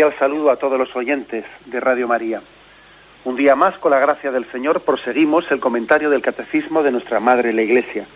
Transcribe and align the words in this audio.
Cordial 0.00 0.18
saludo 0.18 0.50
a 0.50 0.56
todos 0.56 0.78
los 0.78 0.96
oyentes 0.96 1.44
de 1.66 1.78
Radio 1.78 2.08
María. 2.08 2.40
Un 3.26 3.36
día 3.36 3.54
más, 3.54 3.76
con 3.80 3.90
la 3.90 3.98
gracia 3.98 4.30
del 4.30 4.50
Señor, 4.50 4.80
proseguimos 4.80 5.44
el 5.50 5.60
comentario 5.60 6.08
del 6.08 6.22
Catecismo 6.22 6.82
de 6.82 6.90
nuestra 6.90 7.20
Madre 7.20 7.52
la 7.52 7.60
Iglesia. 7.60 8.06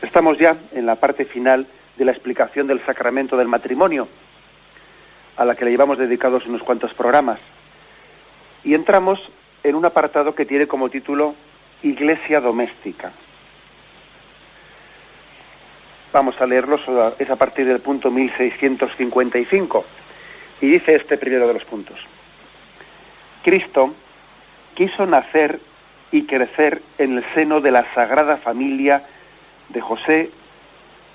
Estamos 0.00 0.38
ya 0.38 0.56
en 0.70 0.86
la 0.86 0.94
parte 0.94 1.24
final 1.24 1.66
de 1.96 2.04
la 2.04 2.12
explicación 2.12 2.68
del 2.68 2.84
sacramento 2.86 3.36
del 3.36 3.48
matrimonio, 3.48 4.06
a 5.36 5.44
la 5.44 5.56
que 5.56 5.64
le 5.64 5.72
llevamos 5.72 5.98
dedicados 5.98 6.46
unos 6.46 6.62
cuantos 6.62 6.94
programas. 6.94 7.40
Y 8.62 8.74
entramos 8.74 9.18
en 9.64 9.74
un 9.74 9.84
apartado 9.84 10.36
que 10.36 10.46
tiene 10.46 10.68
como 10.68 10.88
título 10.88 11.34
Iglesia 11.82 12.40
doméstica. 12.40 13.10
Vamos 16.12 16.40
a 16.40 16.46
leerlo, 16.46 16.78
es 17.18 17.28
a 17.28 17.36
partir 17.36 17.66
del 17.66 17.80
punto 17.80 18.08
1655 18.12 19.84
y 20.60 20.66
dice 20.66 20.94
este 20.94 21.16
primero 21.16 21.46
de 21.48 21.54
los 21.54 21.64
puntos. 21.64 21.98
Cristo 23.42 23.94
quiso 24.74 25.06
nacer 25.06 25.60
y 26.12 26.24
crecer 26.24 26.82
en 26.98 27.18
el 27.18 27.24
seno 27.34 27.60
de 27.60 27.70
la 27.70 27.92
sagrada 27.94 28.36
familia 28.38 29.02
de 29.68 29.80
José 29.80 30.30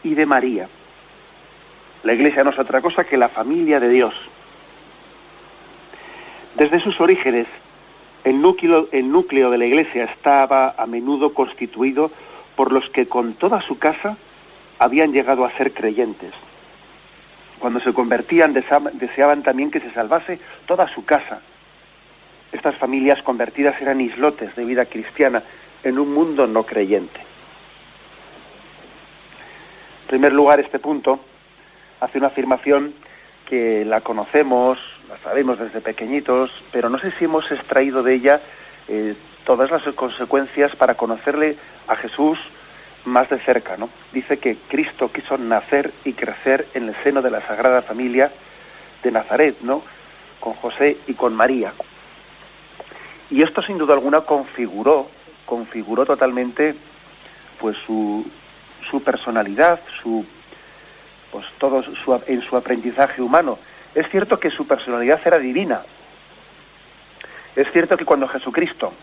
y 0.03 0.15
de 0.15 0.25
María. 0.25 0.67
La 2.03 2.13
iglesia 2.13 2.43
no 2.43 2.51
es 2.51 2.59
otra 2.59 2.81
cosa 2.81 3.03
que 3.03 3.17
la 3.17 3.29
familia 3.29 3.79
de 3.79 3.89
Dios. 3.89 4.13
Desde 6.55 6.79
sus 6.79 6.99
orígenes, 7.01 7.47
el 8.23 8.41
núcleo, 8.41 8.87
el 8.91 9.11
núcleo 9.11 9.49
de 9.51 9.57
la 9.57 9.65
iglesia 9.65 10.05
estaba 10.05 10.75
a 10.77 10.85
menudo 10.85 11.33
constituido 11.33 12.11
por 12.55 12.71
los 12.71 12.89
que 12.91 13.07
con 13.07 13.33
toda 13.33 13.61
su 13.63 13.77
casa 13.77 14.17
habían 14.79 15.11
llegado 15.11 15.45
a 15.45 15.55
ser 15.57 15.73
creyentes 15.73 16.33
cuando 17.59 17.79
se 17.79 17.93
convertían 17.93 18.53
deseaban 18.53 19.43
también 19.43 19.71
que 19.71 19.79
se 19.79 19.91
salvase 19.91 20.39
toda 20.65 20.87
su 20.93 21.05
casa. 21.05 21.41
Estas 22.51 22.75
familias 22.77 23.21
convertidas 23.23 23.79
eran 23.81 24.01
islotes 24.01 24.55
de 24.55 24.65
vida 24.65 24.85
cristiana 24.85 25.43
en 25.83 25.99
un 25.99 26.13
mundo 26.13 26.47
no 26.47 26.63
creyente. 26.63 27.19
En 30.01 30.07
primer 30.07 30.33
lugar, 30.33 30.59
este 30.59 30.79
punto 30.79 31.19
hace 31.99 32.17
una 32.17 32.27
afirmación 32.27 32.93
que 33.45 33.85
la 33.85 34.01
conocemos, 34.01 34.77
la 35.09 35.17
sabemos 35.19 35.59
desde 35.59 35.81
pequeñitos, 35.81 36.51
pero 36.71 36.89
no 36.89 36.99
sé 36.99 37.11
si 37.17 37.25
hemos 37.25 37.49
extraído 37.51 38.03
de 38.03 38.15
ella 38.15 38.41
eh, 38.87 39.15
todas 39.45 39.69
las 39.71 39.83
consecuencias 39.95 40.75
para 40.75 40.95
conocerle 40.95 41.57
a 41.87 41.95
Jesús 41.95 42.39
más 43.05 43.29
de 43.29 43.39
cerca, 43.39 43.77
¿no? 43.77 43.89
Dice 44.11 44.37
que 44.37 44.57
Cristo 44.67 45.11
quiso 45.11 45.37
nacer 45.37 45.91
y 46.03 46.13
crecer 46.13 46.67
en 46.73 46.89
el 46.89 46.95
seno 47.03 47.21
de 47.21 47.31
la 47.31 47.45
Sagrada 47.47 47.81
Familia 47.81 48.31
de 49.03 49.11
Nazaret, 49.11 49.57
¿no? 49.61 49.83
Con 50.39 50.53
José 50.53 50.97
y 51.07 51.13
con 51.13 51.33
María. 51.35 51.73
Y 53.29 53.43
esto 53.43 53.61
sin 53.61 53.77
duda 53.77 53.93
alguna 53.93 54.21
configuró, 54.21 55.09
configuró 55.45 56.05
totalmente 56.05 56.75
pues 57.59 57.77
su, 57.85 58.25
su 58.89 59.01
personalidad, 59.01 59.79
su 60.01 60.25
pues 61.31 61.45
todo 61.57 61.83
su, 61.83 62.21
en 62.27 62.41
su 62.43 62.55
aprendizaje 62.55 63.21
humano. 63.21 63.59
Es 63.93 64.09
cierto 64.09 64.39
que 64.39 64.49
su 64.51 64.65
personalidad 64.67 65.19
era 65.25 65.37
divina. 65.37 65.81
Es 67.55 67.71
cierto 67.71 67.97
que 67.97 68.05
cuando 68.05 68.27
Jesucristo 68.27 68.93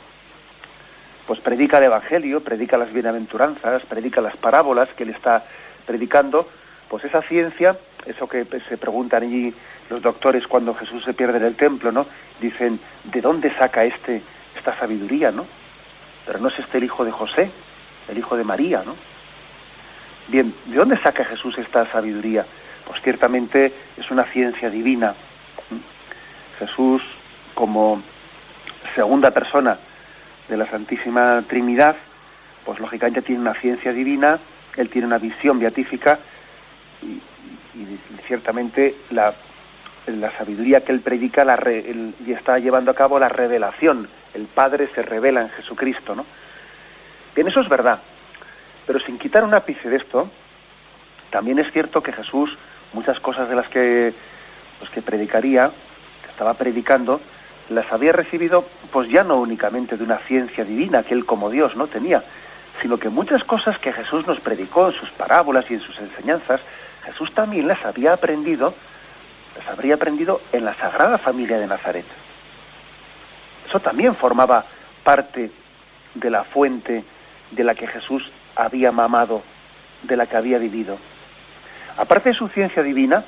pues 1.26 1.40
predica 1.40 1.78
el 1.78 1.84
Evangelio, 1.84 2.42
predica 2.42 2.76
las 2.76 2.92
bienaventuranzas, 2.92 3.82
predica 3.86 4.20
las 4.20 4.36
parábolas 4.36 4.88
que 4.90 5.04
él 5.04 5.10
está 5.10 5.44
predicando, 5.86 6.48
pues 6.88 7.04
esa 7.04 7.22
ciencia, 7.22 7.76
eso 8.06 8.28
que 8.28 8.44
se 8.68 8.76
preguntan 8.76 9.22
allí 9.22 9.54
los 9.88 10.02
doctores 10.02 10.46
cuando 10.46 10.74
Jesús 10.74 11.04
se 11.04 11.14
pierde 11.14 11.38
en 11.38 11.44
el 11.44 11.56
templo, 11.56 11.92
¿no? 11.92 12.06
Dicen, 12.40 12.80
¿de 13.04 13.20
dónde 13.20 13.54
saca 13.56 13.84
este 13.84 14.22
esta 14.56 14.78
sabiduría, 14.78 15.30
no? 15.30 15.46
Pero 16.26 16.38
no 16.38 16.48
es 16.48 16.58
este 16.58 16.78
el 16.78 16.84
hijo 16.84 17.04
de 17.04 17.10
José, 17.10 17.50
el 18.08 18.18
hijo 18.18 18.36
de 18.36 18.44
María, 18.44 18.82
¿no? 18.84 18.94
Bien, 20.28 20.54
¿de 20.66 20.76
dónde 20.76 20.98
saca 20.98 21.24
Jesús 21.24 21.56
esta 21.58 21.90
sabiduría? 21.90 22.46
Pues 22.86 23.00
ciertamente 23.02 23.72
es 23.96 24.10
una 24.10 24.24
ciencia 24.24 24.70
divina. 24.70 25.14
Jesús, 26.58 27.02
como 27.54 28.02
segunda 28.94 29.30
persona 29.30 29.78
de 30.52 30.58
la 30.58 30.70
Santísima 30.70 31.42
Trinidad, 31.48 31.96
pues 32.66 32.78
lógicamente 32.78 33.22
tiene 33.22 33.40
una 33.40 33.54
ciencia 33.54 33.90
divina, 33.90 34.38
él 34.76 34.90
tiene 34.90 35.06
una 35.06 35.16
visión 35.16 35.58
beatífica 35.58 36.18
y, 37.00 37.20
ciertamente 38.26 38.94
la, 39.10 39.32
la, 40.06 40.30
sabiduría 40.36 40.82
que 40.82 40.92
él 40.92 41.00
predica 41.00 41.42
la 41.42 41.58
y 41.66 42.32
está 42.32 42.58
llevando 42.58 42.90
a 42.90 42.94
cabo 42.94 43.18
la 43.18 43.30
revelación. 43.30 44.08
El 44.34 44.44
Padre 44.44 44.90
se 44.94 45.00
revela 45.00 45.40
en 45.40 45.48
Jesucristo, 45.50 46.14
¿no? 46.14 46.26
Bien, 47.34 47.48
eso 47.48 47.60
es 47.60 47.68
verdad. 47.70 48.00
Pero 48.86 49.00
sin 49.00 49.18
quitar 49.18 49.44
un 49.44 49.54
ápice 49.54 49.88
de 49.88 49.96
esto, 49.96 50.30
también 51.30 51.58
es 51.60 51.72
cierto 51.72 52.02
que 52.02 52.12
Jesús, 52.12 52.50
muchas 52.92 53.18
cosas 53.20 53.48
de 53.48 53.56
las 53.56 53.68
que, 53.68 54.12
pues, 54.78 54.90
que 54.90 55.00
predicaría, 55.00 55.70
que 56.22 56.30
estaba 56.30 56.52
predicando, 56.54 57.22
las 57.72 57.90
había 57.92 58.12
recibido 58.12 58.64
pues 58.90 59.08
ya 59.08 59.22
no 59.22 59.36
únicamente 59.36 59.96
de 59.96 60.04
una 60.04 60.18
ciencia 60.18 60.64
divina 60.64 61.02
que 61.02 61.14
él 61.14 61.24
como 61.24 61.50
Dios 61.50 61.74
no 61.76 61.86
tenía, 61.86 62.22
sino 62.80 62.98
que 62.98 63.08
muchas 63.08 63.42
cosas 63.44 63.78
que 63.78 63.92
Jesús 63.92 64.26
nos 64.26 64.40
predicó 64.40 64.88
en 64.88 64.94
sus 64.94 65.10
parábolas 65.10 65.64
y 65.70 65.74
en 65.74 65.80
sus 65.80 65.98
enseñanzas, 65.98 66.60
Jesús 67.04 67.32
también 67.34 67.68
las 67.68 67.84
había 67.84 68.12
aprendido, 68.12 68.74
las 69.56 69.68
habría 69.68 69.94
aprendido 69.94 70.40
en 70.52 70.64
la 70.64 70.74
Sagrada 70.74 71.18
Familia 71.18 71.58
de 71.58 71.66
Nazaret. 71.66 72.06
Eso 73.68 73.80
también 73.80 74.14
formaba 74.16 74.64
parte 75.02 75.50
de 76.14 76.30
la 76.30 76.44
fuente 76.44 77.04
de 77.50 77.64
la 77.64 77.74
que 77.74 77.86
Jesús 77.86 78.22
había 78.54 78.92
mamado, 78.92 79.42
de 80.02 80.16
la 80.16 80.26
que 80.26 80.36
había 80.36 80.58
vivido. 80.58 80.98
Aparte 81.96 82.30
de 82.30 82.34
su 82.34 82.48
ciencia 82.48 82.82
divina, 82.82 83.24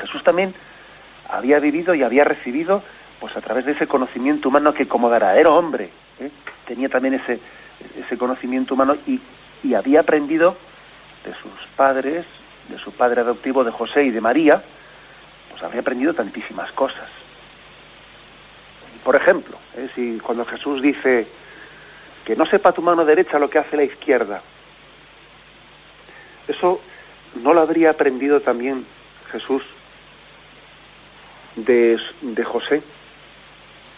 Jesús 0.00 0.22
también 0.22 0.54
había 1.28 1.58
vivido 1.58 1.94
y 1.94 2.02
había 2.02 2.24
recibido 2.24 2.82
pues 3.20 3.36
a 3.36 3.40
través 3.40 3.64
de 3.64 3.72
ese 3.72 3.86
conocimiento 3.86 4.48
humano 4.48 4.74
que 4.74 4.86
como 4.86 5.12
era 5.14 5.50
hombre, 5.50 5.90
¿eh? 6.20 6.30
tenía 6.66 6.88
también 6.88 7.14
ese, 7.14 7.40
ese 7.96 8.18
conocimiento 8.18 8.74
humano 8.74 8.96
y, 9.06 9.20
y 9.62 9.74
había 9.74 10.00
aprendido 10.00 10.56
de 11.24 11.32
sus 11.34 11.66
padres, 11.76 12.26
de 12.68 12.78
su 12.78 12.92
padre 12.92 13.22
adoptivo 13.22 13.64
de 13.64 13.70
José 13.70 14.04
y 14.04 14.10
de 14.10 14.20
María, 14.20 14.62
pues 15.50 15.62
había 15.62 15.80
aprendido 15.80 16.14
tantísimas 16.14 16.70
cosas. 16.72 17.08
Por 19.02 19.16
ejemplo, 19.16 19.56
¿eh? 19.76 19.88
si 19.94 20.18
cuando 20.18 20.44
Jesús 20.44 20.82
dice 20.82 21.26
que 22.24 22.36
no 22.36 22.44
sepa 22.46 22.72
tu 22.72 22.82
mano 22.82 23.04
derecha 23.04 23.38
lo 23.38 23.48
que 23.48 23.58
hace 23.58 23.76
la 23.76 23.84
izquierda, 23.84 24.42
eso 26.48 26.80
no 27.42 27.54
lo 27.54 27.60
habría 27.60 27.90
aprendido 27.90 28.40
también 28.40 28.84
Jesús 29.30 29.62
de, 31.56 31.98
de 32.20 32.44
José 32.44 32.82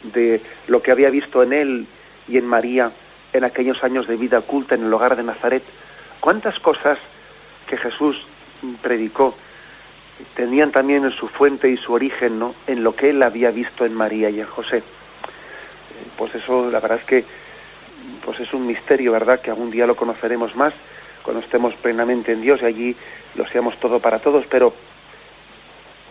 de 0.03 0.41
lo 0.67 0.83
que 0.83 0.93
había 0.93 1.11
visto 1.11 1.43
en 1.43 1.53
él 1.53 1.87
y 2.29 2.39
en 2.39 2.47
María 2.47 2.93
en 3.33 3.45
aquellos 3.45 3.83
años 3.83 4.07
de 4.07 4.17
vida 4.17 4.39
oculta 4.39 4.75
en 4.75 4.85
el 4.85 4.93
hogar 4.93 5.17
de 5.17 5.23
Nazaret. 5.23 5.63
¿Cuántas 6.21 6.59
cosas 6.61 6.99
que 7.67 7.77
Jesús 7.77 8.17
predicó 8.83 9.35
tenían 10.35 10.73
también 10.73 11.05
en 11.05 11.13
su 11.13 11.29
fuente 11.29 11.69
y 11.69 11.77
su 11.77 11.93
origen 11.93 12.39
¿no? 12.39 12.55
en 12.67 12.83
lo 12.83 12.97
que 12.97 13.11
él 13.11 13.23
había 13.23 13.51
visto 13.51 13.85
en 13.85 13.95
María 13.95 14.31
y 14.31 14.41
en 14.41 14.47
José? 14.47 14.83
Pues 16.17 16.35
eso, 16.35 16.71
la 16.71 16.81
verdad 16.81 16.99
es 16.99 17.05
que 17.05 17.25
pues 18.25 18.41
es 18.41 18.53
un 18.53 18.67
misterio, 18.67 19.13
¿verdad? 19.13 19.41
Que 19.41 19.51
algún 19.51 19.71
día 19.71 19.87
lo 19.87 19.97
conoceremos 19.97 20.55
más 20.57 20.73
cuando 21.23 21.43
estemos 21.43 21.75
plenamente 21.75 22.33
en 22.33 22.41
Dios 22.41 22.61
y 22.63 22.65
allí 22.65 22.97
lo 23.35 23.47
seamos 23.49 23.79
todo 23.79 24.01
para 24.01 24.19
todos, 24.19 24.47
pero 24.47 24.73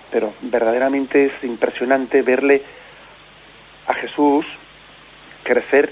pero 0.10 0.34
verdaderamente 0.42 1.26
es 1.26 1.44
impresionante 1.44 2.22
verle 2.22 2.64
a 3.88 3.94
Jesús 3.94 4.46
crecer 5.44 5.92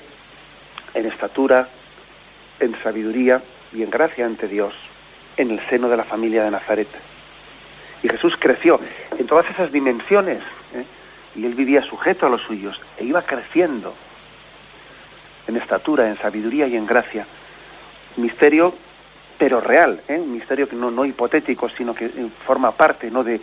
en 0.94 1.06
estatura, 1.06 1.70
en 2.60 2.82
sabiduría 2.84 3.42
y 3.74 3.84
en 3.84 3.90
gracia 3.90 4.26
ante 4.26 4.48
Dios 4.48 4.74
en 5.38 5.52
el 5.52 5.60
seno 5.70 5.90
de 5.90 5.98
la 5.98 6.04
familia 6.04 6.44
de 6.44 6.52
Nazaret. 6.52 6.88
Y 8.04 8.10
Jesús 8.10 8.36
creció 8.40 8.80
en 9.18 9.26
todas 9.28 9.50
esas 9.50 9.72
dimensiones 9.72 10.40
¿eh? 10.74 10.86
y 11.36 11.46
él 11.46 11.56
vivía 11.56 11.82
sujeto 11.82 12.26
a 12.26 12.30
los 12.30 12.42
suyos 12.42 12.80
e 12.98 13.04
iba 13.04 13.22
creciendo 13.24 13.94
en 15.48 15.58
estatura, 15.58 16.08
en 16.08 16.18
sabiduría 16.18 16.68
y 16.68 16.76
en 16.76 16.86
gracia. 16.86 17.26
Misterio, 18.18 18.74
pero 19.38 19.60
real, 19.60 20.02
¿eh? 20.08 20.18
un 20.20 20.34
misterio 20.34 20.70
que 20.70 20.76
no, 20.76 20.92
no 20.92 21.06
hipotético, 21.06 21.70
sino 21.70 21.94
que 21.94 22.10
forma 22.46 22.72
parte 22.72 23.10
¿no? 23.12 23.24
de, 23.24 23.42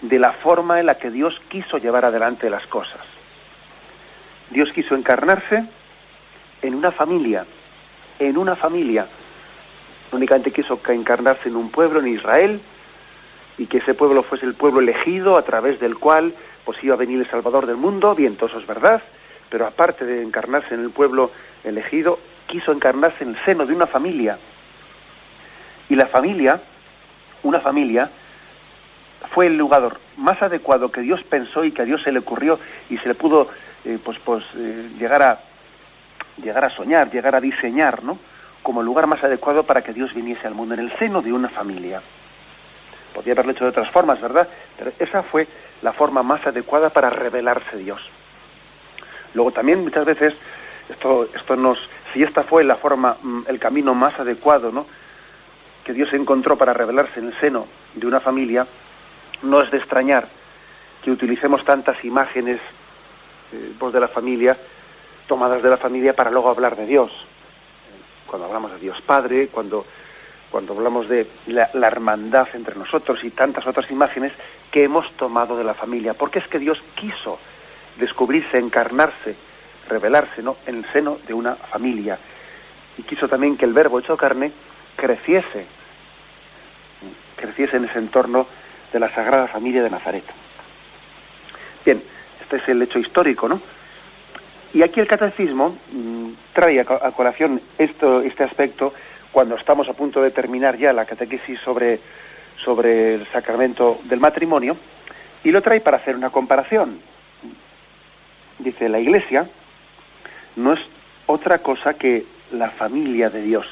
de 0.00 0.18
la 0.18 0.32
forma 0.32 0.80
en 0.80 0.86
la 0.86 0.96
que 0.96 1.10
Dios 1.10 1.40
quiso 1.48 1.78
llevar 1.78 2.04
adelante 2.04 2.50
las 2.50 2.66
cosas. 2.66 3.00
Dios 4.52 4.70
quiso 4.74 4.94
encarnarse 4.94 5.64
en 6.60 6.74
una 6.74 6.92
familia, 6.92 7.44
en 8.18 8.36
una 8.36 8.56
familia. 8.56 9.06
Únicamente 10.12 10.52
quiso 10.52 10.80
encarnarse 10.88 11.48
en 11.48 11.56
un 11.56 11.70
pueblo, 11.70 12.00
en 12.00 12.08
Israel, 12.08 12.60
y 13.58 13.66
que 13.66 13.78
ese 13.78 13.94
pueblo 13.94 14.22
fuese 14.22 14.46
el 14.46 14.54
pueblo 14.54 14.80
elegido 14.80 15.36
a 15.36 15.42
través 15.42 15.80
del 15.80 15.96
cual 15.98 16.34
pues 16.64 16.82
iba 16.82 16.94
a 16.94 16.98
venir 16.98 17.18
el 17.18 17.30
Salvador 17.30 17.66
del 17.66 17.76
mundo, 17.76 18.14
bien, 18.14 18.36
todo 18.36 18.48
eso 18.48 18.58
es 18.58 18.66
verdad, 18.66 19.02
pero 19.50 19.66
aparte 19.66 20.04
de 20.04 20.22
encarnarse 20.22 20.74
en 20.74 20.80
el 20.80 20.90
pueblo 20.90 21.30
elegido, 21.64 22.18
quiso 22.46 22.72
encarnarse 22.72 23.24
en 23.24 23.30
el 23.30 23.44
seno 23.44 23.66
de 23.66 23.74
una 23.74 23.86
familia. 23.86 24.38
Y 25.88 25.96
la 25.96 26.06
familia, 26.06 26.60
una 27.42 27.60
familia, 27.60 28.10
fue 29.30 29.46
el 29.46 29.56
lugar 29.56 29.96
más 30.16 30.40
adecuado 30.42 30.90
que 30.90 31.00
Dios 31.00 31.22
pensó 31.24 31.64
y 31.64 31.72
que 31.72 31.82
a 31.82 31.84
Dios 31.84 32.02
se 32.02 32.12
le 32.12 32.18
ocurrió 32.18 32.58
y 32.90 32.98
se 32.98 33.08
le 33.08 33.14
pudo 33.14 33.48
eh, 33.84 33.98
pues, 34.02 34.18
pues 34.24 34.44
eh, 34.56 34.90
llegar 34.98 35.22
a 35.22 35.40
llegar 36.38 36.64
a 36.64 36.70
soñar, 36.70 37.10
llegar 37.10 37.34
a 37.34 37.40
diseñar, 37.40 38.02
¿no? 38.02 38.18
Como 38.62 38.80
el 38.80 38.86
lugar 38.86 39.06
más 39.06 39.22
adecuado 39.22 39.64
para 39.64 39.82
que 39.82 39.92
Dios 39.92 40.14
viniese 40.14 40.46
al 40.46 40.54
mundo, 40.54 40.74
en 40.74 40.80
el 40.80 40.98
seno 40.98 41.20
de 41.20 41.32
una 41.32 41.48
familia. 41.48 42.00
Podría 43.12 43.34
haberlo 43.34 43.52
hecho 43.52 43.64
de 43.64 43.70
otras 43.70 43.90
formas, 43.90 44.20
¿verdad? 44.20 44.48
Pero 44.78 44.92
esa 44.98 45.22
fue 45.24 45.46
la 45.82 45.92
forma 45.92 46.22
más 46.22 46.46
adecuada 46.46 46.90
para 46.90 47.10
revelarse 47.10 47.76
Dios. 47.76 48.00
Luego 49.34 49.50
también 49.52 49.82
muchas 49.82 50.04
veces 50.04 50.34
esto, 50.88 51.28
esto 51.34 51.56
nos, 51.56 51.78
si 52.12 52.22
esta 52.22 52.44
fue 52.44 52.64
la 52.64 52.76
forma, 52.76 53.16
mm, 53.20 53.42
el 53.48 53.58
camino 53.58 53.94
más 53.94 54.18
adecuado, 54.18 54.70
¿no? 54.70 54.86
Que 55.84 55.92
Dios 55.92 56.12
encontró 56.12 56.56
para 56.56 56.72
revelarse 56.72 57.20
en 57.20 57.26
el 57.26 57.40
seno 57.40 57.66
de 57.94 58.06
una 58.06 58.20
familia, 58.20 58.66
no 59.42 59.62
es 59.62 59.70
de 59.70 59.78
extrañar 59.78 60.28
que 61.02 61.10
utilicemos 61.10 61.64
tantas 61.64 62.02
imágenes 62.04 62.60
eh, 63.52 63.72
pues 63.78 63.92
de 63.92 64.00
la 64.00 64.08
familia, 64.08 64.56
tomadas 65.26 65.62
de 65.62 65.68
la 65.68 65.76
familia 65.76 66.14
para 66.14 66.30
luego 66.30 66.50
hablar 66.50 66.76
de 66.76 66.86
Dios. 66.86 67.10
Cuando 68.26 68.46
hablamos 68.46 68.72
de 68.72 68.78
Dios 68.78 69.00
Padre, 69.02 69.48
cuando, 69.48 69.84
cuando 70.50 70.74
hablamos 70.74 71.08
de 71.08 71.26
la, 71.46 71.70
la, 71.74 71.86
hermandad 71.88 72.48
entre 72.54 72.76
nosotros 72.76 73.22
y 73.24 73.30
tantas 73.30 73.66
otras 73.66 73.90
imágenes 73.90 74.32
que 74.70 74.84
hemos 74.84 75.10
tomado 75.16 75.56
de 75.56 75.64
la 75.64 75.74
familia, 75.74 76.14
porque 76.14 76.38
es 76.38 76.46
que 76.48 76.58
Dios 76.58 76.80
quiso 76.94 77.38
descubrirse, 77.98 78.58
encarnarse, 78.58 79.36
revelarse 79.88 80.42
¿no? 80.42 80.56
en 80.66 80.78
el 80.78 80.92
seno 80.92 81.18
de 81.26 81.34
una 81.34 81.56
familia. 81.56 82.18
Y 82.96 83.02
quiso 83.02 83.28
también 83.28 83.56
que 83.56 83.64
el 83.64 83.72
verbo 83.72 83.98
hecho 83.98 84.16
carne 84.16 84.52
creciese, 84.96 85.66
creciese 87.36 87.76
en 87.76 87.84
ese 87.84 87.98
entorno 87.98 88.46
de 88.92 89.00
la 89.00 89.12
Sagrada 89.14 89.48
Familia 89.48 89.82
de 89.82 89.90
Nazaret. 89.90 90.24
Bien, 91.84 92.02
este 92.40 92.56
es 92.56 92.68
el 92.68 92.82
hecho 92.82 92.98
histórico, 92.98 93.48
¿no? 93.48 93.60
Y 94.74 94.82
aquí 94.82 95.00
el 95.00 95.06
catecismo 95.06 95.76
mmm, 95.92 96.30
trae 96.52 96.80
a, 96.80 96.82
a 96.82 97.12
colación 97.12 97.60
esto, 97.78 98.20
este 98.22 98.44
aspecto 98.44 98.94
cuando 99.32 99.56
estamos 99.56 99.88
a 99.88 99.94
punto 99.94 100.20
de 100.20 100.30
terminar 100.30 100.76
ya 100.76 100.92
la 100.92 101.06
catequesis 101.06 101.58
sobre, 101.60 102.00
sobre 102.64 103.14
el 103.14 103.26
sacramento 103.32 104.00
del 104.04 104.20
matrimonio, 104.20 104.76
y 105.44 105.50
lo 105.50 105.62
trae 105.62 105.80
para 105.80 105.96
hacer 105.96 106.14
una 106.14 106.30
comparación. 106.30 107.00
Dice, 108.58 108.88
la 108.88 109.00
Iglesia 109.00 109.48
no 110.56 110.74
es 110.74 110.80
otra 111.26 111.58
cosa 111.58 111.94
que 111.94 112.24
la 112.52 112.70
familia 112.70 113.30
de 113.30 113.42
Dios. 113.42 113.66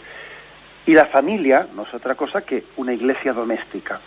Y 0.86 0.94
la 0.94 1.06
familia 1.06 1.66
no 1.74 1.82
es 1.82 1.94
otra 1.94 2.14
cosa 2.14 2.40
que 2.40 2.64
una 2.76 2.92
iglesia 2.92 3.32
doméstica. 3.32 4.00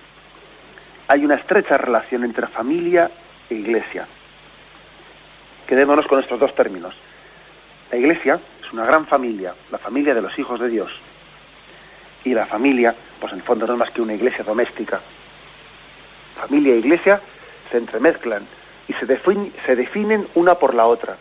Hay 1.07 1.25
una 1.25 1.35
estrecha 1.35 1.77
relación 1.77 2.23
entre 2.23 2.47
familia 2.47 3.11
e 3.49 3.55
iglesia. 3.55 4.07
Quedémonos 5.67 6.07
con 6.07 6.19
estos 6.19 6.39
dos 6.39 6.55
términos. 6.55 6.95
La 7.91 7.97
iglesia 7.97 8.39
es 8.61 8.71
una 8.73 8.85
gran 8.85 9.05
familia, 9.05 9.53
la 9.71 9.77
familia 9.77 10.13
de 10.13 10.21
los 10.21 10.37
hijos 10.39 10.59
de 10.59 10.69
Dios. 10.69 10.91
Y 12.23 12.33
la 12.33 12.45
familia, 12.45 12.95
pues 13.19 13.33
en 13.33 13.39
el 13.39 13.45
fondo 13.45 13.67
no 13.67 13.73
es 13.73 13.79
más 13.79 13.91
que 13.91 14.01
una 14.01 14.13
iglesia 14.13 14.43
doméstica. 14.43 15.01
Familia 16.35 16.73
e 16.73 16.79
iglesia 16.79 17.21
se 17.69 17.77
entremezclan 17.77 18.47
y 18.87 18.93
se, 18.93 19.05
se 19.65 19.75
definen 19.75 20.27
una 20.35 20.55
por 20.55 20.73
la 20.73 20.85
otra. 20.85 21.17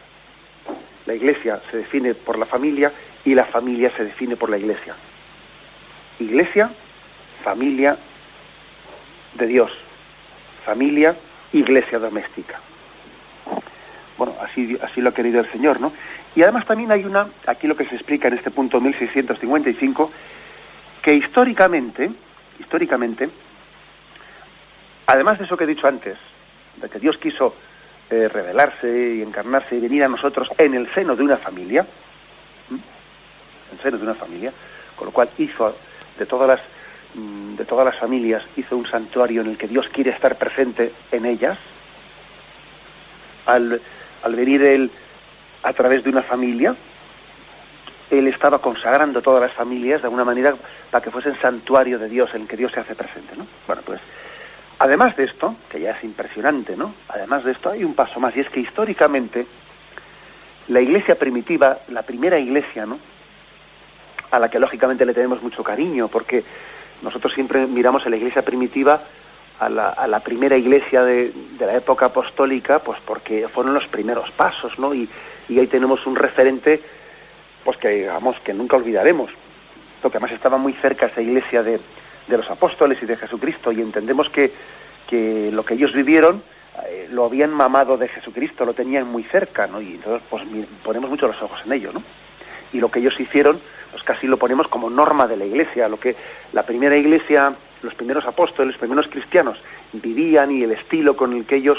La 1.07 1.15
iglesia 1.15 1.61
se 1.71 1.79
define 1.79 2.15
por 2.15 2.39
la 2.39 2.47
familia 2.47 2.93
y 3.25 3.35
la 3.35 3.45
familia 3.47 3.91
se 3.97 4.05
define 4.05 4.37
por 4.37 4.49
la 4.49 4.59
iglesia. 4.59 4.95
Iglesia, 6.21 6.71
familia 7.43 7.97
de 9.35 9.47
Dios. 9.47 9.71
Familia, 10.65 11.17
iglesia 11.53 11.99
doméstica. 11.99 12.61
Bueno, 14.17 14.35
así, 14.41 14.77
así 14.83 15.01
lo 15.01 15.11
ha 15.11 15.15
querido 15.15 15.41
el 15.41 15.51
Señor, 15.51 15.81
¿no? 15.81 15.93
Y 16.35 16.43
además 16.43 16.67
también 16.67 16.93
hay 16.93 17.05
una, 17.05 17.29
aquí 17.47 17.67
lo 17.67 17.77
que 17.77 17.87
se 17.87 17.97
explica 17.97 18.29
en 18.29 18.35
este 18.35 18.51
punto 18.51 18.81
1655, 18.81 20.11
que 21.03 21.15
históricamente, 21.15 22.11
históricamente, 22.59 23.29
además 25.07 25.39
de 25.39 25.45
eso 25.45 25.57
que 25.57 25.65
he 25.65 25.67
dicho 25.67 25.87
antes, 25.87 26.17
de 26.77 26.89
que 26.89 26.99
Dios 26.99 27.19
quiso 27.19 27.55
eh, 28.11 28.29
revelarse 28.29 29.17
y 29.17 29.23
encarnarse 29.23 29.77
y 29.77 29.81
venir 29.81 30.05
a 30.05 30.09
nosotros 30.09 30.49
en 30.59 30.75
el 30.75 30.93
seno 30.95 31.17
de 31.17 31.23
una 31.23 31.39
familia, 31.39 31.87
en 32.71 33.77
el 33.77 33.83
seno 33.83 33.99
de 33.99 34.05
una 34.05 34.15
familia, 34.15 34.53
con 34.97 35.07
lo 35.07 35.13
cual 35.13 35.31
hizo 35.39 35.77
de 36.19 36.27
todas 36.27 36.49
las 36.49 36.61
de 37.15 37.65
todas 37.65 37.85
las 37.85 37.99
familias 37.99 38.43
hizo 38.57 38.77
un 38.77 38.87
santuario 38.87 39.43
en 39.43 39.49
el 39.49 39.59
que 39.59 39.69
Dios 39.69 39.87
quiere 39.93 40.11
estar 40.11 40.37
presente 40.37 40.93
en 41.11 41.27
ellas. 41.27 41.59
Al, 43.47 43.81
al 44.23 44.35
venir 44.35 44.63
él 44.63 44.91
a 45.63 45.73
través 45.73 46.05
de 46.05 46.11
una 46.11 46.23
familia, 46.23 46.75
él 48.11 48.29
estaba 48.29 48.61
consagrando 48.61 49.21
todas 49.21 49.43
las 49.43 49.53
familias 49.53 50.01
de 50.01 50.07
alguna 50.07 50.25
manera 50.25 50.55
para 50.91 51.03
que 51.03 51.11
fuesen 51.11 51.39
santuario 51.41 51.99
de 51.99 52.09
Dios 52.09 52.31
en 52.35 52.43
el 52.43 52.49
que 52.49 52.57
Dios 52.57 52.73
se 52.73 52.81
hace 52.81 52.95
presente, 52.95 53.37
¿no? 53.37 53.47
Bueno, 53.67 53.83
pues 53.85 54.01
Además 54.83 55.15
de 55.15 55.23
esto, 55.27 55.55
que 55.71 55.81
ya 55.81 55.93
es 55.93 56.03
impresionante, 56.03 56.77
¿no? 56.77 56.93
Además 57.09 57.45
de 57.45 57.53
esto 57.53 57.71
hay 57.71 57.85
un 57.85 57.95
paso 57.95 58.19
más 58.19 58.37
y 58.37 58.41
es 58.41 58.49
que 58.49 58.59
históricamente 58.59 59.47
la 60.67 60.81
iglesia 60.81 61.15
primitiva, 61.15 61.79
la 61.87 62.03
primera 62.03 62.37
iglesia, 62.37 62.85
¿no? 62.85 62.99
A 64.33 64.41
la 64.41 64.49
que 64.49 64.59
lógicamente 64.59 65.07
le 65.07 65.15
tenemos 65.15 65.41
mucho 65.41 65.63
cariño, 65.63 66.09
porque 66.09 66.43
nosotros 67.03 67.33
siempre 67.35 67.67
miramos 67.67 68.07
a 68.07 68.11
la 68.11 68.17
iglesia 68.17 68.43
primitiva, 68.43 69.03
a 69.59 69.69
la, 70.09 70.21
primera 70.21 70.57
iglesia 70.57 71.03
de, 71.03 71.33
la 71.61 71.77
época 71.77 72.07
apostólica, 72.07 72.81
pues 72.81 72.99
porque 73.07 73.47
fueron 73.49 73.75
los 73.75 73.87
primeros 73.89 74.31
pasos, 74.33 74.77
¿no? 74.79 74.93
Y, 74.93 75.09
y 75.49 75.59
ahí 75.59 75.69
tenemos 75.69 76.05
un 76.07 76.17
referente, 76.17 76.81
pues 77.65 77.77
que 77.79 77.89
digamos 77.89 78.37
que 78.41 78.53
nunca 78.53 78.77
olvidaremos, 78.77 79.31
porque 80.01 80.19
además 80.19 80.33
estaba 80.33 80.59
muy 80.59 80.73
cerca 80.75 81.07
esa 81.07 81.23
iglesia 81.23 81.63
de, 81.63 81.81
los 82.29 82.51
apóstoles 82.51 82.99
y 83.03 83.07
de 83.07 83.17
Jesucristo 83.17 83.71
y 83.73 83.83
entendemos 83.83 84.29
que, 84.31 84.53
que 85.07 85.51
lo 85.53 85.65
que 85.65 85.75
ellos 85.75 85.93
vivieron 85.93 86.43
eh, 86.89 87.07
lo 87.11 87.27
habían 87.27 87.51
mamado 87.51 87.99
de 87.99 88.09
Jesucristo, 88.09 88.65
lo 88.65 88.73
tenían 88.73 89.07
muy 89.07 89.23
cerca, 89.25 89.67
¿no? 89.67 89.81
Y 89.81 89.97
entonces 89.97 90.23
pues 90.31 90.43
ponemos 90.83 91.11
mucho 91.11 91.27
los 91.29 91.41
ojos 91.43 91.61
en 91.67 91.73
ello, 91.73 91.93
¿no? 91.93 92.03
Y 92.73 92.81
lo 92.81 92.91
que 92.91 93.01
ellos 93.01 93.19
hicieron, 93.21 93.61
pues 93.93 94.03
casi 94.03 94.27
lo 94.27 94.39
ponemos 94.39 94.67
como 94.69 94.91
norma 94.91 95.27
de 95.27 95.37
la 95.37 95.45
Iglesia, 95.45 95.89
lo 95.89 96.01
que 96.01 96.17
la 96.53 96.65
primera 96.65 96.97
Iglesia, 96.97 97.55
los 97.83 97.95
primeros 97.95 98.25
apóstoles, 98.27 98.73
los 98.73 98.81
primeros 98.81 99.07
cristianos 99.09 99.59
vivían 99.93 100.51
y 100.51 100.63
el 100.63 100.73
estilo 100.73 101.15
con 101.15 101.35
el 101.35 101.45
que 101.45 101.57
ellos 101.57 101.79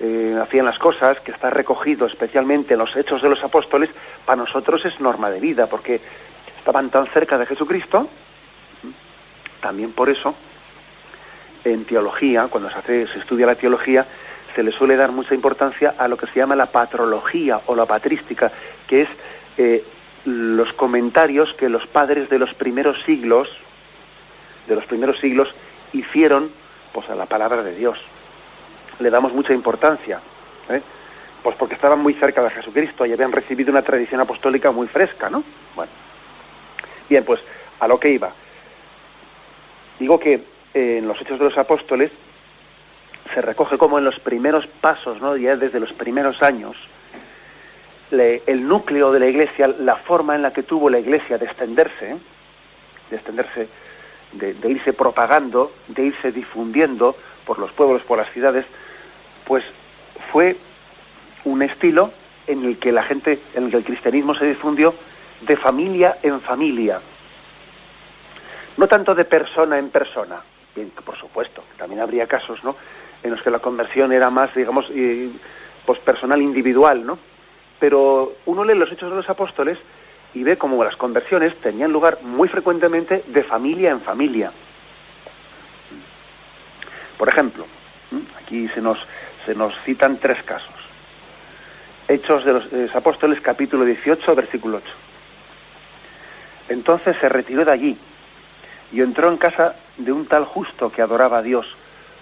eh, 0.00 0.36
hacían 0.42 0.64
las 0.64 0.78
cosas, 0.78 1.20
que 1.20 1.32
está 1.32 1.50
recogido 1.50 2.06
especialmente 2.06 2.74
en 2.74 2.80
los 2.80 2.96
hechos 2.96 3.22
de 3.22 3.28
los 3.28 3.42
apóstoles, 3.44 3.90
para 4.24 4.36
nosotros 4.36 4.84
es 4.84 4.98
norma 5.00 5.30
de 5.30 5.38
vida, 5.38 5.66
porque 5.66 6.00
estaban 6.58 6.90
tan 6.90 7.06
cerca 7.08 7.38
de 7.38 7.46
Jesucristo, 7.46 8.08
también 9.60 9.92
por 9.92 10.08
eso, 10.08 10.34
en 11.64 11.84
teología, 11.84 12.48
cuando 12.48 12.70
se, 12.86 13.02
estudia 13.02 13.46
la 13.46 13.54
teología, 13.54 14.06
se 14.54 14.62
le 14.62 14.72
suele 14.72 14.96
dar 14.96 15.12
mucha 15.12 15.34
importancia 15.34 15.94
a 15.98 16.08
lo 16.08 16.16
que 16.16 16.26
se 16.26 16.38
llama 16.38 16.56
la 16.56 16.66
patrología 16.66 17.60
o 17.66 17.74
la 17.74 17.86
patrística, 17.86 18.50
que 18.86 19.02
es 19.02 19.08
eh, 19.58 19.84
los 20.24 20.72
comentarios 20.74 21.52
que 21.54 21.68
los 21.68 21.86
padres 21.88 22.28
de 22.30 22.38
los 22.38 22.52
primeros 22.54 22.96
siglos, 23.04 23.48
de 24.66 24.74
los 24.74 24.84
primeros 24.86 25.18
siglos, 25.20 25.48
hicieron 25.92 26.50
pues 26.92 27.08
a 27.10 27.14
la 27.14 27.26
palabra 27.26 27.62
de 27.62 27.74
Dios. 27.74 27.98
le 29.00 29.10
damos 29.10 29.32
mucha 29.32 29.52
importancia. 29.52 30.20
¿eh? 30.68 30.80
Pues 31.42 31.56
porque 31.56 31.74
estaban 31.74 32.00
muy 32.00 32.14
cerca 32.14 32.42
de 32.42 32.50
Jesucristo 32.50 33.04
y 33.04 33.12
habían 33.12 33.32
recibido 33.32 33.70
una 33.70 33.82
tradición 33.82 34.20
apostólica 34.20 34.70
muy 34.70 34.86
fresca, 34.86 35.28
¿no? 35.28 35.42
Bueno. 35.74 35.92
Bien, 37.08 37.24
pues 37.24 37.40
a 37.80 37.88
lo 37.88 37.98
que 37.98 38.12
iba. 38.12 38.32
Digo 39.98 40.18
que 40.18 40.34
eh, 40.72 40.98
en 40.98 41.06
los 41.06 41.20
Hechos 41.20 41.38
de 41.38 41.44
los 41.44 41.58
Apóstoles 41.58 42.10
se 43.32 43.40
recoge 43.40 43.78
como 43.78 43.98
en 43.98 44.04
los 44.04 44.18
primeros 44.20 44.66
pasos, 44.80 45.20
¿no? 45.20 45.36
ya 45.36 45.56
desde 45.56 45.80
los 45.80 45.92
primeros 45.92 46.42
años, 46.42 46.76
el 48.20 48.66
núcleo 48.66 49.12
de 49.12 49.20
la 49.20 49.26
Iglesia, 49.26 49.68
la 49.78 49.96
forma 49.96 50.34
en 50.34 50.42
la 50.42 50.52
que 50.52 50.62
tuvo 50.62 50.90
la 50.90 50.98
Iglesia 50.98 51.38
de 51.38 51.46
extenderse, 51.46 52.16
de 53.10 53.16
extenderse, 53.16 53.68
de, 54.32 54.70
irse 54.70 54.92
propagando, 54.92 55.72
de 55.88 56.04
irse 56.06 56.32
difundiendo 56.32 57.16
por 57.46 57.58
los 57.58 57.72
pueblos, 57.72 58.02
por 58.02 58.18
las 58.18 58.30
ciudades, 58.32 58.64
pues 59.46 59.64
fue 60.32 60.56
un 61.44 61.62
estilo 61.62 62.12
en 62.46 62.64
el 62.64 62.78
que 62.78 62.92
la 62.92 63.02
gente, 63.04 63.40
en 63.54 63.64
el 63.64 63.70
que 63.70 63.76
el 63.78 63.84
cristianismo 63.84 64.34
se 64.34 64.46
difundió 64.46 64.94
de 65.42 65.56
familia 65.56 66.18
en 66.22 66.40
familia, 66.40 67.00
no 68.76 68.86
tanto 68.88 69.14
de 69.14 69.24
persona 69.24 69.78
en 69.78 69.90
persona, 69.90 70.40
bien, 70.74 70.90
por 71.04 71.16
supuesto, 71.16 71.62
también 71.76 72.00
habría 72.00 72.26
casos, 72.26 72.62
¿no? 72.64 72.76
en 73.24 73.30
los 73.30 73.42
que 73.42 73.50
la 73.50 73.58
conversión 73.58 74.12
era 74.12 74.30
más, 74.30 74.54
digamos, 74.54 74.86
pues 75.86 75.98
personal 76.00 76.40
individual, 76.40 77.04
¿no? 77.04 77.18
Pero 77.84 78.36
uno 78.46 78.64
lee 78.64 78.74
los 78.74 78.90
Hechos 78.90 79.10
de 79.10 79.16
los 79.16 79.28
Apóstoles 79.28 79.76
y 80.32 80.42
ve 80.42 80.56
como 80.56 80.82
las 80.82 80.96
conversiones 80.96 81.54
tenían 81.56 81.92
lugar 81.92 82.22
muy 82.22 82.48
frecuentemente 82.48 83.24
de 83.26 83.42
familia 83.42 83.90
en 83.90 84.00
familia. 84.00 84.50
Por 87.18 87.28
ejemplo, 87.28 87.66
aquí 88.42 88.68
se 88.68 88.80
nos, 88.80 88.98
se 89.44 89.54
nos 89.54 89.74
citan 89.84 90.16
tres 90.16 90.42
casos. 90.44 90.72
Hechos 92.08 92.42
de 92.46 92.54
los, 92.54 92.96
Apóstoles, 92.96 93.38
capítulo 93.42 93.84
18, 93.84 94.34
versículo 94.34 94.78
8. 94.78 94.86
Entonces 96.70 97.14
se 97.20 97.28
retiró 97.28 97.66
de 97.66 97.72
allí 97.72 97.98
y 98.92 99.02
entró 99.02 99.28
en 99.28 99.36
casa 99.36 99.74
de 99.98 100.10
un 100.10 100.24
tal 100.24 100.46
justo 100.46 100.90
que 100.90 101.02
adoraba 101.02 101.36
a 101.36 101.42
Dios 101.42 101.66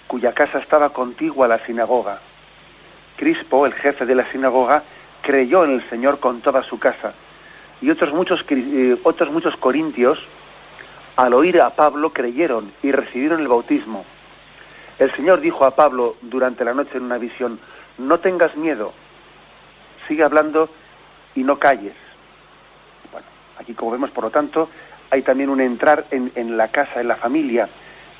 cuya 0.08 0.32
casa 0.32 0.58
estaba 0.58 0.88
contigua 0.88 1.46
a 1.46 1.50
la 1.50 1.64
sinagoga. 1.66 2.18
Crispo, 3.16 3.64
el 3.64 3.74
jefe 3.74 4.04
de 4.06 4.16
la 4.16 4.28
sinagoga, 4.32 4.82
creyó 5.22 5.64
en 5.64 5.72
el 5.72 5.88
Señor 5.88 6.20
con 6.20 6.40
toda 6.40 6.62
su 6.64 6.78
casa. 6.78 7.14
Y 7.80 7.90
otros 7.90 8.12
muchos, 8.12 8.44
eh, 8.50 8.96
otros 9.02 9.30
muchos 9.30 9.56
corintios, 9.56 10.18
al 11.16 11.34
oír 11.34 11.60
a 11.60 11.70
Pablo, 11.70 12.10
creyeron 12.10 12.72
y 12.82 12.92
recibieron 12.92 13.40
el 13.40 13.48
bautismo. 13.48 14.04
El 14.98 15.14
Señor 15.16 15.40
dijo 15.40 15.64
a 15.64 15.74
Pablo 15.74 16.16
durante 16.22 16.64
la 16.64 16.74
noche 16.74 16.98
en 16.98 17.04
una 17.04 17.18
visión, 17.18 17.58
no 17.98 18.18
tengas 18.18 18.56
miedo, 18.56 18.92
sigue 20.06 20.24
hablando 20.24 20.68
y 21.34 21.42
no 21.42 21.58
calles. 21.58 21.94
Bueno, 23.10 23.26
aquí 23.58 23.74
como 23.74 23.92
vemos, 23.92 24.10
por 24.10 24.24
lo 24.24 24.30
tanto, 24.30 24.68
hay 25.10 25.22
también 25.22 25.50
un 25.50 25.60
entrar 25.60 26.06
en, 26.10 26.30
en 26.34 26.56
la 26.56 26.68
casa, 26.68 27.00
en 27.00 27.08
la 27.08 27.16
familia, 27.16 27.68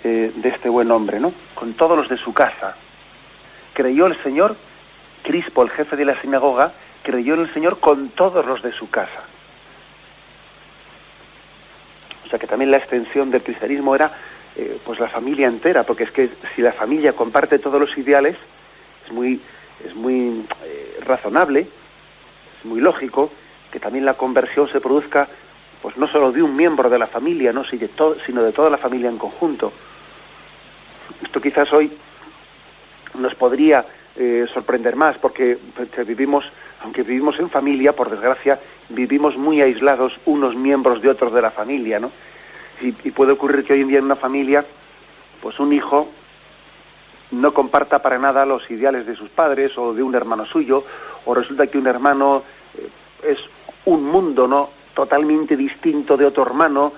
eh, 0.04 0.32
de 0.35 0.49
este 0.49 0.68
buen 0.68 0.90
hombre, 0.90 1.21
¿no? 1.21 1.32
Con 1.54 1.75
todos 1.75 1.97
los 1.97 2.09
de 2.09 2.16
su 2.16 2.35
casa. 2.35 2.75
Creyó 3.73 4.06
el 4.06 4.21
Señor, 4.25 4.56
Crispo, 5.23 5.62
el 5.62 5.71
jefe 5.71 5.94
de 5.94 6.04
la 6.04 6.21
sinagoga, 6.21 6.73
creyó 7.02 7.35
en 7.35 7.40
el 7.40 7.54
Señor 7.54 7.80
con 7.80 8.11
todos 8.11 8.44
los 8.44 8.62
de 8.62 8.73
su 8.73 8.88
casa. 8.90 9.25
O 12.25 12.28
sea 12.28 12.38
que 12.38 12.47
también 12.47 12.71
la 12.71 12.78
extensión 12.78 13.30
del 13.30 13.42
cristianismo 13.42 13.94
era 13.94 14.12
eh, 14.56 14.78
pues 14.85 14.99
la 14.99 15.09
familia 15.09 15.49
entera, 15.49 15.85
porque 15.85 16.04
es 16.04 16.11
que 16.11 16.30
si 16.54 16.62
la 16.62 16.73
familia 16.73 17.14
comparte 17.14 17.59
todos 17.59 17.80
los 17.80 17.97
ideales, 17.99 18.37
es 19.04 19.12
muy, 19.12 19.40
es 19.85 19.94
muy 19.94 20.47
eh, 20.64 20.99
razonable, 21.04 21.66
es 22.59 22.64
muy 22.64 22.80
lógico 22.80 23.30
que 23.71 23.80
también 23.80 24.04
la 24.04 24.14
conversión 24.14 24.71
se 24.71 24.80
produzca 24.80 25.28
pues 25.80 25.97
no 25.97 26.06
solo 26.06 26.30
de 26.30 26.42
un 26.42 26.54
miembro 26.54 26.88
de 26.88 26.99
la 26.99 27.09
familia, 27.09 27.52
¿no? 27.52 27.64
sino 27.64 28.42
de 28.42 28.52
toda 28.52 28.71
la 28.71 28.78
familia 28.78 29.11
en 29.11 29.18
conjunto. 29.18 29.73
Esto 31.25 31.40
quizás 31.40 31.73
hoy 31.73 31.90
nos 33.14 33.35
podría 33.35 33.85
eh, 34.16 34.47
sorprender 34.52 34.97
más 34.97 35.16
porque 35.19 35.59
vivimos, 36.07 36.45
aunque 36.83 37.02
vivimos 37.02 37.38
en 37.38 37.50
familia, 37.50 37.95
por 37.95 38.11
desgracia, 38.11 38.61
vivimos 38.88 39.37
muy 39.37 39.62
aislados 39.62 40.12
unos 40.26 40.54
miembros 40.54 41.00
de 41.00 41.09
otros 41.09 41.33
de 41.33 41.42
la 41.42 41.50
familia, 41.50 41.99
¿no? 41.99 42.11
Y, 42.81 42.88
y 43.04 43.11
puede 43.11 43.33
ocurrir 43.33 43.64
que 43.64 43.73
hoy 43.73 43.83
en 43.83 43.88
día 43.88 43.99
en 43.99 44.04
una 44.04 44.16
familia, 44.16 44.64
pues 45.40 45.59
un 45.61 45.73
hijo 45.73 46.09
no 47.33 47.54
comparta 47.54 48.00
para 48.00 48.19
nada 48.19 48.45
los 48.45 48.71
ideales 48.71 49.07
de 49.07 49.16
sus 49.16 49.31
padres 49.31 49.76
o 49.78 49.95
de 49.95 50.02
un 50.02 50.14
hermano 50.14 50.45
suyo, 50.47 50.85
o 51.25 51.35
resulta 51.35 51.66
que 51.66 51.78
un 51.78 51.87
hermano 51.87 52.42
eh, 52.76 52.88
es 53.23 53.38
un 53.87 54.04
mundo, 54.04 54.47
¿no? 54.47 54.71
Totalmente 54.95 55.57
distinto 55.57 56.16
de 56.16 56.26
otro 56.26 56.45
hermano. 56.45 56.92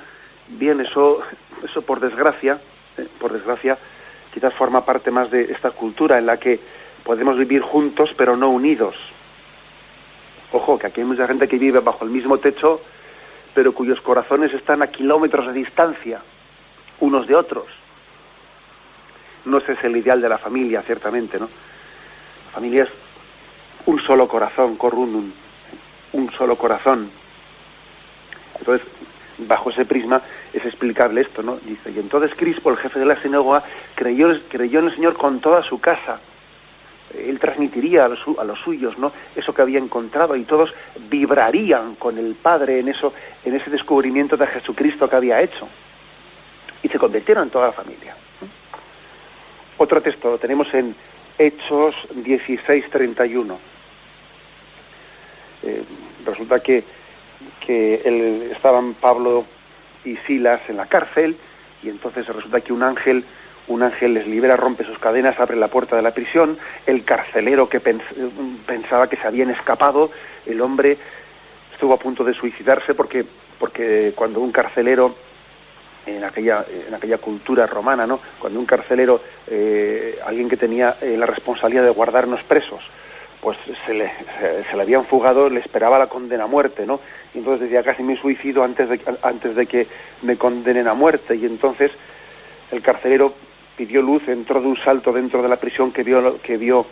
Bien, 0.49 0.81
eso, 0.81 1.21
eso 1.63 1.83
por 1.83 2.01
desgracia, 2.01 2.61
eh, 2.99 3.07
por 3.19 3.33
desgracia, 3.33 3.79
quizás 4.33 4.53
forma 4.55 4.85
parte 4.85 5.11
más 5.11 5.31
de 5.31 5.53
esta 5.53 5.71
cultura 5.71 6.19
en 6.19 6.27
la 6.27 6.39
que 6.39 6.59
podemos 7.05 7.37
vivir 7.37 7.61
juntos 7.63 8.11
pero 8.17 8.37
no 8.37 8.51
unidos. 8.51 8.97
Ojo, 10.53 10.79
que 10.79 10.87
aquí 10.87 11.01
hay 11.01 11.07
mucha 11.07 11.27
gente 11.27 11.49
que 11.49 11.59
vive 11.59 11.81
bajo 11.81 12.05
el 12.05 12.11
mismo 12.11 12.39
techo, 12.39 12.81
pero 13.55 13.73
cuyos 13.73 14.01
corazones 14.01 14.53
están 14.53 14.83
a 14.83 14.89
kilómetros 14.89 15.47
de 15.49 15.53
distancia, 15.53 16.21
unos 17.01 17.27
de 17.27 17.35
otros. 17.35 17.67
No 19.45 19.59
ese 19.59 19.73
es 19.73 19.85
el 19.85 19.97
ideal 19.97 20.21
de 20.21 20.29
la 20.29 20.39
familia, 20.39 20.83
ciertamente, 20.83 21.39
¿no? 21.39 21.49
La 22.47 22.53
familia 22.53 22.85
es 22.85 22.91
un 23.87 24.01
solo 24.01 24.27
corazón, 24.27 24.77
corrunum, 24.77 25.31
un 26.13 26.33
solo 26.33 26.57
corazón. 26.57 27.11
Entonces, 28.59 28.87
bajo 29.39 29.71
ese 29.71 29.85
prisma 29.85 30.23
es 30.53 30.65
explicable 30.65 31.23
esto, 31.23 31.43
¿no? 31.43 31.57
Dice, 31.57 31.91
y 31.91 31.99
entonces 31.99 32.31
Crispo, 32.37 32.71
el 32.71 32.77
jefe 32.79 33.01
de 33.01 33.07
la 33.07 33.21
sinagoga, 33.21 33.65
creyó, 33.95 34.29
creyó 34.49 34.79
en 34.79 34.87
el 34.87 34.95
Señor 34.95 35.15
con 35.17 35.41
toda 35.41 35.63
su 35.65 35.81
casa. 35.81 36.21
Él 37.17 37.39
transmitiría 37.39 38.05
a 38.05 38.09
los, 38.09 38.21
a 38.39 38.45
los, 38.45 38.59
suyos, 38.61 38.99
¿no? 38.99 39.13
Eso 39.35 39.55
que 39.55 39.63
había 39.63 39.79
encontrado 39.79 40.37
y 40.37 40.45
todos 40.45 40.73
vibrarían 41.09 41.95
con 41.97 42.19
el 42.19 42.35
Padre 42.35 42.81
en 42.81 42.89
eso, 42.89 43.13
en 43.45 43.55
ese 43.55 43.71
descubrimiento 43.71 44.37
de 44.37 44.47
Jesucristo 44.47 45.09
que 45.09 45.17
había 45.17 45.41
hecho. 45.41 45.69
Y 46.83 46.89
se 46.89 46.99
convirtieron 46.99 47.45
en 47.45 47.51
toda 47.51 47.69
la 47.69 47.73
familia. 47.73 48.17
Otro 49.79 50.01
texto 50.03 50.31
lo 50.31 50.39
tenemos 50.39 50.73
en 50.75 50.95
Hechos 51.39 51.95
16:31. 52.15 53.59
Eh, 55.63 55.83
resulta 56.25 56.61
que 56.61 56.85
que 57.61 58.51
estaban 58.53 58.95
Pablo 58.95 59.45
y 60.05 60.17
Silas 60.27 60.61
en 60.69 60.77
la 60.77 60.87
cárcel 60.87 61.37
y 61.83 61.89
entonces 61.89 62.27
resulta 62.27 62.61
que 62.61 62.73
un 62.73 62.83
ángel 62.83 63.25
un 63.69 63.83
ángel 63.83 64.15
les 64.15 64.27
libera, 64.27 64.57
rompe 64.57 64.85
sus 64.85 64.99
cadenas, 64.99 65.39
abre 65.41 65.57
la 65.57 65.69
puerta 65.69 65.97
de 65.97 66.03
la 66.03 66.13
prisión, 66.13 66.59
el 66.87 67.05
carcelero 67.05 67.69
que 67.69 67.81
pensaba 67.81 69.09
que 69.09 69.17
se 69.17 69.27
habían 69.27 69.51
escapado, 69.51 70.11
el 70.47 70.61
hombre 70.61 70.99
estuvo 71.73 71.95
a 71.95 71.99
punto 71.99 72.25
de 72.25 72.35
suicidarse 72.35 72.95
porque 72.95 73.25
porque 73.59 74.13
cuando 74.15 74.41
un 74.41 74.53
carcelero 74.53 75.15
en 76.07 76.25
aquella 76.25 76.65
en 76.87 76.95
aquella 76.95 77.19
cultura 77.19 77.67
romana, 77.67 78.07
¿no? 78.07 78.21
Cuando 78.39 78.61
un 78.61 78.67
carcelero 78.67 79.21
eh, 79.47 80.19
alguien 80.25 80.49
que 80.49 80.57
tenía 80.57 80.97
eh, 81.01 81.17
la 81.17 81.27
responsabilidad 81.27 81.85
de 81.85 81.91
guardarnos 81.91 82.43
presos 82.45 82.83
pues 83.45 83.59
se 83.85 83.93
le, 83.93 84.11
se, 84.71 84.75
le 84.75 84.83
habían 84.83 85.05
fugado, 85.05 85.51
le 85.51 85.61
esperaba 85.61 85.99
la 85.99 86.07
condena 86.07 86.45
a 86.45 86.47
muerte, 86.47 86.87
¿no? 86.87 87.01
Y 87.35 87.39
entonces 87.39 87.69
decía, 87.69 87.83
casi 87.83 88.03
me 88.03 88.17
suicido 88.17 88.65
antes 88.65 88.89
de, 88.89 88.99
antes 89.21 89.55
de 89.55 89.67
que 89.67 89.87
me 90.23 90.39
condenen 90.39 90.89
a 90.89 90.95
muerte. 90.95 91.37
Y 91.37 91.45
entonces 91.45 91.91
el 92.71 92.81
carcelero 92.81 93.35
pidió 93.77 94.03
luz, 94.03 94.27
entró 94.29 94.61
de 94.61 94.69
un 94.69 94.77
salto 94.77 95.13
dentro 95.13 95.43
de 95.43 95.49
la 95.49 95.57
prisión 95.57 95.93
que 95.93 96.03
vio, 96.03 96.41
que 96.43 96.57
vio, 96.57 96.87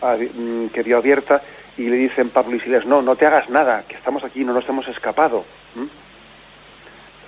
mm, 0.00 0.66
que 0.66 0.82
vio 0.82 0.98
abierta 0.98 1.42
y 1.76 1.88
le 1.88 1.96
dicen 1.96 2.30
Pablo 2.30 2.56
y 2.56 2.60
Silas, 2.60 2.86
no, 2.86 3.02
no 3.02 3.16
te 3.16 3.26
hagas 3.26 3.48
nada, 3.48 3.84
que 3.86 3.94
estamos 3.94 4.24
aquí, 4.24 4.44
no 4.44 4.52
nos 4.52 4.68
hemos 4.68 4.86
escapado. 4.88 5.44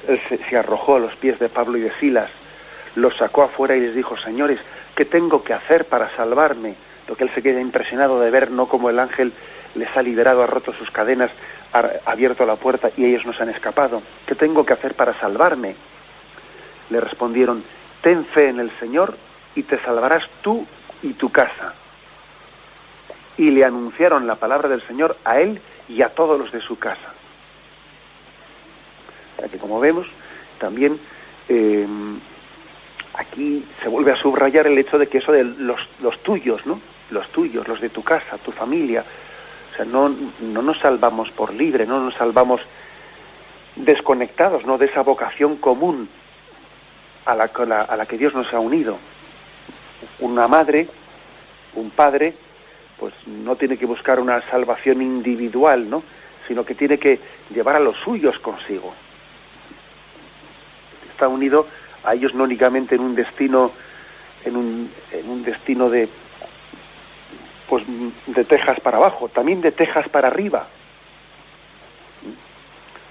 Él 0.09 0.21
se, 0.29 0.57
arrojó 0.57 0.97
a 0.97 1.01
los 1.01 1.15
pies 1.17 1.39
de 1.39 1.49
Pablo 1.49 1.79
y 1.79 1.83
de 1.83 1.93
Silas, 2.01 2.31
los 2.97 3.17
sacó 3.17 3.43
afuera 3.43 3.77
y 3.77 3.81
les 3.81 3.95
dijo, 3.95 4.17
señores, 4.19 4.59
¿qué 4.97 5.05
tengo 5.05 5.45
que 5.45 5.55
hacer 5.55 5.85
para 5.87 6.15
salvarme? 6.17 6.75
que 7.17 7.25
él 7.25 7.31
se 7.35 7.43
queda 7.43 7.61
impresionado 7.61 8.21
de 8.21 8.31
ver 8.31 8.51
no 8.51 8.67
como 8.67 8.91
el 8.91 8.99
ángel 8.99 9.33
les 9.75 9.89
ha 9.97 10.03
liberado, 10.03 10.43
ha 10.43 10.47
roto 10.47 10.73
sus 10.73 10.91
cadenas, 10.91 11.31
ha 11.73 11.91
abierto 12.05 12.45
la 12.45 12.57
puerta 12.57 12.91
y 12.97 13.05
ellos 13.05 13.25
nos 13.25 13.41
han 13.41 13.51
escapado. 13.51 14.03
¿Qué 14.27 14.35
tengo 14.35 14.65
que 14.65 14.73
hacer 14.73 14.95
para 14.95 15.19
salvarme? 15.21 15.77
Le 16.91 17.01
respondieron, 17.01 17.63
ten 18.03 18.25
fe 18.27 18.49
en 18.49 18.61
el 18.61 18.71
Señor 18.79 19.17
y 19.55 19.63
te 19.63 19.81
salvarás 19.83 20.25
tú 20.43 20.67
y 21.03 21.13
tu 21.15 21.31
casa. 21.31 21.75
Y 23.37 23.51
le 23.51 23.65
anunciaron 23.65 24.27
la 24.27 24.37
palabra 24.37 24.69
del 24.69 24.87
Señor 24.87 25.17
a 25.25 25.41
él 25.41 25.61
y 25.89 26.03
a 26.03 26.11
todos 26.11 26.39
los 26.39 26.53
de 26.53 26.61
su 26.61 26.79
casa. 26.79 27.15
O 29.39 29.51
que 29.51 29.59
como 29.59 29.81
vemos, 29.81 30.07
también 30.59 31.01
eh, 31.49 31.87
aquí 33.15 33.65
se 33.83 33.89
vuelve 33.89 34.13
a 34.13 34.17
subrayar 34.17 34.67
el 34.67 34.79
hecho 34.79 34.99
de 34.99 35.09
que 35.09 35.19
eso 35.19 35.33
de 35.33 35.45
los, 35.45 35.81
los 36.03 36.23
tuyos, 36.23 36.65
¿no? 36.67 36.81
Los 37.11 37.29
tuyos, 37.33 37.67
los 37.67 37.81
de 37.81 37.89
tu 37.89 38.03
casa, 38.03 38.39
tu 38.39 38.53
familia. 38.53 39.05
O 39.73 39.77
sea, 39.77 39.85
no, 39.85 40.15
no 40.41 40.63
nos 40.63 40.79
salvamos 40.79 41.31
por 41.31 41.55
libre, 41.55 41.87
no 41.87 42.01
nos 42.01 42.15
salvamos 42.15 42.61
desconectados, 43.77 44.67
¿no? 44.67 44.77
De 44.79 44.87
esa 44.87 45.03
vocación 45.03 45.57
común 45.57 46.09
a 47.25 47.35
la, 47.35 47.45
a 47.45 47.97
la 47.97 48.07
que 48.07 48.19
Dios 48.19 48.35
nos 48.35 48.53
ha 48.53 48.59
unido. 48.59 48.99
Una 50.21 50.49
madre, 50.49 50.89
un 51.75 51.91
padre, 51.91 52.35
pues 52.99 53.15
no 53.27 53.57
tiene 53.57 53.77
que 53.77 53.87
buscar 53.87 54.21
una 54.21 54.43
salvación 54.51 55.03
individual, 55.03 55.89
¿no? 55.89 56.03
Sino 56.49 56.65
que 56.65 56.75
tiene 56.75 56.99
que 56.99 57.19
llevar 57.55 57.77
a 57.77 57.81
los 57.81 57.97
suyos 57.99 58.39
consigo. 58.41 58.93
Está 61.13 61.29
unido 61.29 61.67
a 62.05 62.15
ellos 62.15 62.35
no 62.35 62.45
únicamente 62.45 62.95
en 62.95 63.03
un 63.03 63.15
destino, 63.15 63.73
en 64.45 64.57
un, 64.57 64.93
en 65.13 65.29
un 65.29 65.43
destino 65.43 65.89
de, 65.91 66.09
pues 67.69 67.85
de 68.27 68.45
Texas 68.45 68.81
para 68.81 68.97
abajo, 68.97 69.29
también 69.29 69.61
de 69.61 69.73
Texas 69.73 70.09
para 70.09 70.29
arriba. 70.29 70.67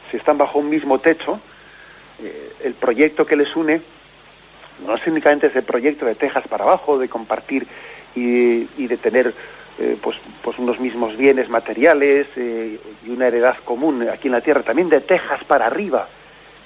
Si 0.09 0.17
están 0.17 0.37
bajo 0.37 0.59
un 0.59 0.69
mismo 0.69 0.99
techo, 0.99 1.39
eh, 2.21 2.53
el 2.63 2.73
proyecto 2.73 3.25
que 3.25 3.35
les 3.35 3.55
une 3.55 3.81
no 4.85 4.95
es 4.95 5.07
únicamente 5.07 5.47
ese 5.47 5.61
proyecto 5.61 6.05
de 6.05 6.15
Texas 6.15 6.47
para 6.47 6.63
abajo, 6.63 6.97
de 6.97 7.09
compartir 7.09 7.67
y, 8.15 8.87
de 8.87 8.97
tener 8.97 9.33
eh, 9.77 9.97
pues, 10.01 10.17
pues 10.41 10.57
unos 10.59 10.79
mismos 10.79 11.15
bienes 11.15 11.49
materiales 11.49 12.27
eh, 12.35 12.79
y 13.05 13.09
una 13.09 13.27
heredad 13.27 13.57
común 13.63 14.07
aquí 14.09 14.27
en 14.27 14.33
la 14.33 14.41
tierra, 14.41 14.63
también 14.63 14.89
de 14.89 15.01
Texas 15.01 15.43
para 15.45 15.67
arriba 15.67 16.07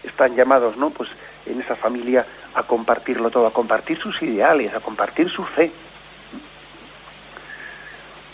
están 0.04 0.36
llamados, 0.36 0.78
¿no? 0.78 0.90
Pues 0.90 1.10
en 1.46 1.62
esa 1.62 1.76
familia 1.76 2.26
a 2.54 2.64
compartirlo 2.64 3.30
todo, 3.30 3.48
a 3.48 3.54
compartir 3.54 3.98
sus 4.00 4.22
ideales, 4.22 4.74
a 4.74 4.80
compartir 4.80 5.30
su 5.30 5.44
fe. 5.44 5.72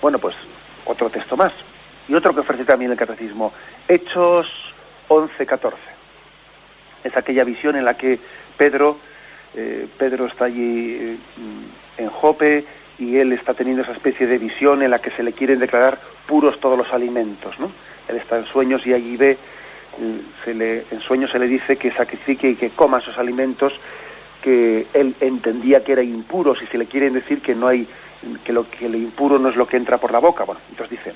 Bueno, 0.02 0.20
pues 0.20 0.36
otro 0.86 1.10
texto 1.10 1.36
más. 1.38 1.54
Y 2.08 2.16
otro 2.16 2.34
que 2.34 2.40
ofrece 2.40 2.66
también 2.66 2.92
el 2.92 2.98
catecismo, 2.98 3.54
Hechos 3.88 4.48
11, 5.08 5.46
14. 5.46 5.78
Es 7.04 7.16
aquella 7.16 7.44
visión 7.44 7.76
en 7.76 7.86
la 7.86 7.96
que 7.96 8.20
Pedro, 8.58 8.98
Pedro 10.00 10.26
está 10.26 10.46
allí 10.46 10.96
eh, 11.00 11.18
en 11.98 12.10
Jope 12.10 12.66
y 12.98 13.18
él 13.18 13.34
está 13.34 13.54
teniendo 13.54 13.84
esa 13.84 13.92
especie 13.92 14.26
de 14.26 14.40
visión 14.40 14.82
en 14.82 14.90
la 14.90 15.00
que 15.00 15.12
se 15.12 15.22
le 15.22 15.34
quieren 15.34 15.60
declarar 15.60 16.00
puros 16.26 16.60
todos 16.60 16.78
los 16.78 16.92
alimentos, 16.92 17.60
¿no? 17.60 17.72
Él 18.08 18.16
está 18.16 18.38
en 18.40 18.46
sueños 18.46 18.86
y 18.88 18.94
allí 18.94 19.16
ve 19.18 19.38
se 20.46 20.54
le, 20.54 20.86
en 20.92 21.02
sueños 21.02 21.32
se 21.32 21.40
le 21.40 21.48
dice 21.48 21.78
que 21.78 21.92
sacrifique 21.92 22.50
y 22.50 22.56
que 22.56 22.70
coma 22.70 23.00
esos 23.00 23.18
alimentos 23.18 23.74
que 24.42 24.88
él 24.94 25.16
entendía 25.20 25.84
que 25.84 25.92
eran 25.92 26.06
impuros 26.06 26.62
y 26.62 26.68
se 26.68 26.78
le 26.78 26.86
quieren 26.86 27.14
decir 27.14 27.42
que 27.42 27.54
no 27.54 27.68
hay 27.68 27.88
que 28.44 28.54
lo 28.54 28.70
que 28.70 28.88
lo 28.88 28.98
impuro 28.98 29.40
no 29.40 29.50
es 29.50 29.56
lo 29.56 29.68
que 29.68 29.78
entra 29.78 29.98
por 29.98 30.12
la 30.12 30.20
boca. 30.20 30.44
Bueno, 30.44 30.62
entonces 30.70 30.98
dice, 30.98 31.14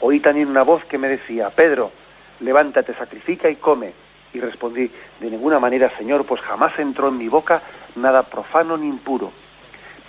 oí 0.00 0.20
también 0.20 0.48
una 0.48 0.62
voz 0.62 0.84
que 0.84 0.98
me 0.98 1.08
decía, 1.08 1.50
Pedro, 1.50 1.90
levántate, 2.40 2.94
sacrifica 2.94 3.50
y 3.50 3.56
come. 3.56 3.92
Y 4.32 4.40
respondí, 4.40 4.90
de 5.20 5.30
ninguna 5.30 5.58
manera, 5.58 5.90
Señor, 5.98 6.24
pues 6.24 6.40
jamás 6.42 6.78
entró 6.78 7.08
en 7.08 7.18
mi 7.18 7.28
boca 7.28 7.62
nada 7.96 8.22
profano 8.22 8.76
ni 8.76 8.88
impuro. 8.88 9.32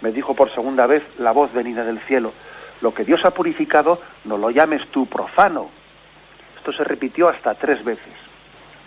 Me 0.01 0.11
dijo 0.11 0.35
por 0.35 0.53
segunda 0.53 0.85
vez 0.87 1.03
la 1.17 1.31
voz 1.31 1.51
venida 1.53 1.83
del 1.83 1.99
cielo, 2.01 2.33
lo 2.81 2.93
que 2.93 3.03
Dios 3.05 3.23
ha 3.25 3.31
purificado, 3.31 4.01
no 4.25 4.37
lo 4.37 4.49
llames 4.49 4.87
tú 4.89 5.05
profano. 5.05 5.69
Esto 6.57 6.73
se 6.73 6.83
repitió 6.83 7.29
hasta 7.29 7.53
tres 7.55 7.83
veces. 7.83 8.13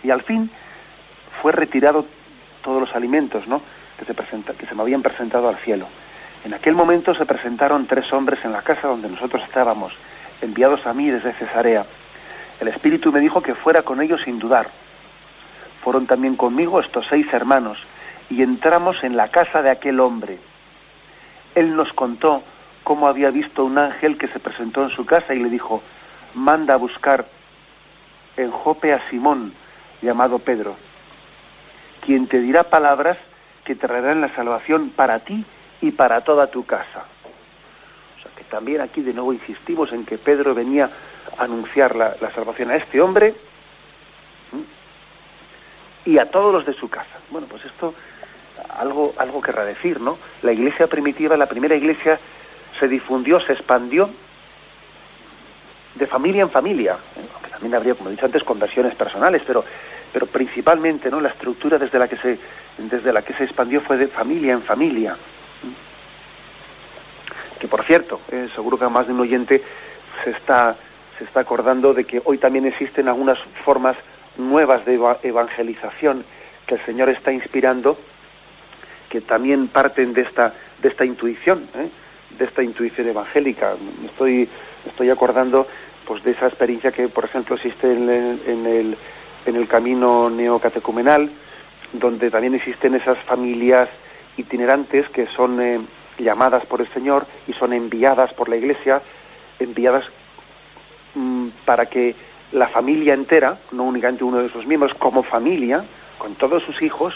Y 0.03 0.11
al 0.11 0.21
fin 0.23 0.49
fue 1.41 1.51
retirado 1.51 2.05
todos 2.61 2.81
los 2.81 2.93
alimentos 2.95 3.47
¿no? 3.47 3.61
que, 3.97 4.05
se 4.05 4.13
presenta, 4.13 4.53
que 4.53 4.65
se 4.65 4.75
me 4.75 4.81
habían 4.81 5.01
presentado 5.01 5.47
al 5.47 5.57
cielo. 5.57 5.87
En 6.43 6.53
aquel 6.53 6.75
momento 6.75 7.15
se 7.15 7.25
presentaron 7.25 7.87
tres 7.87 8.11
hombres 8.13 8.43
en 8.43 8.51
la 8.51 8.61
casa 8.61 8.87
donde 8.87 9.09
nosotros 9.09 9.41
estábamos, 9.43 9.93
enviados 10.41 10.85
a 10.85 10.93
mí 10.93 11.09
desde 11.09 11.33
Cesarea. 11.33 11.85
El 12.59 12.67
Espíritu 12.67 13.11
me 13.11 13.19
dijo 13.19 13.41
que 13.41 13.55
fuera 13.55 13.81
con 13.81 14.01
ellos 14.01 14.21
sin 14.23 14.39
dudar. 14.39 14.69
Fueron 15.85 16.07
también 16.07 16.35
conmigo 16.35 16.79
estos 16.79 17.05
seis 17.07 17.27
hermanos 17.31 17.77
y 18.31 18.41
entramos 18.41 19.03
en 19.03 19.15
la 19.15 19.27
casa 19.29 19.61
de 19.61 19.69
aquel 19.69 19.99
hombre. 19.99 20.39
Él 21.53 21.75
nos 21.75 21.93
contó 21.93 22.41
cómo 22.83 23.07
había 23.07 23.29
visto 23.29 23.63
un 23.63 23.77
ángel 23.77 24.17
que 24.17 24.27
se 24.29 24.39
presentó 24.39 24.81
en 24.81 24.89
su 24.89 25.05
casa 25.05 25.35
y 25.35 25.39
le 25.43 25.47
dijo, 25.47 25.83
manda 26.33 26.73
a 26.73 26.77
buscar 26.77 27.27
en 28.35 28.49
Jope 28.49 28.93
a 28.93 29.09
Simón, 29.11 29.53
llamado 30.01 30.39
Pedro, 30.39 30.75
quien 32.03 32.25
te 32.25 32.39
dirá 32.39 32.63
palabras 32.63 33.19
que 33.63 33.75
traerán 33.75 34.21
la 34.21 34.33
salvación 34.33 34.89
para 34.89 35.19
ti 35.19 35.45
y 35.81 35.91
para 35.91 36.21
toda 36.21 36.47
tu 36.47 36.65
casa. 36.65 37.05
O 38.17 38.23
sea 38.23 38.31
que 38.35 38.43
también 38.45 38.81
aquí 38.81 39.03
de 39.03 39.13
nuevo 39.13 39.33
insistimos 39.33 39.93
en 39.93 40.03
que 40.03 40.17
Pedro 40.17 40.55
venía 40.55 40.89
a 41.37 41.43
anunciar 41.43 41.95
la, 41.95 42.17
salvación 42.33 42.71
a 42.71 42.77
este 42.77 42.99
hombre 42.99 43.35
y 46.05 46.19
a 46.19 46.29
todos 46.29 46.53
los 46.53 46.65
de 46.65 46.73
su 46.73 46.89
casa. 46.89 47.17
Bueno, 47.29 47.47
pues 47.47 47.65
esto 47.65 47.93
algo, 48.77 49.13
algo 49.17 49.41
querrá 49.41 49.65
decir, 49.65 49.99
¿no? 49.99 50.17
La 50.41 50.53
iglesia 50.53 50.87
primitiva, 50.87 51.37
la 51.37 51.47
primera 51.47 51.75
iglesia, 51.75 52.19
se 52.79 52.87
difundió, 52.87 53.39
se 53.39 53.53
expandió 53.53 54.09
de 55.95 56.07
familia 56.07 56.41
en 56.41 56.49
familia, 56.49 56.97
aunque 57.33 57.49
también 57.49 57.75
habría, 57.75 57.95
como 57.95 58.09
he 58.09 58.13
dicho 58.13 58.25
antes, 58.25 58.43
conversiones 58.43 58.95
personales, 58.95 59.41
pero, 59.47 59.63
pero 60.11 60.27
principalmente 60.27 61.09
¿no? 61.09 61.21
la 61.21 61.29
estructura 61.29 61.77
desde 61.77 61.97
la 61.97 62.07
que 62.07 62.17
se, 62.17 62.37
desde 62.77 63.13
la 63.13 63.21
que 63.21 63.33
se 63.33 63.45
expandió 63.45 63.81
fue 63.81 63.97
de 63.97 64.07
familia 64.07 64.53
en 64.53 64.61
familia. 64.61 65.15
Que 67.59 67.67
por 67.67 67.85
cierto, 67.85 68.19
eh, 68.29 68.49
seguro 68.53 68.77
que 68.77 68.87
más 68.87 69.07
de 69.07 69.13
un 69.13 69.21
oyente 69.21 69.63
se 70.23 70.31
está, 70.31 70.75
se 71.17 71.23
está 71.23 71.39
acordando 71.39 71.93
de 71.93 72.03
que 72.03 72.21
hoy 72.25 72.37
también 72.37 72.65
existen 72.65 73.07
algunas 73.07 73.39
formas 73.63 73.95
nuevas 74.37 74.85
de 74.85 74.99
evangelización 75.23 76.25
que 76.67 76.75
el 76.75 76.85
Señor 76.85 77.09
está 77.09 77.31
inspirando, 77.31 77.97
que 79.09 79.21
también 79.21 79.67
parten 79.67 80.13
de 80.13 80.21
esta, 80.21 80.53
de 80.81 80.89
esta 80.89 81.05
intuición, 81.05 81.67
¿eh? 81.75 81.89
de 82.37 82.45
esta 82.45 82.63
intuición 82.63 83.07
evangélica. 83.07 83.75
Estoy, 84.05 84.49
estoy 84.85 85.09
acordando 85.09 85.67
pues 86.05 86.23
de 86.23 86.31
esa 86.31 86.47
experiencia 86.47 86.91
que, 86.91 87.07
por 87.07 87.25
ejemplo, 87.25 87.55
existe 87.55 87.91
en 87.91 88.09
el, 88.09 88.41
en 88.47 88.65
el, 88.65 88.97
en 89.45 89.55
el 89.55 89.67
camino 89.67 90.29
neocatecumenal, 90.29 91.29
donde 91.93 92.29
también 92.29 92.55
existen 92.55 92.95
esas 92.95 93.17
familias 93.19 93.89
itinerantes 94.37 95.07
que 95.09 95.27
son 95.27 95.61
eh, 95.61 95.79
llamadas 96.19 96.65
por 96.65 96.81
el 96.81 96.91
Señor 96.93 97.25
y 97.47 97.53
son 97.53 97.73
enviadas 97.73 98.33
por 98.33 98.49
la 98.49 98.57
Iglesia, 98.57 99.01
enviadas 99.59 100.03
mm, 101.13 101.47
para 101.65 101.85
que 101.87 102.15
la 102.55 102.69
familia 102.69 103.13
entera, 103.13 103.57
no 103.73 103.83
únicamente 103.83 104.23
uno 104.23 104.37
de 104.37 104.49
sus 104.49 104.65
miembros, 104.65 104.93
como 104.97 105.23
familia, 105.23 105.83
con 106.17 106.35
todos 106.35 106.63
sus 106.63 106.81
hijos, 106.81 107.13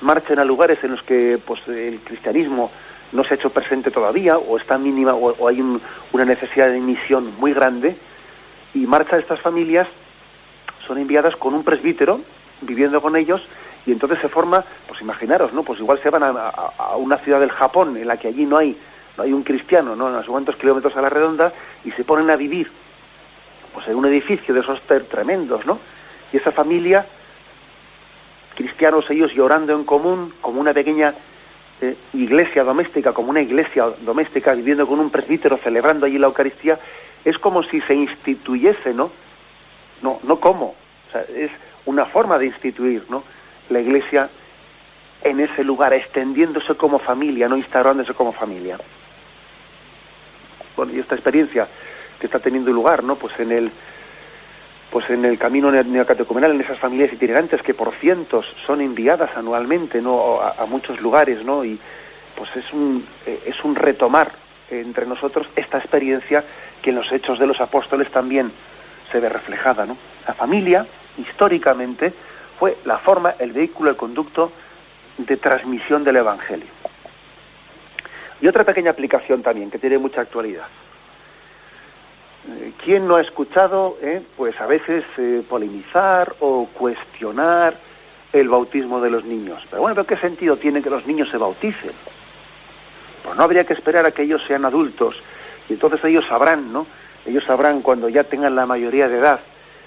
marchen 0.00 0.40
a 0.40 0.44
lugares 0.44 0.82
en 0.82 0.90
los 0.90 1.02
que 1.04 1.38
pues, 1.46 1.60
el 1.68 2.00
cristianismo 2.00 2.72
no 3.12 3.22
se 3.22 3.34
ha 3.34 3.36
hecho 3.36 3.50
presente 3.50 3.92
todavía 3.92 4.36
o 4.36 4.58
está 4.58 4.78
mínima 4.78 5.14
o, 5.14 5.46
hay 5.46 5.60
una 5.60 6.24
necesidad 6.24 6.68
de 6.68 6.80
misión 6.80 7.38
muy 7.38 7.52
grande 7.54 7.96
y 8.74 8.80
marcha 8.80 9.16
estas 9.16 9.40
familias 9.40 9.86
son 10.88 10.98
enviadas 10.98 11.36
con 11.36 11.54
un 11.54 11.62
presbítero 11.62 12.20
viviendo 12.60 13.00
con 13.00 13.14
ellos 13.14 13.40
y 13.86 13.92
entonces 13.92 14.18
se 14.20 14.28
forma, 14.28 14.64
pues 14.88 15.00
imaginaros, 15.00 15.52
¿no? 15.52 15.62
Pues 15.62 15.78
igual 15.78 16.00
se 16.02 16.10
van 16.10 16.24
a, 16.24 16.96
una 16.96 17.16
ciudad 17.18 17.38
del 17.38 17.52
Japón 17.52 17.96
en 17.96 18.08
la 18.08 18.16
que 18.16 18.26
allí 18.26 18.44
no 18.44 18.58
hay 18.58 18.76
no 19.16 19.22
hay 19.22 19.32
un 19.32 19.44
cristiano, 19.44 19.94
¿no? 19.94 20.08
A 20.08 20.24
cuantos 20.24 20.56
kilómetros 20.56 20.96
a 20.96 21.00
la 21.00 21.10
redonda 21.10 21.52
y 21.84 21.92
se 21.92 22.02
ponen 22.02 22.28
a 22.30 22.36
vivir 22.36 22.70
pues 23.72 23.86
en 23.88 23.96
un 23.96 24.06
edificio 24.06 24.54
de 24.54 24.60
esos 24.60 24.80
tremendos, 25.08 25.64
¿no? 25.66 25.78
Y 26.32 26.36
esa 26.36 26.52
familia 26.52 27.06
cristianos 28.54 29.08
ellos 29.10 29.32
llorando 29.32 29.72
en 29.72 29.84
común 29.84 30.34
como 30.40 30.60
una 30.60 30.74
pequeña 30.74 31.14
eh, 31.80 31.96
iglesia 32.12 32.62
doméstica, 32.62 33.12
como 33.12 33.30
una 33.30 33.40
iglesia 33.40 33.86
doméstica 34.00 34.52
viviendo 34.52 34.86
con 34.86 35.00
un 35.00 35.10
presbítero 35.10 35.56
celebrando 35.58 36.04
allí 36.04 36.18
la 36.18 36.26
Eucaristía 36.26 36.78
es 37.24 37.38
como 37.38 37.62
si 37.62 37.80
se 37.82 37.94
instituyese, 37.94 38.92
¿no? 38.92 39.10
No, 40.02 40.20
no 40.24 40.40
como. 40.40 40.66
O 40.66 41.12
sea, 41.12 41.22
es 41.22 41.50
una 41.86 42.06
forma 42.06 42.38
de 42.38 42.46
instituir, 42.46 43.04
¿no? 43.08 43.24
La 43.70 43.80
iglesia 43.80 44.28
en 45.22 45.40
ese 45.40 45.64
lugar, 45.64 45.92
extendiéndose 45.92 46.74
como 46.74 46.98
familia, 46.98 47.48
no 47.48 47.56
instaurándose 47.56 48.14
como 48.14 48.32
familia. 48.32 48.78
Bueno, 50.76 50.92
y 50.92 50.98
esta 50.98 51.14
experiencia 51.14 51.68
que 52.20 52.26
está 52.26 52.38
teniendo 52.38 52.70
lugar, 52.70 53.02
¿no? 53.02 53.16
Pues 53.16 53.38
en 53.40 53.52
el 53.52 53.72
pues 54.90 55.08
en 55.08 55.24
el 55.24 55.38
camino 55.38 55.70
neocatecumenal, 55.70 56.50
en 56.50 56.62
esas 56.62 56.80
familias 56.80 57.12
itinerantes 57.12 57.62
que 57.62 57.74
por 57.74 57.94
cientos 57.96 58.44
son 58.66 58.80
enviadas 58.80 59.30
anualmente, 59.36 60.02
¿no? 60.02 60.40
A, 60.40 60.62
a 60.62 60.66
muchos 60.66 61.00
lugares, 61.00 61.44
¿no? 61.44 61.64
Y 61.64 61.78
pues 62.36 62.50
es 62.56 62.72
un 62.72 63.06
eh, 63.26 63.40
es 63.46 63.64
un 63.64 63.74
retomar 63.74 64.32
entre 64.70 65.06
nosotros 65.06 65.46
esta 65.56 65.78
experiencia 65.78 66.44
que 66.82 66.90
en 66.90 66.96
los 66.96 67.10
hechos 67.12 67.38
de 67.38 67.46
los 67.46 67.60
apóstoles 67.60 68.10
también 68.10 68.52
se 69.10 69.20
ve 69.20 69.28
reflejada. 69.28 69.86
¿no? 69.86 69.96
La 70.26 70.34
familia, 70.34 70.86
históricamente, 71.18 72.12
fue 72.58 72.78
la 72.84 72.98
forma, 72.98 73.34
el 73.38 73.52
vehículo, 73.52 73.90
el 73.90 73.96
conducto 73.96 74.52
de 75.18 75.36
transmisión 75.36 76.04
del 76.04 76.16
Evangelio. 76.16 76.68
Y 78.40 78.48
otra 78.48 78.64
pequeña 78.64 78.90
aplicación 78.90 79.42
también, 79.42 79.70
que 79.70 79.78
tiene 79.78 79.98
mucha 79.98 80.22
actualidad. 80.22 80.66
Eh, 82.48 82.72
¿Quién 82.82 83.06
no 83.06 83.16
ha 83.16 83.20
escuchado, 83.20 83.98
eh, 84.00 84.22
pues 84.36 84.58
a 84.60 84.66
veces, 84.66 85.04
eh, 85.18 85.42
polemizar 85.48 86.34
o 86.40 86.66
cuestionar 86.72 87.74
el 88.32 88.48
bautismo 88.48 89.00
de 89.00 89.10
los 89.10 89.24
niños? 89.24 89.62
Pero 89.68 89.82
bueno, 89.82 89.94
¿pero 89.94 90.06
qué 90.06 90.16
sentido 90.16 90.56
tiene 90.56 90.82
que 90.82 90.90
los 90.90 91.06
niños 91.06 91.28
se 91.30 91.36
bauticen? 91.36 91.92
Pues 93.22 93.36
no 93.36 93.42
habría 93.42 93.64
que 93.64 93.74
esperar 93.74 94.06
a 94.06 94.12
que 94.12 94.22
ellos 94.22 94.40
sean 94.46 94.64
adultos 94.64 95.14
y 95.68 95.74
entonces 95.74 96.02
ellos 96.04 96.24
sabrán, 96.26 96.72
¿no? 96.72 96.86
Ellos 97.26 97.44
sabrán 97.44 97.82
cuando 97.82 98.08
ya 98.08 98.24
tengan 98.24 98.56
la 98.56 98.64
mayoría 98.64 99.08
de 99.08 99.18
edad 99.18 99.40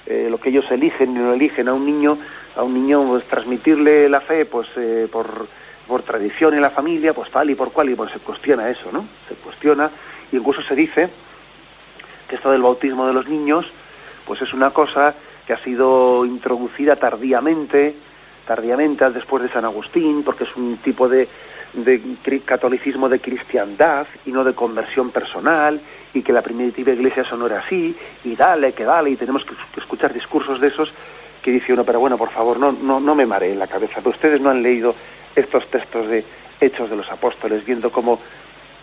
lo 0.06 0.38
que 0.38 0.50
ellos 0.50 0.70
eligen 0.70 1.12
y 1.12 1.14
no 1.14 1.34
eligen 1.34 1.70
a 1.70 1.74
un 1.74 1.86
niño, 1.86 2.18
a 2.58 2.64
un 2.64 2.74
niño 2.74 3.08
pues, 3.08 3.24
transmitirle 3.30 4.10
la 4.10 4.20
fe, 4.20 4.44
pues 4.46 4.68
por, 5.10 5.48
por 5.88 6.04
tradición 6.04 6.54
en 6.56 6.62
la 6.62 6.72
familia, 6.72 7.14
pues 7.14 7.32
tal 7.32 7.50
y 7.50 7.56
por 7.56 7.72
cual, 7.72 7.90
y 7.90 7.96
pues 7.96 8.12
se 8.12 8.20
cuestiona 8.20 8.70
eso, 8.70 8.92
¿no? 8.92 9.08
Se 9.30 9.36
cuestiona 9.36 9.90
y 10.30 10.36
incluso 10.36 10.62
se 10.64 10.76
dice 10.76 11.10
esto 12.30 12.52
del 12.52 12.62
bautismo 12.62 13.06
de 13.06 13.14
los 13.14 13.28
niños, 13.28 13.66
pues 14.26 14.42
es 14.42 14.54
una 14.54 14.72
cosa 14.72 15.14
que 15.46 15.54
ha 15.54 15.64
sido 15.64 16.26
introducida 16.26 16.96
tardíamente, 16.96 17.96
tardíamente 18.48 19.10
después 19.10 19.44
de 19.44 19.50
San 19.50 19.66
Agustín, 19.66 20.24
porque 20.24 20.46
es 20.46 20.56
un 20.56 20.78
tipo 20.78 21.08
de, 21.08 21.28
de 21.74 22.02
catolicismo 22.46 23.10
de 23.10 23.20
cristiandad 23.20 24.08
y 24.26 24.32
no 24.32 24.44
de 24.44 24.54
conversión 24.54 25.12
personal, 25.12 25.80
y 26.14 26.22
que 26.22 26.34
la 26.34 26.42
primitiva 26.42 26.92
iglesia 26.92 27.24
eso 27.24 27.36
no 27.36 27.48
era 27.48 27.60
así, 27.60 27.96
y 28.24 28.36
dale, 28.36 28.74
que 28.74 28.84
dale, 28.84 29.12
y 29.12 29.16
tenemos 29.16 29.44
que 29.44 29.56
escuchar 29.80 30.14
discursos 30.14 30.60
de 30.60 30.68
esos 30.68 30.92
que 31.42 31.52
dice 31.52 31.74
uno, 31.74 31.84
pero 31.84 32.00
bueno, 32.00 32.18
por 32.18 32.30
favor, 32.32 32.58
no, 32.58 32.72
no, 32.72 33.00
no 33.00 33.16
me 33.16 33.26
mareen 33.26 33.60
la 33.60 33.68
cabeza, 33.68 34.02
ustedes 34.06 34.40
no 34.40 34.50
han 34.50 34.64
leído 34.64 34.96
estos 35.36 35.68
textos 35.68 36.08
de 36.08 36.24
Hechos 36.62 36.90
de 36.90 36.96
los 36.96 37.10
Apóstoles, 37.12 37.66
viendo 37.66 37.92
cómo, 37.92 38.20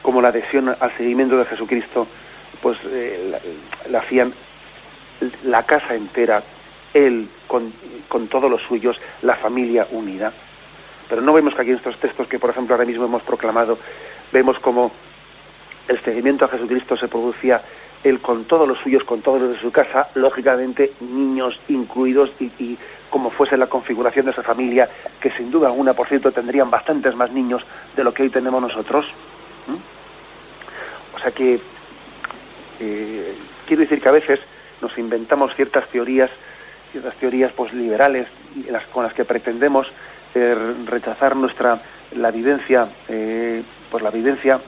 cómo 0.02 0.20
la 0.20 0.28
adhesión 0.28 0.68
al 0.68 0.96
seguimiento 0.96 1.38
de 1.38 1.46
Jesucristo 1.46 2.06
pues 2.62 2.78
eh, 2.84 3.38
hacían 3.96 4.32
la 5.44 5.62
casa 5.64 5.94
entera, 5.94 6.42
él 6.94 7.28
con, 7.46 7.72
con 8.08 8.28
todos 8.28 8.50
los 8.50 8.62
suyos, 8.62 8.98
la 9.22 9.36
familia 9.36 9.86
unida. 9.90 10.32
Pero 11.08 11.22
no 11.22 11.32
vemos 11.32 11.54
que 11.54 11.62
aquí 11.62 11.70
en 11.70 11.76
estos 11.76 11.98
textos 11.98 12.28
que, 12.28 12.38
por 12.38 12.50
ejemplo, 12.50 12.74
ahora 12.74 12.86
mismo 12.86 13.04
hemos 13.04 13.22
proclamado, 13.22 13.78
vemos 14.32 14.58
como 14.60 14.92
el 15.88 16.00
seguimiento 16.02 16.44
a 16.44 16.48
Jesucristo 16.48 16.96
se 16.96 17.08
producía 17.08 17.62
él 18.02 18.20
con 18.20 18.44
todos 18.44 18.66
los 18.66 18.78
suyos, 18.78 19.04
con 19.04 19.20
todos 19.20 19.42
los 19.42 19.52
de 19.52 19.60
su 19.60 19.70
casa, 19.70 20.08
lógicamente 20.14 20.92
niños 21.00 21.58
incluidos 21.68 22.30
y, 22.40 22.78
como 23.10 23.30
fuese 23.30 23.56
la 23.56 23.66
configuración 23.66 24.26
de 24.26 24.32
esa 24.32 24.42
familia, 24.42 24.88
que 25.20 25.30
sin 25.32 25.50
duda 25.50 25.68
alguna, 25.68 25.92
por 25.92 26.08
cierto, 26.08 26.32
tendrían 26.32 26.70
bastantes 26.70 27.14
más 27.14 27.30
niños 27.32 27.62
de 27.96 28.04
lo 28.04 28.14
que 28.14 28.22
hoy 28.22 28.30
tenemos 28.30 28.62
nosotros. 28.62 29.04
O 31.14 31.18
sea 31.18 31.32
que 31.32 31.60
eh, 32.80 33.34
quiero 33.66 33.82
decir 33.82 34.00
que 34.00 34.08
a 34.08 34.12
veces 34.12 34.40
nos 34.80 34.96
inventamos 34.96 35.54
ciertas 35.54 35.86
teorías, 35.88 36.30
ciertas 36.90 37.14
teorías 37.16 37.52
pues 37.52 37.72
liberales 37.72 38.26
las, 38.68 38.84
con 38.86 39.04
las 39.04 39.12
que 39.12 39.24
pretendemos 39.24 39.86
eh, 40.34 40.56
rechazar 40.86 41.36
nuestra 41.36 41.80
la 42.16 42.30
vivencia, 42.30 42.88
eh, 43.08 43.62
pues 43.90 44.02
la 44.02 44.10
vivencia 44.10 44.58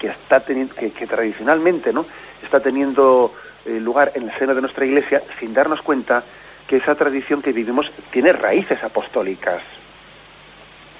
que 0.00 0.08
está 0.08 0.40
teniendo, 0.40 0.74
que, 0.74 0.90
tradicionalmente, 1.06 1.92
¿no? 1.92 2.06
está 2.42 2.60
teniendo 2.60 3.34
lugar 3.66 4.12
en 4.14 4.22
el 4.22 4.38
seno 4.38 4.54
de 4.54 4.62
nuestra 4.62 4.86
Iglesia, 4.86 5.22
sin 5.38 5.52
darnos 5.52 5.82
cuenta 5.82 6.22
que 6.66 6.76
esa 6.76 6.94
tradición 6.94 7.42
que 7.42 7.52
vivimos 7.52 7.90
tiene 8.10 8.32
raíces 8.32 8.82
apostólicas. 8.82 9.62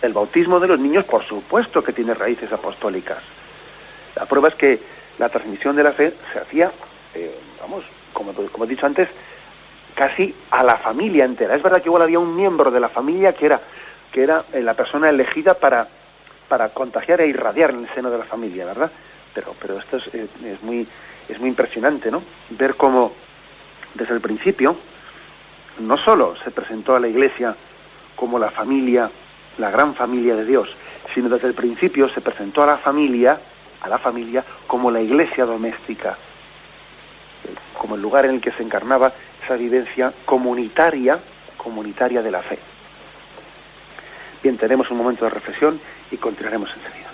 El 0.03 0.13
bautismo 0.13 0.61
de 0.61 0.69
los 0.69 0.79
niños, 0.79 1.05
por 1.07 1.25
supuesto 1.25 1.83
que 1.83 1.93
tiene 1.93 2.13
raíces 2.13 2.53
apostólicas. 2.53 3.23
La 4.17 4.27
prueba 4.27 4.49
es 4.49 4.55
que 4.57 4.81
la 5.19 5.29
transmisión 5.29 5.77
de 5.77 5.83
la 5.83 5.93
fe 5.93 6.15
se 6.33 6.39
hacía, 6.39 6.73
eh, 7.15 7.39
vamos, 7.61 7.85
como, 8.13 8.33
como 8.33 8.65
he 8.65 8.69
dicho 8.69 8.87
antes, 8.87 9.09
casi 9.95 10.35
a 10.51 10.63
la 10.63 10.77
familia 10.77 11.25
entera. 11.25 11.57
Es 11.57 11.63
verdad 11.63 11.83
que 11.83 11.89
igual 11.89 12.03
había 12.03 12.19
un 12.19 12.37
miembro 12.37 12.71
de 12.71 12.81
la 12.81 12.89
familia 12.89 13.33
que 13.33 13.47
era, 13.47 13.61
que 14.13 14.23
era 14.23 14.45
eh, 14.53 14.63
la 14.63 14.75
persona 14.75 15.09
elegida 15.09 15.55
para, 15.55 15.89
para 16.49 16.69
contagiar 16.71 17.21
e 17.21 17.27
irradiar 17.27 17.71
en 17.71 17.81
el 17.81 17.95
seno 17.95 18.11
de 18.11 18.19
la 18.19 18.25
familia, 18.25 18.65
¿verdad? 18.65 18.91
Pero, 19.35 19.55
pero 19.61 19.79
esto 19.79 19.97
es, 19.97 20.15
eh, 20.15 20.29
es, 20.45 20.63
muy, 20.63 20.87
es 21.29 21.39
muy 21.41 21.49
impresionante, 21.49 22.11
¿no? 22.11 22.23
Ver 22.51 22.77
cómo 22.77 23.13
desde 23.95 24.15
el 24.15 24.21
principio 24.21 24.77
no 25.81 25.97
solo 25.97 26.37
se 26.45 26.51
presentó 26.51 26.95
a 26.95 27.01
la 27.01 27.09
Iglesia 27.09 27.57
como 28.15 28.39
la 28.39 28.51
familia, 28.51 29.11
la 29.59 29.71
gran 29.71 29.95
familia 29.95 30.35
de 30.35 30.45
Dios, 30.45 30.69
sino 31.15 31.29
desde 31.29 31.49
el 31.49 31.55
principio 31.55 32.09
se 32.11 32.21
presentó 32.21 32.63
a 32.63 32.67
la 32.67 32.79
familia 32.79 33.39
a 33.81 33.89
la 33.89 33.99
familia 33.99 34.45
como 34.67 34.91
la 34.91 35.01
iglesia 35.01 35.45
doméstica, 35.45 36.17
como 37.79 37.95
el 37.95 38.03
lugar 38.03 38.25
en 38.27 38.33
el 38.33 38.41
que 38.41 38.53
se 38.53 38.63
encarnaba 38.63 39.13
esa 39.45 39.55
vivencia 39.55 40.13
comunitaria, 40.25 41.19
comunitaria 41.57 42.23
de 42.23 42.31
la 42.31 42.43
fe. 42.43 42.59
Bien, 44.43 44.57
tenemos 44.57 44.91
un 44.91 44.99
momento 44.99 45.25
de 45.25 45.31
reflexión 45.31 45.81
y 46.11 46.17
continuaremos 46.17 46.71
enseguida. 46.71 47.08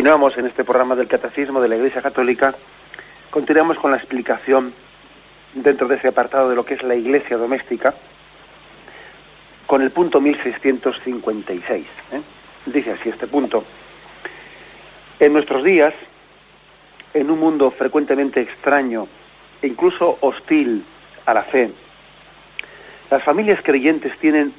Continuamos 0.00 0.38
en 0.38 0.46
este 0.46 0.64
programa 0.64 0.96
del 0.96 1.08
Catecismo 1.08 1.60
de 1.60 1.68
la 1.68 1.76
Iglesia 1.76 2.00
Católica, 2.00 2.54
continuamos 3.28 3.76
con 3.76 3.90
la 3.90 3.98
explicación 3.98 4.72
dentro 5.52 5.88
de 5.88 5.96
ese 5.96 6.08
apartado 6.08 6.48
de 6.48 6.56
lo 6.56 6.64
que 6.64 6.72
es 6.72 6.82
la 6.82 6.94
Iglesia 6.94 7.36
doméstica, 7.36 7.94
con 9.66 9.82
el 9.82 9.90
punto 9.90 10.18
1656. 10.18 11.86
¿eh? 12.12 12.20
Dice 12.64 12.92
así 12.92 13.10
este 13.10 13.26
punto. 13.26 13.62
En 15.18 15.34
nuestros 15.34 15.62
días, 15.64 15.92
en 17.12 17.30
un 17.30 17.38
mundo 17.38 17.70
frecuentemente 17.70 18.40
extraño 18.40 19.06
e 19.60 19.66
incluso 19.66 20.16
hostil 20.22 20.82
a 21.26 21.34
la 21.34 21.42
fe, 21.42 21.72
las 23.10 23.22
familias 23.22 23.60
creyentes 23.62 24.18
tienen 24.18 24.54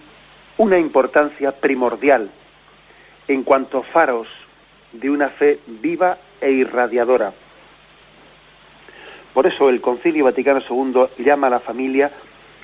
una 0.59 0.77
importancia 0.77 1.51
primordial 1.51 2.29
en 3.27 3.41
cuanto 3.41 3.81
faros 3.81 4.27
de 4.93 5.09
una 5.09 5.29
fe 5.29 5.59
viva 5.67 6.17
e 6.39 6.51
irradiadora. 6.51 7.33
Por 9.33 9.47
eso 9.47 9.69
el 9.69 9.79
Concilio 9.81 10.25
Vaticano 10.25 10.61
II 10.69 11.23
llama 11.23 11.47
a 11.47 11.51
la 11.51 11.59
familia 11.59 12.11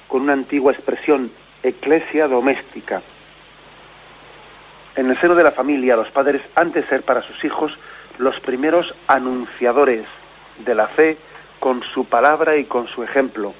con 0.07 0.21
una 0.21 0.33
antigua 0.33 0.73
expresión, 0.73 1.31
eclesia 1.63 2.27
doméstica. 2.27 3.01
En 4.95 5.09
el 5.09 5.19
seno 5.21 5.35
de 5.35 5.43
la 5.43 5.51
familia, 5.51 5.95
los 5.95 6.09
padres 6.11 6.41
han 6.55 6.71
de 6.71 6.85
ser 6.87 7.03
para 7.03 7.21
sus 7.21 7.43
hijos 7.43 7.71
los 8.17 8.39
primeros 8.39 8.93
anunciadores 9.07 10.05
de 10.65 10.75
la 10.75 10.87
fe 10.87 11.17
con 11.59 11.83
su 11.93 12.05
palabra 12.05 12.57
y 12.57 12.65
con 12.65 12.87
su 12.87 13.03
ejemplo. 13.03 13.53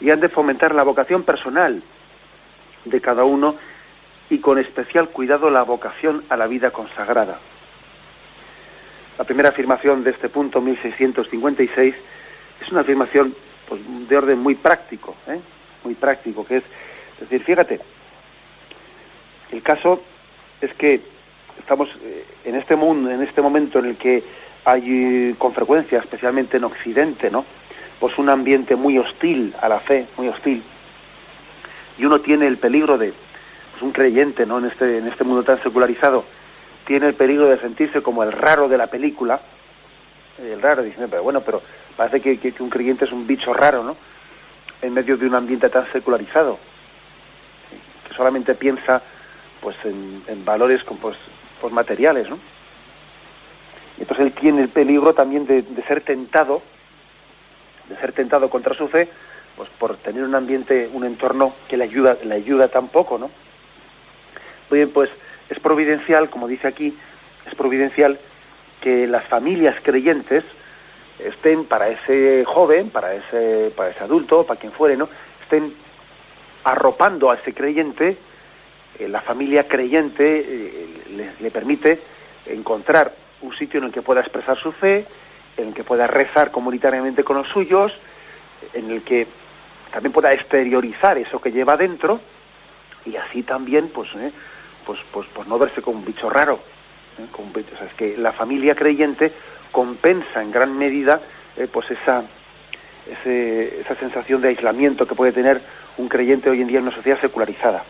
Y 0.00 0.10
han 0.10 0.20
de 0.20 0.28
fomentar 0.28 0.74
la 0.74 0.82
vocación 0.82 1.24
personal 1.24 1.82
de 2.84 3.00
cada 3.00 3.24
uno 3.24 3.56
y 4.30 4.38
con 4.38 4.58
especial 4.58 5.08
cuidado 5.08 5.50
la 5.50 5.62
vocación 5.62 6.24
a 6.28 6.36
la 6.36 6.46
vida 6.46 6.70
consagrada. 6.70 7.38
la 9.16 9.24
primera 9.24 9.48
afirmación 9.48 10.04
de 10.04 10.10
este 10.10 10.28
punto 10.28 10.60
1656 10.60 11.94
es 12.60 12.72
una 12.72 12.82
afirmación 12.82 13.34
pues, 13.68 13.80
de 14.08 14.16
orden 14.16 14.38
muy 14.38 14.54
práctico, 14.54 15.16
¿eh? 15.26 15.40
muy 15.84 15.94
práctico, 15.94 16.44
que 16.44 16.58
es, 16.58 16.64
es 17.20 17.28
decir, 17.28 17.44
fíjate, 17.44 17.80
el 19.50 19.62
caso 19.62 20.02
es 20.60 20.72
que 20.74 21.00
estamos 21.58 21.88
eh, 22.02 22.24
en 22.44 22.54
este 22.54 22.76
mundo, 22.76 23.10
en 23.10 23.22
este 23.22 23.42
momento 23.42 23.78
en 23.78 23.86
el 23.86 23.96
que 23.96 24.22
hay 24.64 25.34
con 25.38 25.54
frecuencia, 25.54 25.98
especialmente 25.98 26.58
en 26.58 26.64
Occidente, 26.64 27.30
¿no? 27.30 27.44
Pues 27.98 28.16
un 28.18 28.28
ambiente 28.28 28.76
muy 28.76 28.98
hostil 28.98 29.54
a 29.60 29.68
la 29.68 29.80
fe, 29.80 30.06
muy 30.16 30.28
hostil. 30.28 30.62
Y 31.98 32.04
uno 32.04 32.20
tiene 32.20 32.46
el 32.46 32.58
peligro 32.58 32.98
de, 32.98 33.12
un 33.82 33.92
creyente, 33.92 34.46
¿no? 34.46 34.58
En 34.58 34.66
este, 34.66 34.98
en 34.98 35.08
este 35.08 35.24
mundo 35.24 35.42
tan 35.42 35.62
secularizado, 35.62 36.24
tiene 36.86 37.06
el 37.08 37.14
peligro 37.14 37.48
de 37.48 37.58
sentirse 37.60 38.02
como 38.02 38.22
el 38.22 38.32
raro 38.32 38.68
de 38.68 38.78
la 38.78 38.86
película, 38.86 39.40
el 40.38 40.62
raro, 40.62 40.82
diciendo, 40.82 41.08
pero 41.10 41.22
bueno, 41.22 41.42
pero 41.42 41.60
parece 41.96 42.20
que, 42.20 42.54
un 42.60 42.70
creyente 42.70 43.04
es 43.04 43.12
un 43.12 43.26
bicho 43.26 43.52
raro, 43.52 43.82
¿no? 43.82 43.96
En 44.80 44.94
medio 44.94 45.16
de 45.16 45.26
un 45.26 45.34
ambiente 45.34 45.68
tan 45.68 45.90
secularizado, 45.92 46.58
que 48.08 48.14
solamente 48.14 48.54
piensa 48.54 49.02
pues 49.60 49.76
en, 49.84 50.44
valores 50.44 50.80
pues, 50.84 51.16
pues 51.60 51.72
materiales, 51.72 52.30
¿no? 52.30 52.38
Entonces 53.98 54.26
él 54.26 54.32
tiene 54.32 54.62
el 54.62 54.68
peligro 54.68 55.12
también 55.12 55.44
de, 55.46 55.62
de, 55.62 55.82
ser 55.82 56.02
tentado, 56.02 56.62
de 57.88 57.96
ser 57.96 58.12
tentado 58.12 58.48
contra 58.48 58.74
su 58.74 58.88
fe, 58.88 59.08
pues 59.56 59.68
por 59.78 59.96
tener 59.96 60.22
un 60.22 60.36
ambiente, 60.36 60.88
un 60.92 61.04
entorno 61.04 61.52
que 61.68 61.76
le 61.76 61.84
ayuda, 61.84 62.16
le 62.22 62.36
ayuda 62.36 62.68
tan 62.68 62.88
poco, 62.88 63.18
¿no? 63.18 63.28
Muy 64.70 64.78
bien, 64.80 64.90
pues 64.90 65.10
es 65.48 65.58
providencial, 65.60 66.28
como 66.30 66.46
dice 66.46 66.68
aquí, 66.68 66.96
es 67.46 67.54
providencial 67.54 68.18
que 68.80 69.06
las 69.06 69.24
familias 69.26 69.76
creyentes 69.82 70.44
estén 71.18 71.64
para 71.64 71.88
ese 71.88 72.44
joven, 72.44 72.90
para 72.90 73.14
ese, 73.14 73.72
para 73.76 73.90
ese 73.90 74.04
adulto, 74.04 74.44
para 74.44 74.60
quien 74.60 74.72
fuere, 74.72 74.96
¿no? 74.96 75.08
estén 75.42 75.72
arropando 76.64 77.30
a 77.30 77.36
ese 77.36 77.54
creyente, 77.54 78.18
eh, 78.98 79.08
la 79.08 79.22
familia 79.22 79.66
creyente 79.66 80.24
eh, 80.24 81.34
le, 81.40 81.50
permite 81.50 82.00
encontrar 82.46 83.12
un 83.40 83.56
sitio 83.56 83.78
en 83.78 83.86
el 83.86 83.92
que 83.92 84.02
pueda 84.02 84.20
expresar 84.20 84.58
su 84.58 84.72
fe, 84.72 85.06
en 85.56 85.68
el 85.68 85.74
que 85.74 85.84
pueda 85.84 86.06
rezar 86.06 86.50
comunitariamente 86.50 87.24
con 87.24 87.36
los 87.36 87.48
suyos, 87.48 87.92
en 88.74 88.90
el 88.90 89.02
que 89.02 89.26
también 89.90 90.12
pueda 90.12 90.32
exteriorizar 90.32 91.16
eso 91.16 91.40
que 91.40 91.50
lleva 91.50 91.76
dentro 91.76 92.20
y 93.06 93.16
así 93.16 93.42
también, 93.42 93.88
pues, 93.88 94.08
eh, 94.16 94.30
pues, 94.88 94.98
pues, 95.12 95.28
pues 95.34 95.46
no 95.46 95.58
verse 95.58 95.82
como 95.82 95.98
un 95.98 96.04
bicho 96.06 96.30
raro, 96.30 96.54
o 96.54 97.76
sea, 97.76 97.86
es 97.86 97.92
que 97.92 98.16
la 98.16 98.32
familia 98.32 98.74
creyente 98.74 99.30
compensa 99.70 100.40
en 100.40 100.50
gran 100.50 100.78
medida 100.78 101.20
eh, 101.58 101.68
pues 101.70 101.90
esa, 101.90 102.22
ese, 103.06 103.82
esa 103.82 103.94
sensación 103.96 104.40
de 104.40 104.48
aislamiento 104.48 105.06
que 105.06 105.14
puede 105.14 105.32
tener 105.32 105.60
un 105.98 106.08
creyente 106.08 106.48
hoy 106.48 106.62
en 106.62 106.68
día 106.68 106.78
en 106.78 106.86
una 106.86 106.96
sociedad 106.96 107.20
secularizada. 107.20 107.84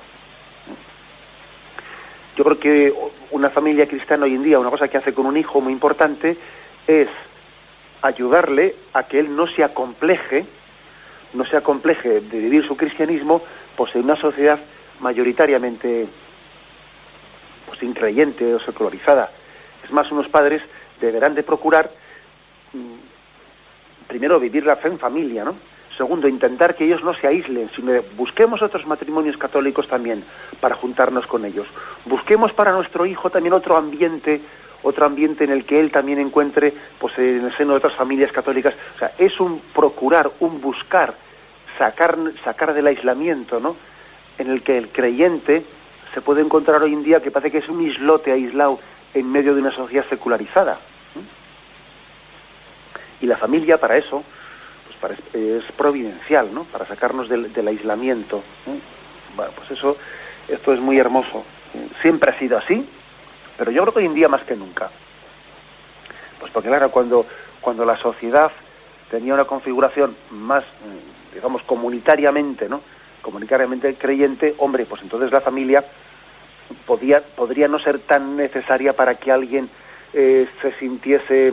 Yo 2.36 2.42
creo 2.42 2.58
que 2.58 2.92
una 3.30 3.50
familia 3.50 3.86
cristiana 3.86 4.24
hoy 4.24 4.34
en 4.34 4.42
día, 4.42 4.58
una 4.58 4.70
cosa 4.70 4.88
que 4.88 4.98
hace 4.98 5.14
con 5.14 5.26
un 5.26 5.36
hijo 5.36 5.60
muy 5.60 5.72
importante 5.72 6.36
es 6.88 7.08
ayudarle 8.02 8.74
a 8.92 9.04
que 9.04 9.20
él 9.20 9.36
no 9.36 9.46
se 9.46 9.62
acompleje, 9.62 10.46
no 11.32 11.44
se 11.46 11.56
acompleje 11.56 12.22
de 12.22 12.38
vivir 12.40 12.66
su 12.66 12.76
cristianismo 12.76 13.40
pues 13.76 13.94
en 13.94 14.02
una 14.02 14.16
sociedad 14.16 14.58
mayoritariamente 14.98 16.08
pues 17.68 17.82
increyente 17.82 18.54
o 18.54 18.60
secularizada. 18.60 19.30
Es 19.84 19.90
más, 19.92 20.10
unos 20.10 20.28
padres 20.28 20.62
deberán 21.00 21.34
de 21.34 21.42
procurar 21.42 21.90
mm, 22.72 24.06
primero 24.08 24.40
vivir 24.40 24.64
la 24.64 24.76
fe 24.76 24.88
en 24.88 24.98
familia, 24.98 25.44
¿no? 25.44 25.54
Segundo, 25.96 26.28
intentar 26.28 26.76
que 26.76 26.84
ellos 26.84 27.02
no 27.02 27.12
se 27.14 27.26
aíslen, 27.26 27.70
sino 27.74 27.92
busquemos 28.16 28.62
otros 28.62 28.86
matrimonios 28.86 29.36
católicos 29.36 29.88
también 29.88 30.22
para 30.60 30.76
juntarnos 30.76 31.26
con 31.26 31.44
ellos. 31.44 31.66
Busquemos 32.04 32.52
para 32.52 32.70
nuestro 32.70 33.04
hijo 33.04 33.30
también 33.30 33.52
otro 33.52 33.76
ambiente, 33.76 34.40
otro 34.84 35.04
ambiente 35.04 35.42
en 35.42 35.50
el 35.50 35.64
que 35.64 35.80
él 35.80 35.90
también 35.90 36.20
encuentre, 36.20 36.72
pues 37.00 37.18
en 37.18 37.46
el 37.46 37.56
seno 37.56 37.72
de 37.72 37.78
otras 37.78 37.96
familias 37.96 38.30
católicas. 38.30 38.74
O 38.94 38.98
sea, 39.00 39.10
es 39.18 39.40
un 39.40 39.60
procurar, 39.74 40.30
un 40.38 40.60
buscar, 40.60 41.14
sacar, 41.76 42.16
sacar 42.44 42.74
del 42.74 42.86
aislamiento, 42.86 43.58
¿no? 43.58 43.74
En 44.38 44.50
el 44.50 44.62
que 44.62 44.78
el 44.78 44.90
creyente 44.90 45.64
se 46.14 46.20
puede 46.20 46.40
encontrar 46.40 46.82
hoy 46.82 46.92
en 46.92 47.02
día 47.02 47.20
que 47.20 47.30
parece 47.30 47.50
que 47.52 47.58
es 47.58 47.68
un 47.68 47.86
islote 47.86 48.32
aislado 48.32 48.78
en 49.14 49.30
medio 49.30 49.54
de 49.54 49.60
una 49.60 49.72
sociedad 49.72 50.08
secularizada. 50.08 50.78
Y 53.20 53.26
la 53.26 53.36
familia 53.36 53.78
para 53.78 53.96
eso 53.96 54.22
pues 55.00 55.18
es 55.34 55.64
providencial, 55.72 56.52
¿no? 56.52 56.64
Para 56.64 56.86
sacarnos 56.86 57.28
del, 57.28 57.68
aislamiento. 57.68 58.42
Bueno, 59.36 59.52
pues 59.56 59.70
eso, 59.70 59.96
esto 60.48 60.72
es 60.72 60.80
muy 60.80 60.98
hermoso. 60.98 61.44
Siempre 62.02 62.34
ha 62.34 62.38
sido 62.38 62.58
así, 62.58 62.88
pero 63.56 63.70
yo 63.70 63.82
creo 63.82 63.94
que 63.94 64.00
hoy 64.00 64.06
en 64.06 64.14
día 64.14 64.28
más 64.28 64.42
que 64.42 64.56
nunca. 64.56 64.90
Pues 66.40 66.50
porque 66.52 66.68
claro, 66.68 66.90
cuando, 66.90 67.26
cuando 67.60 67.84
la 67.84 67.96
sociedad 67.98 68.50
tenía 69.10 69.34
una 69.34 69.44
configuración 69.44 70.16
más, 70.30 70.64
digamos, 71.32 71.62
comunitariamente, 71.62 72.68
¿no? 72.68 72.80
Comunitariamente 73.28 73.94
creyente, 73.96 74.54
hombre, 74.56 74.86
pues 74.86 75.02
entonces 75.02 75.30
la 75.30 75.42
familia 75.42 75.84
podía, 76.86 77.20
podría 77.20 77.68
no 77.68 77.78
ser 77.78 77.98
tan 77.98 78.38
necesaria 78.38 78.94
para 78.94 79.16
que 79.16 79.30
alguien 79.30 79.68
eh, 80.14 80.48
se 80.62 80.72
sintiese, 80.78 81.52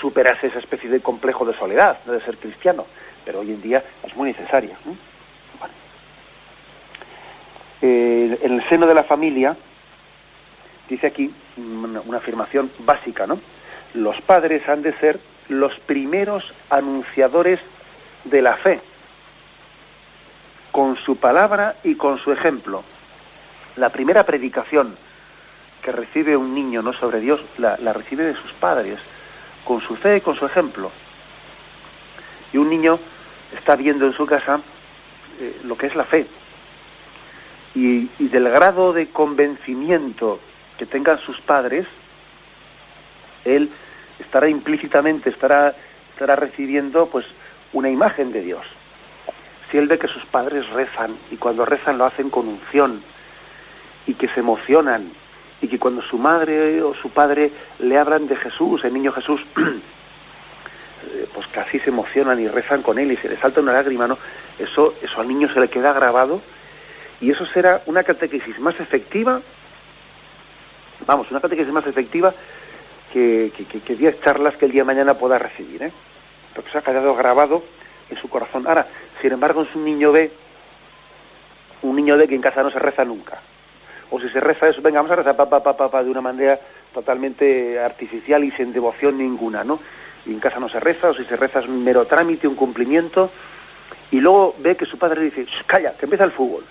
superase 0.00 0.46
esa 0.46 0.58
especie 0.58 0.88
de 0.88 1.00
complejo 1.00 1.44
de 1.44 1.52
soledad, 1.58 2.02
de 2.04 2.18
ser 2.22 2.38
cristiano, 2.38 2.86
pero 3.26 3.40
hoy 3.40 3.50
en 3.50 3.60
día 3.60 3.84
es 4.02 4.16
muy 4.16 4.30
necesaria. 4.30 4.74
Eh, 7.82 8.38
en 8.40 8.52
el 8.54 8.66
seno 8.70 8.86
de 8.86 8.94
la 8.94 9.04
familia, 9.04 9.54
dice 10.88 11.08
aquí 11.08 11.30
una, 11.58 12.00
una 12.00 12.16
afirmación 12.16 12.70
básica, 12.78 13.26
¿no? 13.26 13.38
Los 13.92 14.18
padres 14.22 14.66
han 14.66 14.80
de 14.80 14.94
ser 14.94 15.20
los 15.50 15.78
primeros 15.80 16.42
anunciadores 16.70 17.60
de 18.24 18.40
la 18.40 18.56
fe, 18.56 18.80
con 20.70 20.96
su 20.96 21.16
palabra 21.16 21.76
y 21.84 21.94
con 21.96 22.18
su 22.18 22.32
ejemplo 22.32 22.84
la 23.76 23.90
primera 23.90 24.24
predicación 24.24 24.96
que 25.82 25.92
recibe 25.92 26.36
un 26.36 26.54
niño 26.54 26.82
no 26.82 26.92
sobre 26.92 27.20
Dios 27.20 27.40
la, 27.58 27.76
recibe 27.92 28.24
de 28.24 28.34
sus 28.34 28.52
padres, 28.52 28.98
con 29.64 29.80
su 29.80 29.96
fe 29.96 30.18
y 30.18 30.20
con 30.20 30.36
su 30.36 30.44
ejemplo. 30.44 30.90
Y 32.52 32.58
un 32.58 32.68
niño 32.68 32.98
está 33.56 33.76
viendo 33.76 34.06
en 34.06 34.12
su 34.12 34.26
casa 34.26 34.60
eh, 35.40 35.60
lo 35.64 35.76
que 35.76 35.86
es 35.86 35.94
la 35.94 36.04
fe. 36.04 36.26
Y, 37.74 38.08
del 38.18 38.50
grado 38.50 38.92
de 38.92 39.08
convencimiento 39.08 40.40
que 40.76 40.86
tengan 40.86 41.18
sus 41.20 41.40
padres, 41.40 41.86
él 43.44 43.70
estará 44.18 44.48
implícitamente, 44.48 45.30
estará, 45.30 45.74
estará 46.12 46.36
recibiendo 46.36 47.06
pues 47.06 47.24
una 47.72 47.88
imagen 47.88 48.32
de 48.32 48.42
Dios. 48.42 48.66
Si 49.70 49.78
él 49.78 49.86
ve 49.86 49.98
que 49.98 50.08
sus 50.08 50.24
padres 50.26 50.68
rezan 50.70 51.16
y 51.30 51.36
cuando 51.36 51.64
rezan 51.64 51.98
lo 51.98 52.04
hacen 52.04 52.30
con 52.30 52.48
unción, 52.48 53.02
y 54.06 54.14
que 54.14 54.28
se 54.28 54.40
emocionan 54.40 55.10
y 55.62 55.68
que 55.68 55.78
cuando 55.78 56.02
su 56.02 56.18
madre 56.18 56.82
o 56.82 56.94
su 56.94 57.10
padre 57.10 57.52
le 57.78 57.98
hablan 57.98 58.26
de 58.26 58.36
Jesús, 58.36 58.82
el 58.84 58.94
niño 58.94 59.12
Jesús, 59.12 59.40
eh, 59.56 61.28
pues 61.34 61.46
casi 61.48 61.78
se 61.80 61.90
emocionan 61.90 62.40
y 62.40 62.48
rezan 62.48 62.82
con 62.82 62.98
él 62.98 63.12
y 63.12 63.16
se 63.18 63.28
le 63.28 63.36
salta 63.36 63.60
una 63.60 63.72
lágrima, 63.72 64.08
¿no? 64.08 64.18
Eso, 64.58 64.94
eso 65.02 65.20
al 65.20 65.28
niño 65.28 65.52
se 65.52 65.60
le 65.60 65.68
queda 65.68 65.92
grabado 65.92 66.40
y 67.20 67.30
eso 67.30 67.44
será 67.46 67.82
una 67.86 68.02
catequesis 68.02 68.58
más 68.58 68.78
efectiva, 68.80 69.40
vamos, 71.06 71.30
una 71.30 71.40
catequesis 71.40 71.72
más 71.72 71.86
efectiva 71.86 72.34
que, 73.12 73.52
que, 73.56 73.80
que, 73.80 73.94
diez 73.96 74.20
charlas 74.22 74.56
que 74.56 74.64
el 74.64 74.72
día 74.72 74.82
de 74.82 74.86
mañana 74.86 75.14
pueda 75.14 75.38
recibir, 75.38 75.82
¿eh? 75.82 75.92
Porque 76.54 76.70
se 76.70 76.78
ha 76.78 76.82
quedado 76.82 77.14
grabado 77.14 77.62
en 78.08 78.16
su 78.20 78.28
corazón. 78.28 78.66
Ahora, 78.66 78.86
sin 79.20 79.32
embargo, 79.32 79.62
es 79.62 79.74
un 79.74 79.84
niño 79.84 80.12
ve, 80.12 80.30
un 81.82 81.96
niño 81.96 82.16
ve 82.16 82.28
que 82.28 82.34
en 82.34 82.42
casa 82.42 82.62
no 82.62 82.70
se 82.70 82.78
reza 82.78 83.04
nunca 83.04 83.40
o 84.10 84.20
si 84.20 84.28
se 84.28 84.40
reza 84.40 84.68
eso, 84.68 84.82
venga, 84.82 84.98
vamos 84.98 85.12
a 85.12 85.16
rezar 85.16 85.36
pa, 85.36 85.48
pa, 85.48 85.62
pa, 85.62 85.88
pa, 85.88 86.02
de 86.02 86.10
una 86.10 86.20
manera 86.20 86.58
totalmente 86.92 87.78
artificial 87.78 88.42
y 88.42 88.50
sin 88.52 88.72
devoción 88.72 89.18
ninguna, 89.18 89.62
¿no? 89.62 89.78
Y 90.26 90.32
en 90.32 90.40
casa 90.40 90.58
no 90.58 90.68
se 90.68 90.80
reza, 90.80 91.10
o 91.10 91.14
si 91.14 91.24
se 91.24 91.36
reza 91.36 91.60
es 91.60 91.66
un 91.66 91.82
mero 91.82 92.06
trámite, 92.06 92.48
un 92.48 92.56
cumplimiento, 92.56 93.30
y 94.10 94.20
luego 94.20 94.56
ve 94.58 94.76
que 94.76 94.84
su 94.84 94.98
padre 94.98 95.22
dice, 95.22 95.46
calla, 95.66 95.94
que 95.96 96.06
empieza 96.06 96.24
el 96.24 96.32
fútbol. 96.32 96.64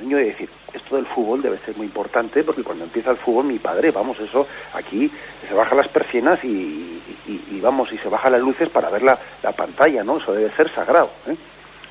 Niño 0.00 0.16
debe 0.16 0.30
decir, 0.30 0.48
esto 0.72 0.96
del 0.96 1.06
fútbol 1.06 1.42
debe 1.42 1.58
ser 1.58 1.76
muy 1.76 1.86
importante 1.86 2.42
porque 2.42 2.62
cuando 2.62 2.84
empieza 2.84 3.10
el 3.10 3.16
fútbol 3.16 3.44
mi 3.44 3.58
padre, 3.58 3.90
vamos, 3.90 4.18
eso 4.20 4.46
aquí 4.72 5.10
se 5.46 5.54
bajan 5.54 5.78
las 5.78 5.88
persianas 5.88 6.42
y, 6.44 7.02
y, 7.26 7.60
vamos, 7.60 7.92
y 7.92 7.98
se 7.98 8.08
bajan 8.08 8.32
las 8.32 8.40
luces 8.40 8.68
para 8.70 8.90
ver 8.90 9.02
la, 9.02 9.18
la 9.42 9.52
pantalla, 9.52 10.02
¿no? 10.02 10.18
Eso 10.18 10.32
debe 10.32 10.50
ser 10.56 10.72
sagrado. 10.74 11.10
¿eh? 11.26 11.36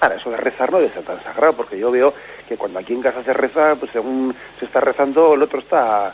Ahora, 0.01 0.15
eso 0.15 0.29
de 0.29 0.37
rezar 0.37 0.71
no 0.71 0.79
debe 0.79 0.93
ser 0.93 1.03
tan 1.03 1.21
sagrado, 1.23 1.53
porque 1.53 1.77
yo 1.77 1.91
veo 1.91 2.13
que 2.47 2.57
cuando 2.57 2.79
aquí 2.79 2.93
en 2.93 3.01
casa 3.01 3.23
se 3.23 3.33
reza, 3.33 3.75
pues 3.75 3.91
según 3.91 4.33
se 4.57 4.65
está 4.65 4.79
rezando, 4.79 5.33
el 5.33 5.43
otro 5.43 5.59
está 5.59 6.13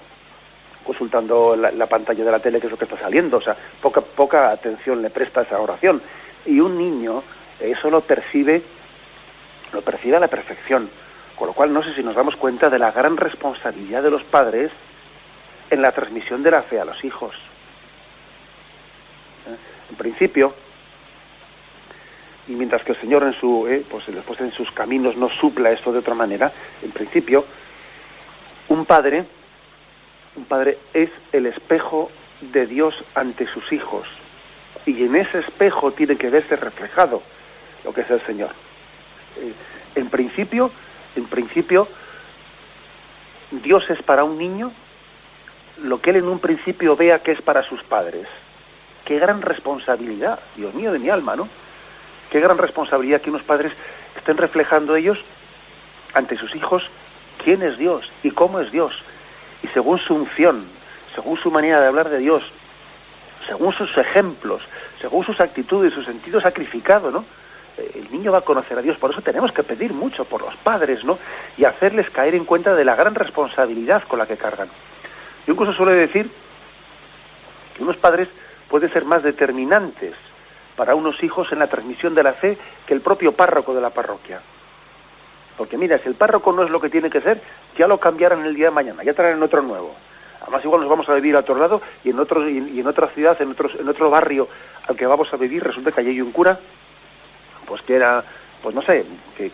consultando 0.84 1.56
la, 1.56 1.88
pantalla 1.88 2.24
de 2.24 2.32
la 2.32 2.40
tele 2.40 2.60
qué 2.60 2.68
es 2.68 2.72
lo 2.72 2.78
que 2.78 2.86
está 2.86 2.98
saliendo, 2.98 3.38
o 3.38 3.42
sea, 3.42 3.56
poca, 3.82 4.02
poca 4.02 4.52
atención 4.52 5.02
le 5.02 5.10
presta 5.10 5.42
esa 5.42 5.60
oración. 5.60 6.02
Y 6.46 6.60
un 6.60 6.78
niño 6.78 7.24
eso 7.60 7.90
lo 7.90 8.02
percibe, 8.02 8.62
lo 9.72 9.82
percibe 9.82 10.18
a 10.18 10.20
la 10.20 10.28
perfección. 10.28 10.90
Con 11.36 11.48
lo 11.48 11.54
cual 11.54 11.74
no 11.74 11.84
sé 11.84 11.94
si 11.94 12.04
nos 12.04 12.16
damos 12.16 12.36
cuenta 12.36 12.70
de 12.70 12.80
la 12.80 12.92
gran 12.92 13.18
responsabilidad 13.18 14.04
de 14.04 14.12
los 14.12 14.24
padres 14.24 14.72
en 15.70 15.82
la 15.82 15.92
transmisión 15.92 16.44
de 16.44 16.52
la 16.52 16.64
fe 16.64 16.80
a 16.80 16.86
los 16.86 17.04
hijos. 17.04 17.36
¿Eh? 19.48 19.56
En 19.90 19.96
principio, 19.96 20.54
y 22.48 22.54
mientras 22.54 22.84
que 22.84 22.94
el 22.94 23.02
Señor 23.02 23.24
en 23.24 23.34
su, 23.34 23.68
eh, 23.68 23.84
pues 23.90 24.06
después 24.08 24.40
en 24.40 24.52
sus 24.54 24.72
caminos 24.72 25.18
no 25.18 25.30
supla 25.30 25.72
esto 25.72 25.92
de 25.92 26.00
otra 26.00 26.14
manera, 26.14 26.52
en 26.82 26.92
principio, 26.92 27.46
un 28.70 28.86
padre, 28.86 29.26
un 30.36 30.46
padre 30.46 30.78
es 30.94 31.10
el 31.32 31.48
espejo 31.48 32.12
de 32.42 32.66
Dios 32.68 32.96
ante 33.16 33.48
sus 33.48 33.72
hijos 33.72 34.08
y 34.86 35.04
en 35.04 35.16
ese 35.16 35.40
espejo 35.40 35.92
tiene 35.92 36.16
que 36.16 36.30
verse 36.30 36.56
reflejado 36.56 37.22
lo 37.84 37.94
que 37.94 38.02
es 38.02 38.10
el 38.10 38.22
Señor. 38.26 38.52
Eh, 39.38 39.54
en 39.96 40.10
principio, 40.10 40.72
en 41.16 41.26
principio, 41.26 41.88
Dios 43.52 43.84
es 43.90 44.02
para 44.04 44.24
un 44.24 44.38
niño 44.38 44.72
lo 45.84 46.02
que 46.02 46.12
él 46.12 46.18
en 46.18 46.28
un 46.28 46.40
principio 46.40 46.96
vea 46.96 47.20
que 47.20 47.32
es 47.32 47.42
para 47.42 47.64
sus 47.64 47.84
padres. 47.84 48.28
Qué 49.06 49.20
gran 49.20 49.42
responsabilidad, 49.42 50.40
Dios 50.56 50.74
mío 50.74 50.92
de 50.92 51.00
mi 51.00 51.10
alma, 51.10 51.36
¿no? 51.36 51.48
Qué 52.32 52.40
gran 52.40 52.58
responsabilidad 52.58 53.22
que 53.22 53.30
unos 53.30 53.44
padres 53.44 53.74
estén 54.18 54.38
reflejando 54.38 54.96
ellos 54.96 55.18
ante 56.14 56.38
sus 56.38 56.56
hijos 56.56 56.84
quién 57.44 57.62
es 57.62 57.78
Dios 57.78 58.10
y 58.24 58.32
cómo 58.32 58.60
es 58.60 58.72
Dios. 58.72 58.94
Y 59.64 59.68
según 59.68 60.00
su 60.00 60.16
unción, 60.16 60.66
según 61.14 61.38
su 61.38 61.52
manera 61.52 61.80
de 61.82 61.88
hablar 61.88 62.10
de 62.10 62.20
Dios, 62.20 62.44
según 63.48 63.74
sus 63.74 63.96
ejemplos, 63.98 64.62
según 65.02 65.26
sus 65.26 65.40
actitudes, 65.40 65.94
su 65.94 66.04
sentido 66.04 66.42
sacrificado, 66.42 67.12
¿no? 67.12 67.26
El 67.78 68.10
niño 68.12 68.32
va 68.32 68.40
a 68.40 68.42
conocer 68.42 68.78
a 68.78 68.82
Dios, 68.82 68.98
por 68.98 69.12
eso 69.12 69.22
tenemos 69.22 69.52
que 69.52 69.64
pedir 69.64 69.94
mucho 69.94 70.24
por 70.26 70.42
los 70.42 70.56
padres, 70.58 71.04
¿no? 71.04 71.20
Y 71.58 71.66
hacerles 71.66 72.10
caer 72.10 72.36
en 72.36 72.46
cuenta 72.46 72.74
de 72.74 72.86
la 72.86 72.96
gran 72.96 73.16
responsabilidad 73.16 74.04
con 74.08 74.20
la 74.20 74.26
que 74.26 74.38
cargan. 74.38 74.70
Yo 75.46 75.54
incluso 75.54 75.74
suelo 75.74 75.92
decir 75.92 76.30
que 77.76 77.84
unos 77.84 77.98
padres 77.98 78.30
pueden 78.70 78.92
ser 78.92 79.06
más 79.06 79.24
determinantes 79.24 80.16
para 80.76 80.96
unos 80.96 81.22
hijos 81.24 81.52
en 81.52 81.60
la 81.60 81.68
transmisión 81.68 82.16
de 82.16 82.24
la 82.24 82.34
fe 82.34 82.58
que 82.86 82.94
el 82.94 83.02
propio 83.02 83.34
párroco 83.34 83.74
de 83.74 83.82
la 83.82 83.90
parroquia. 83.90 84.42
Porque 85.58 85.78
mira, 85.78 85.98
si 86.00 86.10
el 86.10 86.16
párroco 86.16 86.52
no 86.52 86.64
es 86.64 86.70
lo 86.70 86.82
que 86.82 86.90
tiene 86.90 87.10
que 87.10 87.22
ser, 87.22 87.42
ya 87.78 87.88
lo 87.88 87.98
cambiarán 87.98 88.46
el 88.46 88.56
día 88.56 88.66
de 88.66 88.72
mañana, 88.72 89.04
ya 89.04 89.14
traerán 89.14 89.44
otro 89.44 89.62
nuevo. 89.62 89.96
Además 90.42 90.64
igual 90.64 90.82
nos 90.82 90.90
vamos 90.90 91.10
a 91.10 91.14
vivir 91.14 91.36
a 91.36 91.40
otro 91.40 91.56
lado 91.56 91.82
y 92.04 92.10
en 92.10 92.20
otro 92.20 92.48
y 92.48 92.80
en 92.80 92.88
otra 92.88 93.08
ciudad, 93.08 93.42
en 93.42 93.52
otro, 93.52 93.70
en 93.80 93.88
otro 93.88 94.10
barrio 94.10 94.48
al 94.88 94.96
que 94.96 95.06
vamos 95.06 95.34
a 95.34 95.38
vivir 95.38 95.64
resulta 95.64 95.92
que 95.92 96.02
hay 96.02 96.22
un 96.22 96.32
cura 96.32 96.60
pues 97.66 97.82
que 97.82 97.96
era 97.96 98.24
pues 98.66 98.74
no 98.74 98.82
sé 98.82 99.06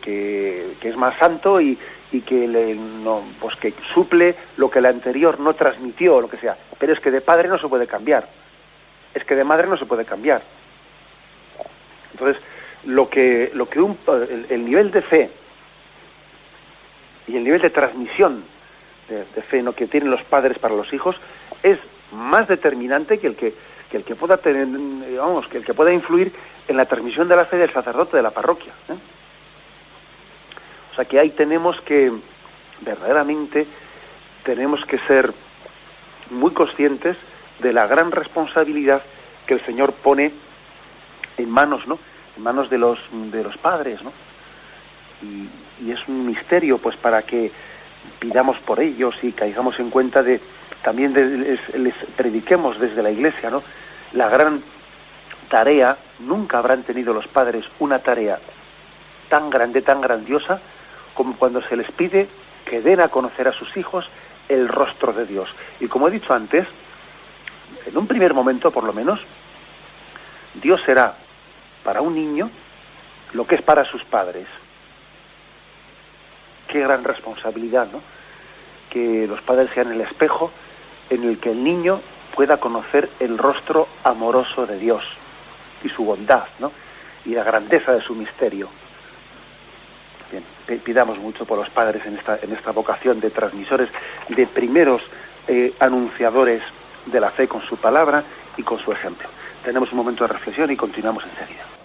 que, 0.01 0.77
es 0.81 0.95
más 0.95 1.17
santo 1.17 1.59
y, 1.59 1.77
que 2.25 2.47
le, 2.47 2.75
no, 2.75 3.21
pues 3.41 3.57
que 3.57 3.73
suple 3.93 4.35
lo 4.55 4.71
que 4.71 4.79
el 4.79 4.85
anterior 4.85 5.37
no 5.37 5.53
transmitió 5.53 6.15
o 6.15 6.21
lo 6.21 6.29
que 6.29 6.37
sea. 6.37 6.55
Pero 6.79 6.93
es 6.93 6.99
que 7.01 7.11
de 7.11 7.19
padre 7.19 7.49
no 7.49 7.57
se 7.57 7.67
puede 7.67 7.87
cambiar. 7.87 8.29
Es 9.13 9.25
que 9.25 9.35
de 9.35 9.43
madre 9.43 9.67
no 9.67 9.75
se 9.75 9.85
puede 9.85 10.05
cambiar. 10.05 10.41
Entonces 12.13 12.41
lo 12.85 13.09
que 13.09 13.51
lo 13.53 13.67
que 13.67 13.81
un, 13.81 13.97
el, 14.49 14.63
nivel 14.63 14.91
de 14.91 15.01
fe 15.01 15.29
y 17.27 17.35
el 17.35 17.43
nivel 17.43 17.61
de 17.61 17.69
transmisión 17.69 18.45
de, 19.09 19.25
de 19.35 19.41
fe 19.41 19.61
¿no? 19.61 19.73
que 19.73 19.87
tienen 19.87 20.09
los 20.09 20.23
padres 20.23 20.57
para 20.57 20.73
los 20.73 20.91
hijos 20.93 21.17
es 21.63 21.77
más 22.13 22.47
determinante 22.47 23.19
que 23.19 23.27
el 23.27 23.35
que 23.35 23.53
que 23.91 23.97
el 23.97 24.03
que 24.05 24.15
pueda 24.15 24.37
tener, 24.37 24.67
vamos, 25.17 25.47
que 25.47 25.57
el 25.57 25.65
que 25.65 25.73
pueda 25.73 25.91
influir 25.91 26.31
en 26.67 26.77
la 26.77 26.85
transmisión 26.85 27.27
de 27.27 27.35
la 27.35 27.45
fe 27.45 27.57
del 27.57 27.73
sacerdote 27.73 28.15
de 28.15 28.23
la 28.23 28.31
parroquia. 28.31 28.71
¿eh? 28.87 28.95
O 30.91 30.95
sea 30.95 31.05
que 31.05 31.19
ahí 31.19 31.31
tenemos 31.31 31.79
que, 31.81 32.11
verdaderamente, 32.79 33.67
tenemos 34.43 34.83
que 34.85 34.97
ser 34.99 35.33
muy 36.29 36.51
conscientes 36.51 37.17
de 37.59 37.73
la 37.73 37.85
gran 37.85 38.11
responsabilidad 38.11 39.01
que 39.45 39.55
el 39.55 39.65
Señor 39.65 39.91
pone 39.93 40.31
en 41.37 41.49
manos, 41.49 41.85
¿no? 41.85 41.99
En 42.37 42.43
manos 42.43 42.69
de 42.69 42.77
los 42.77 42.97
de 43.11 43.43
los 43.43 43.57
padres, 43.57 44.01
¿no? 44.01 44.13
Y, 45.21 45.49
y 45.85 45.91
es 45.91 45.99
un 46.07 46.25
misterio, 46.25 46.77
pues, 46.77 46.95
para 46.95 47.23
que 47.23 47.51
pidamos 48.19 48.57
por 48.59 48.79
ellos 48.79 49.15
y 49.21 49.33
caigamos 49.33 49.79
en 49.79 49.89
cuenta 49.89 50.23
de 50.23 50.39
también 50.83 51.13
les, 51.13 51.95
prediquemos 52.15 52.79
desde 52.79 53.03
la 53.03 53.11
iglesia, 53.11 53.49
¿no? 53.49 53.63
La 54.13 54.29
gran 54.29 54.63
tarea, 55.49 55.97
nunca 56.19 56.57
habrán 56.57 56.83
tenido 56.83 57.13
los 57.13 57.27
padres 57.27 57.65
una 57.79 57.99
tarea 57.99 58.39
tan 59.29 59.49
grande, 59.49 59.81
tan 59.81 60.01
grandiosa, 60.01 60.59
como 61.13 61.35
cuando 61.35 61.61
se 61.63 61.75
les 61.75 61.89
pide 61.91 62.27
que 62.65 62.81
den 62.81 63.01
a 63.01 63.09
conocer 63.09 63.47
a 63.47 63.53
sus 63.53 63.75
hijos 63.77 64.05
el 64.49 64.67
rostro 64.67 65.13
de 65.13 65.25
Dios. 65.25 65.49
Y 65.79 65.87
como 65.87 66.07
he 66.07 66.11
dicho 66.11 66.33
antes, 66.33 66.67
en 67.85 67.97
un 67.97 68.07
primer 68.07 68.33
momento 68.33 68.71
por 68.71 68.83
lo 68.83 68.93
menos, 68.93 69.19
Dios 70.55 70.81
será 70.85 71.15
para 71.83 72.01
un 72.01 72.15
niño 72.15 72.49
lo 73.33 73.45
que 73.45 73.55
es 73.55 73.61
para 73.61 73.85
sus 73.85 74.03
padres. 74.05 74.47
Qué 76.67 76.79
gran 76.79 77.03
responsabilidad, 77.03 77.87
¿no? 77.91 78.01
Que 78.89 79.27
los 79.27 79.41
padres 79.41 79.69
sean 79.73 79.91
el 79.91 80.01
espejo 80.01 80.51
en 81.11 81.23
el 81.25 81.39
que 81.39 81.51
el 81.51 81.63
niño 81.63 82.01
pueda 82.33 82.57
conocer 82.57 83.09
el 83.19 83.37
rostro 83.37 83.87
amoroso 84.03 84.65
de 84.65 84.79
Dios 84.79 85.03
y 85.83 85.89
su 85.89 86.03
bondad, 86.03 86.45
¿no? 86.59 86.71
Y 87.25 87.35
la 87.35 87.43
grandeza 87.43 87.91
de 87.91 88.01
su 88.01 88.15
misterio. 88.15 88.69
Bien, 90.31 90.79
pidamos 90.79 91.19
mucho 91.19 91.45
por 91.45 91.59
los 91.59 91.69
padres 91.69 92.03
en 92.05 92.17
esta, 92.17 92.39
en 92.41 92.53
esta 92.53 92.71
vocación 92.71 93.19
de 93.19 93.29
transmisores, 93.29 93.89
de 94.29 94.47
primeros 94.47 95.01
eh, 95.47 95.73
anunciadores 95.79 96.63
de 97.05 97.19
la 97.19 97.31
fe 97.31 97.47
con 97.47 97.61
su 97.63 97.75
palabra 97.75 98.23
y 98.55 98.63
con 98.63 98.79
su 98.79 98.91
ejemplo. 98.91 99.27
Tenemos 99.63 99.91
un 99.91 99.97
momento 99.97 100.23
de 100.23 100.33
reflexión 100.33 100.71
y 100.71 100.77
continuamos 100.77 101.25
enseguida. 101.25 101.80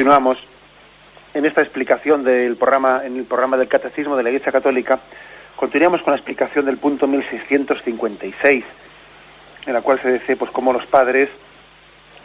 Continuamos 0.00 0.38
en 1.34 1.44
esta 1.44 1.60
explicación 1.60 2.24
del 2.24 2.56
programa, 2.56 3.04
en 3.04 3.18
el 3.18 3.24
programa 3.24 3.58
del 3.58 3.68
Catecismo 3.68 4.16
de 4.16 4.22
la 4.22 4.30
Iglesia 4.30 4.50
Católica, 4.50 4.98
continuamos 5.56 6.00
con 6.00 6.14
la 6.14 6.16
explicación 6.16 6.64
del 6.64 6.78
punto 6.78 7.06
1656, 7.06 8.64
en 9.66 9.72
la 9.74 9.82
cual 9.82 10.00
se 10.00 10.12
dice 10.12 10.36
pues 10.36 10.50
cómo 10.52 10.72
los 10.72 10.86
padres 10.86 11.28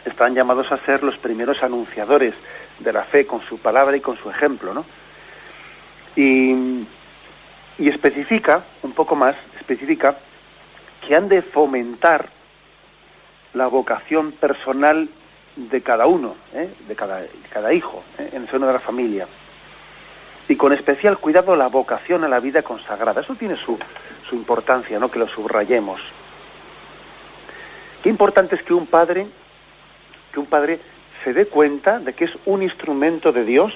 están 0.06 0.34
llamados 0.34 0.72
a 0.72 0.82
ser 0.86 1.02
los 1.02 1.18
primeros 1.18 1.62
anunciadores 1.62 2.32
de 2.78 2.92
la 2.94 3.04
fe 3.04 3.26
con 3.26 3.42
su 3.46 3.58
palabra 3.58 3.94
y 3.94 4.00
con 4.00 4.16
su 4.16 4.30
ejemplo, 4.30 4.72
¿no? 4.72 4.86
Y, 6.16 6.86
y 7.78 7.90
especifica, 7.90 8.64
un 8.84 8.92
poco 8.92 9.16
más, 9.16 9.36
especifica 9.60 10.16
que 11.06 11.14
han 11.14 11.28
de 11.28 11.42
fomentar 11.42 12.30
la 13.52 13.66
vocación 13.66 14.32
personal 14.32 15.10
de 15.56 15.82
cada 15.82 16.06
uno, 16.06 16.36
¿eh? 16.52 16.68
de, 16.86 16.94
cada, 16.94 17.72
hijo, 17.72 18.04
¿eh? 18.18 18.30
en 18.32 18.42
el 18.42 18.50
seno 18.50 18.66
de 18.66 18.74
la 18.74 18.80
familia. 18.80 19.26
Y 20.48 20.56
con 20.56 20.72
especial 20.72 21.18
cuidado 21.18 21.56
la 21.56 21.68
vocación 21.68 22.22
a 22.24 22.28
la 22.28 22.38
vida 22.38 22.62
consagrada. 22.62 23.22
Eso 23.22 23.34
tiene 23.34 23.56
su, 23.56 23.76
su 24.28 24.36
importancia, 24.36 24.98
¿no? 24.98 25.10
Que 25.10 25.18
lo 25.18 25.28
subrayemos. 25.28 26.00
Qué 28.02 28.10
importante 28.10 28.54
es 28.54 28.62
que 28.62 28.74
un 28.74 28.86
padre, 28.86 29.26
que 30.32 30.38
un 30.38 30.46
padre 30.46 30.78
se 31.24 31.32
dé 31.32 31.46
cuenta 31.46 31.98
de 31.98 32.12
que 32.12 32.26
es 32.26 32.30
un 32.44 32.62
instrumento 32.62 33.32
de 33.32 33.44
Dios 33.44 33.72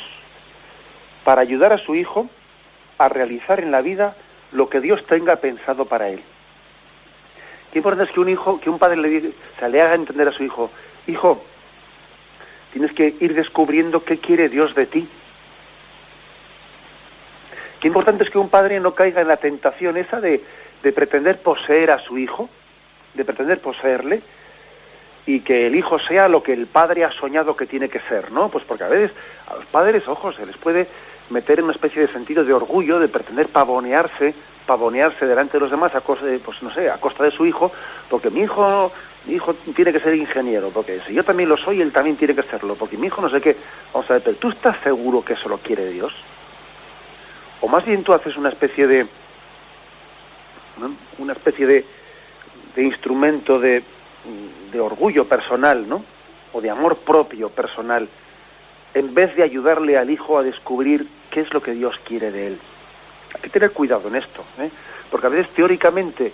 para 1.25 1.41
ayudar 1.41 1.73
a 1.73 1.79
su 1.79 1.97
hijo 1.97 2.29
a 2.99 3.09
realizar 3.09 3.61
en 3.61 3.73
la 3.73 3.81
vida 3.81 4.15
lo 4.53 4.69
que 4.69 4.81
Dios 4.81 5.05
tenga 5.07 5.37
pensado 5.37 5.87
para 5.87 6.09
él. 6.09 6.21
Qué 7.73 7.79
importante 7.79 8.11
es 8.11 8.15
que 8.15 8.21
un 8.21 8.29
hijo, 8.29 8.61
que 8.61 8.69
un 8.69 8.79
padre 8.79 8.97
le, 8.97 9.09
diga, 9.09 9.69
le 9.69 9.81
haga 9.81 9.95
entender 9.95 10.29
a 10.29 10.33
su 10.33 10.45
hijo, 10.45 10.71
hijo, 11.07 11.43
Tienes 12.73 12.93
que 12.93 13.15
ir 13.21 13.35
descubriendo 13.35 14.05
qué 14.05 14.19
quiere 14.19 14.49
Dios 14.49 14.75
de 14.75 14.87
ti. 14.87 15.09
Qué 17.81 17.89
importante 17.89 18.25
es 18.25 18.31
que 18.31 18.39
un 18.39 18.51
padre 18.51 18.79
no 18.81 18.95
caiga 18.95 19.23
en 19.23 19.29
la 19.29 19.39
tentación 19.39 19.97
esa 19.97 20.21
de, 20.21 20.43
de 20.83 20.93
pretender 20.93 21.41
poseer 21.41 21.91
a 21.91 21.99
su 21.99 22.19
hijo, 22.19 22.49
de 23.15 23.25
pretender 23.25 23.61
poseerle, 23.61 24.23
y 25.27 25.41
que 25.41 25.67
el 25.67 25.75
hijo 25.75 25.99
sea 25.99 26.29
lo 26.29 26.43
que 26.43 26.53
el 26.53 26.67
padre 26.67 27.05
ha 27.05 27.13
soñado 27.13 27.57
que 27.57 27.67
tiene 27.67 27.89
que 27.89 28.01
ser, 28.01 28.33
¿no? 28.33 28.49
Pues 28.49 28.65
porque 28.65 28.85
a 28.85 28.89
veces 28.89 29.13
a 29.49 29.57
los 29.57 29.67
padres, 29.67 30.07
ojo, 30.09 30.33
se 30.33 30.47
les 30.47 30.57
puede 30.57 30.89
meter 31.31 31.59
en 31.59 31.67
una 31.67 31.75
especie 31.75 32.03
de 32.03 32.13
sentido 32.13 32.45
de 32.45 32.53
orgullo, 32.53 32.99
de 32.99 33.09
pretender 33.09 33.49
pavonearse, 33.49 34.35
pavonearse 34.67 35.27
delante 35.27 35.55
de 35.55 35.61
los 35.61 35.71
demás 35.71 35.95
a 35.95 36.01
costa 36.01 36.27
de, 36.27 36.39
pues 36.39 36.63
no 36.63 36.73
sé, 36.75 36.91
a 36.91 36.99
costa 36.99 37.25
de 37.25 37.31
su 37.31 37.47
hijo, 37.47 37.73
porque 38.09 38.31
mi 38.31 38.41
hijo, 38.41 38.93
mi 39.27 39.35
hijo 39.35 39.55
tiene 39.75 39.93
que 39.93 40.01
ser 40.01 40.15
ingeniero, 40.15 40.71
porque 40.71 41.01
si 41.07 41.15
yo 41.15 41.23
también 41.25 41.49
lo 41.49 41.57
soy, 41.57 41.81
él 41.81 41.93
también 41.93 42.17
tiene 42.17 42.35
que 42.35 42.43
serlo, 42.45 42.75
porque 42.75 42.97
mi 42.97 43.09
hijo 43.09 43.21
no 43.21 43.29
sé 43.29 43.41
qué. 43.41 43.57
Vamos 43.93 44.11
a 44.11 44.15
ver, 44.15 44.23
pero 44.23 44.37
tú 44.37 44.49
estás 44.51 44.77
seguro 44.83 45.25
que 45.25 45.35
eso 45.35 45.49
lo 45.49 45.59
quiere 45.59 45.91
Dios? 45.91 46.13
O 47.61 47.69
más 47.69 47.85
bien 47.85 48.03
tú 48.03 48.15
haces 48.15 48.37
una 48.37 48.49
especie 48.49 48.87
de, 48.87 49.07
una 51.19 51.33
especie 51.35 51.67
de, 51.67 51.85
de 52.75 52.83
instrumento 52.83 53.59
de, 53.59 53.83
de 54.73 54.81
orgullo 54.81 55.27
personal, 55.27 55.89
¿no? 55.89 56.05
O 56.53 56.61
de 56.61 56.71
amor 56.71 56.97
propio 56.99 57.51
personal, 57.51 58.09
en 58.95 59.15
vez 59.15 59.35
de 59.37 59.43
ayudarle 59.43 59.99
al 59.99 60.11
hijo 60.11 60.39
a 60.39 60.43
descubrir 60.43 61.07
qué 61.31 61.41
es 61.41 61.53
lo 61.53 61.63
que 61.63 61.73
Dios 61.73 61.95
quiere 62.05 62.31
de 62.31 62.47
él. 62.49 62.59
Hay 63.35 63.41
que 63.43 63.51
tener 63.51 63.73
cuidado 63.73 64.09
en 64.09 64.17
esto, 64.17 64.45
¿eh? 64.59 64.71
porque 65.11 65.27
a 65.27 65.31
veces 65.31 65.53
teóricamente, 65.55 66.33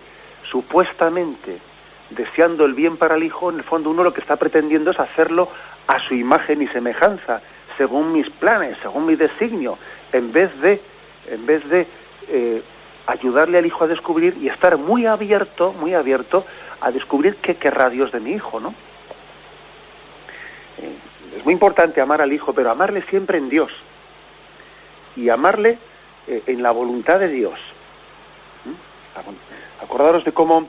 supuestamente, 0.50 1.58
deseando 2.10 2.64
el 2.64 2.74
bien 2.74 2.96
para 2.96 3.16
el 3.16 3.22
hijo, 3.22 3.50
en 3.50 3.58
el 3.58 3.64
fondo 3.64 3.90
uno 3.90 4.04
lo 4.04 4.12
que 4.12 4.20
está 4.20 4.36
pretendiendo 4.36 4.90
es 4.90 5.00
hacerlo 5.00 5.48
a 5.86 5.98
su 6.00 6.14
imagen 6.14 6.62
y 6.62 6.68
semejanza, 6.68 7.40
según 7.76 8.12
mis 8.12 8.28
planes, 8.30 8.76
según 8.82 9.06
mi 9.06 9.16
designio, 9.16 9.78
en 10.12 10.32
vez 10.32 10.58
de, 10.60 10.80
en 11.28 11.46
vez 11.46 11.68
de 11.68 11.86
eh, 12.28 12.62
ayudarle 13.06 13.58
al 13.58 13.66
hijo 13.66 13.84
a 13.84 13.88
descubrir 13.88 14.36
y 14.40 14.48
estar 14.48 14.76
muy 14.76 15.06
abierto, 15.06 15.72
muy 15.72 15.94
abierto 15.94 16.44
a 16.80 16.90
descubrir 16.90 17.36
qué 17.36 17.56
querrá 17.56 17.88
Dios 17.90 18.12
de 18.12 18.20
mi 18.20 18.32
hijo, 18.32 18.60
¿no? 18.60 18.74
Eh, 20.78 20.96
es 21.38 21.44
muy 21.44 21.54
importante 21.54 22.00
amar 22.00 22.20
al 22.20 22.32
hijo, 22.32 22.52
pero 22.52 22.70
amarle 22.70 23.02
siempre 23.02 23.38
en 23.38 23.48
Dios 23.48 23.70
y 25.16 25.28
amarle 25.28 25.78
eh, 26.26 26.42
en 26.46 26.62
la 26.62 26.70
voluntad 26.70 27.18
de 27.18 27.28
Dios. 27.28 27.58
¿Mm? 28.64 29.82
Acordaros 29.82 30.24
de 30.24 30.32
cómo, 30.32 30.68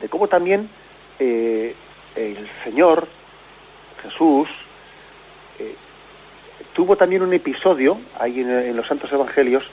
de 0.00 0.08
cómo 0.08 0.28
también 0.28 0.68
eh, 1.18 1.74
el 2.16 2.48
Señor 2.64 3.06
Jesús 4.02 4.48
tuvo 6.72 6.96
también 6.96 7.22
un 7.22 7.32
episodio 7.34 8.00
ahí 8.18 8.40
en 8.40 8.76
los 8.76 8.86
Santos 8.86 9.12
Evangelios, 9.12 9.64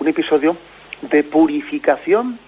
un 0.00 0.08
episodio 0.08 0.56
de 1.02 1.22
purificación 1.22 2.38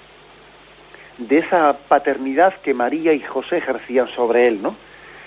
de 1.19 1.39
esa 1.39 1.77
paternidad 1.89 2.55
que 2.63 2.75
María 2.75 3.13
y 3.13 3.21
José 3.21 3.59
ejercían 3.59 4.09
sobre 4.15 4.49
él, 4.49 4.63
¿no? 4.63 4.77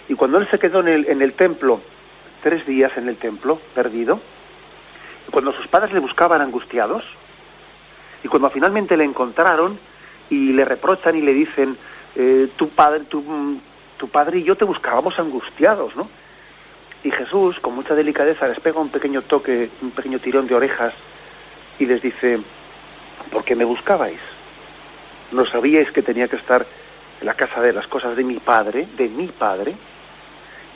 Y 0.08 0.16
cuando 0.16 0.38
él 0.38 0.48
se 0.50 0.60
quedó 0.60 0.80
en 0.82 0.88
el, 0.88 1.06
en 1.08 1.22
el 1.22 1.34
templo, 1.34 1.82
tres 2.42 2.66
días 2.66 2.92
en 2.98 3.10
el 3.10 3.18
templo, 3.18 3.60
perdido, 3.76 4.20
y 5.28 5.32
cuando 5.32 5.54
sus 5.54 5.68
padres 5.68 5.94
le 5.94 6.00
buscaban 6.00 6.42
angustiados, 6.42 7.04
y 8.24 8.28
cuando 8.28 8.50
finalmente 8.50 8.98
le 8.98 9.04
encontraron 9.04 9.80
y 10.30 10.52
le 10.54 10.66
reprochan 10.66 11.16
y 11.16 11.22
le 11.22 11.34
dicen, 11.34 11.78
eh, 12.16 12.50
tu, 12.56 12.70
padre, 12.70 13.02
tu, 13.06 13.24
tu 13.98 14.08
padre 14.10 14.40
y 14.40 14.44
yo 14.44 14.56
te 14.56 14.66
buscábamos 14.66 15.18
angustiados, 15.20 15.96
¿no? 15.96 16.10
Y 17.04 17.12
Jesús, 17.12 17.60
con 17.60 17.76
mucha 17.76 17.96
delicadeza, 17.96 18.48
les 18.48 18.60
pega 18.60 18.80
un 18.80 18.90
pequeño 18.90 19.22
toque, 19.22 19.70
un 19.82 19.92
pequeño 19.92 20.20
tirón 20.20 20.48
de 20.48 20.56
orejas 20.56 20.94
y 21.80 21.86
les 21.86 22.02
dice, 22.02 22.40
¿por 23.32 23.44
qué 23.46 23.56
me 23.56 23.64
buscabais? 23.64 24.20
¿No 25.32 25.46
sabíais 25.46 25.92
que 25.92 26.02
tenía 26.02 26.28
que 26.28 26.36
estar 26.36 26.66
en 27.22 27.26
la 27.26 27.36
casa 27.36 27.62
de 27.62 27.72
las 27.72 27.88
cosas 27.88 28.18
de 28.18 28.24
mi 28.24 28.40
padre, 28.40 28.88
de 28.98 29.08
mi 29.08 29.28
padre? 29.28 29.76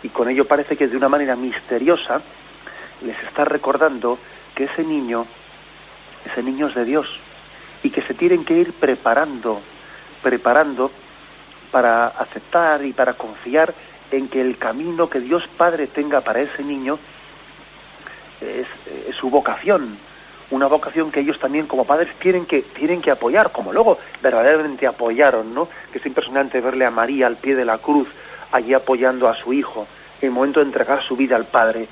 Y 0.01 0.09
con 0.09 0.29
ello 0.29 0.45
parece 0.45 0.77
que 0.77 0.87
de 0.87 0.95
una 0.95 1.09
manera 1.09 1.35
misteriosa 1.35 2.21
les 3.01 3.21
está 3.23 3.43
recordando 3.43 4.17
que 4.55 4.65
ese 4.65 4.83
niño, 4.83 5.25
ese 6.25 6.41
niño 6.41 6.67
es 6.67 6.75
de 6.75 6.85
Dios 6.85 7.07
y 7.83 7.89
que 7.89 8.01
se 8.03 8.13
tienen 8.13 8.45
que 8.45 8.53
ir 8.53 8.73
preparando, 8.73 9.61
preparando 10.21 10.91
para 11.73 12.09
aceptar 12.09 12.85
y 12.85 12.93
para 12.93 13.15
confiar 13.15 13.73
en 14.11 14.27
que 14.27 14.39
el 14.39 14.59
camino 14.59 15.09
que 15.09 15.19
Dios 15.19 15.43
Padre 15.57 15.87
tenga 15.87 16.21
para 16.21 16.39
ese 16.39 16.63
niño 16.63 16.99
es, 18.39 18.67
su 19.19 19.31
vocación, 19.31 19.97
una 20.51 20.67
vocación 20.67 21.11
que 21.11 21.21
ellos 21.21 21.39
también 21.39 21.65
como 21.65 21.85
padres 21.85 22.13
tienen 22.19 22.45
que 22.45 22.61
tienen 22.61 23.01
que 23.01 23.09
apoyar, 23.09 23.51
como 23.51 23.73
luego 23.73 23.97
verdaderamente 24.21 24.85
apoyaron, 24.85 25.51
¿no? 25.55 25.67
Que 25.91 25.97
es 25.97 26.05
impresionante 26.05 26.61
verle 26.61 26.85
a 26.85 26.91
María 26.91 27.25
al 27.25 27.37
pie 27.37 27.55
de 27.55 27.65
la 27.65 27.79
cruz 27.79 28.07
allí 28.51 28.75
apoyando 28.75 29.27
a 29.27 29.35
su 29.35 29.51
hijo 29.51 29.87
en 30.21 30.27
el 30.27 30.31
momento 30.31 30.59
de 30.59 30.67
entregar 30.67 31.03
su 31.03 31.15
vida 31.15 31.35
al 31.35 31.45
Padre. 31.45 31.87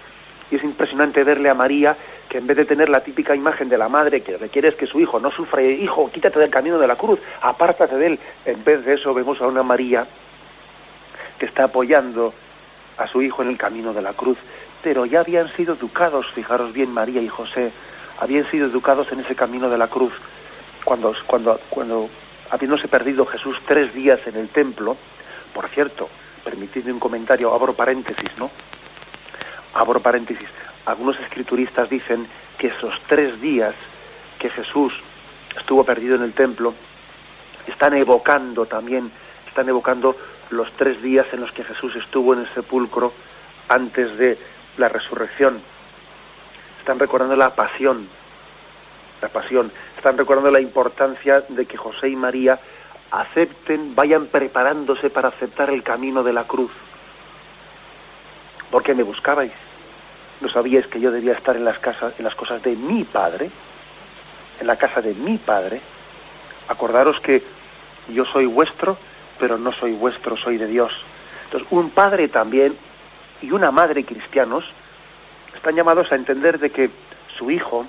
Y 0.52 0.58
es 0.58 0.64
impresionante 0.64 1.24
verle 1.24 1.50
a 1.50 1.56
María 1.56 1.98
que 2.32 2.38
en 2.38 2.48
vez 2.48 2.56
de 2.56 2.64
tener 2.64 2.88
la 2.88 3.02
típica 3.02 3.36
imagen 3.36 3.68
de 3.68 3.78
la 3.78 3.90
madre 3.90 4.22
que 4.22 4.38
requiere 4.38 4.70
es 4.70 4.76
que 4.76 4.88
su 4.88 5.02
hijo 5.02 5.20
no 5.20 5.32
sufra, 5.32 5.62
hijo, 5.64 6.10
quítate 6.10 6.40
del 6.40 6.50
camino 6.50 6.80
de 6.80 6.88
la 6.88 6.96
cruz, 6.96 7.20
apártate 7.42 7.98
de 7.98 8.08
él. 8.08 8.20
En 8.46 8.64
vez 8.64 8.86
de 8.86 8.94
eso 8.94 9.14
vemos 9.14 9.42
a 9.42 9.48
una 9.48 9.64
María 9.64 10.08
que 11.38 11.46
está 11.46 11.66
apoyando 11.66 12.34
a 12.98 13.06
su 13.10 13.22
hijo 13.22 13.42
en 13.42 13.50
el 13.50 13.58
camino 13.58 13.92
de 13.92 14.02
la 14.02 14.14
cruz. 14.14 14.38
Pero 14.82 15.06
ya 15.06 15.20
habían 15.20 15.54
sido 15.58 15.74
educados, 15.74 16.26
fijaros 16.34 16.72
bien, 16.72 16.94
María 16.94 17.22
y 17.22 17.28
José, 17.28 17.74
habían 18.18 18.50
sido 18.50 18.68
educados 18.68 19.12
en 19.12 19.20
ese 19.20 19.36
camino 19.36 19.70
de 19.70 19.78
la 19.78 19.88
cruz. 19.88 20.14
Cuando, 20.86 21.14
cuando, 21.28 21.60
cuando 21.70 22.10
habiéndose 22.50 22.88
perdido 22.88 23.26
Jesús 23.26 23.58
tres 23.68 23.94
días 23.94 24.22
en 24.26 24.38
el 24.38 24.48
templo, 24.48 24.96
por 25.54 25.68
cierto, 25.68 26.08
permitidme 26.46 26.94
un 26.94 27.00
comentario, 27.00 27.54
abro 27.54 27.74
paréntesis, 27.74 28.32
¿no? 28.38 28.50
Abro 29.74 30.00
paréntesis. 30.00 30.48
Algunos 30.86 31.20
escrituristas 31.20 31.90
dicen 31.90 32.28
que 32.58 32.68
esos 32.68 32.94
tres 33.08 33.40
días 33.42 33.76
que 34.40 34.50
Jesús 34.50 34.94
estuvo 35.58 35.84
perdido 35.84 36.16
en 36.16 36.24
el 36.24 36.34
templo 36.34 36.74
están 37.68 37.96
evocando 37.96 38.66
también, 38.66 39.12
están 39.48 39.70
evocando 39.70 40.16
los 40.50 40.72
tres 40.74 41.02
días 41.02 41.28
en 41.34 41.42
los 41.42 41.52
que 41.52 41.64
Jesús 41.64 41.96
estuvo 41.96 42.34
en 42.34 42.40
el 42.40 42.54
sepulcro 42.54 43.14
antes 43.70 44.18
de 44.18 44.38
la 44.78 44.90
resurrección 44.90 45.62
están 46.82 46.98
recordando 46.98 47.36
la 47.36 47.56
pasión, 47.56 48.08
la 49.22 49.30
pasión, 49.30 49.72
están 49.96 50.18
recordando 50.18 50.50
la 50.50 50.60
importancia 50.60 51.42
de 51.48 51.66
que 51.66 51.78
José 51.78 52.10
y 52.10 52.16
María 52.16 52.60
acepten, 53.12 53.96
vayan 53.96 54.28
preparándose 54.28 55.10
para 55.10 55.30
aceptar 55.30 55.70
el 55.70 55.84
camino 55.84 56.24
de 56.24 56.34
la 56.34 56.46
cruz. 56.46 56.72
¿Por 58.72 58.84
qué 58.84 58.96
me 58.96 59.04
buscabais? 59.04 59.54
¿No 60.42 60.50
sabíais 60.50 60.88
que 60.88 61.00
yo 61.00 61.12
debía 61.12 61.34
estar 61.34 61.56
en 61.56 61.64
las 61.64 61.78
casas, 61.78 62.14
en 62.18 62.26
las 62.26 62.36
cosas 62.36 62.62
de 62.64 62.76
mi 62.76 63.04
padre? 63.04 63.52
En 64.60 64.68
la 64.68 64.76
casa 64.76 65.02
de 65.02 65.14
mi 65.14 65.38
padre. 65.38 65.82
Acordaros 66.68 67.20
que 67.20 67.44
yo 68.10 68.26
soy 68.26 68.48
vuestro, 68.48 68.98
pero 69.40 69.58
no 69.58 69.72
soy 69.72 69.94
vuestro, 69.94 70.36
soy 70.38 70.58
de 70.58 70.66
Dios. 70.66 70.92
Entonces, 71.46 71.68
un 71.72 71.92
padre 71.92 72.28
también 72.28 72.76
y 73.42 73.52
una 73.52 73.72
madre 73.72 74.04
cristianos 74.04 74.66
están 75.56 75.76
llamados 75.76 76.12
a 76.12 76.16
entender 76.16 76.60
de 76.60 76.72
que 76.72 76.90
su 77.38 77.52
hijo 77.52 77.86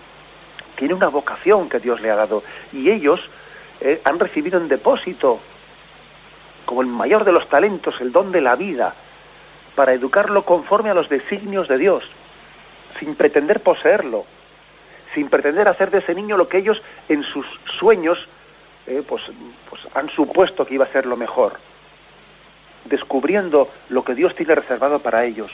tiene 0.77 0.95
una 0.95 1.09
vocación 1.09 1.69
que 1.69 1.79
Dios 1.79 2.01
le 2.01 2.11
ha 2.11 2.17
dado 2.17 2.43
y 2.73 2.91
ellos 2.91 3.21
eh, 3.81 4.01
han 4.05 4.19
recibido 4.19 4.59
en 4.59 4.69
depósito 4.69 5.41
como 6.67 6.83
el 6.83 6.89
mayor 6.89 7.25
de 7.25 7.33
los 7.33 7.49
talentos 7.49 7.95
el 8.01 8.13
don 8.13 8.33
de 8.33 8.41
la 8.41 8.57
vida 8.57 8.95
para 9.75 9.93
educarlo 9.93 10.45
conforme 10.45 10.91
a 10.91 10.95
los 10.95 11.09
designios 11.09 11.69
de 11.69 11.79
Dios 11.79 12.05
sin 12.99 13.15
pretender 13.15 13.61
poseerlo 13.61 14.25
sin 15.15 15.29
pretender 15.29 15.69
hacer 15.69 15.91
de 15.91 15.99
ese 15.99 16.15
niño 16.15 16.37
lo 16.37 16.49
que 16.49 16.59
ellos 16.59 16.81
en 17.09 17.23
sus 17.23 17.47
sueños 17.79 18.19
eh, 18.87 19.03
pues, 19.07 19.23
pues 19.69 19.83
han 19.95 20.09
supuesto 20.11 20.65
que 20.65 20.75
iba 20.75 20.85
a 20.85 20.93
ser 20.93 21.07
lo 21.07 21.17
mejor 21.17 21.55
descubriendo 22.85 23.69
lo 23.91 24.05
que 24.05 24.15
Dios 24.15 24.35
tiene 24.35 24.55
reservado 24.55 24.99
para 25.01 25.25
ellos 25.25 25.53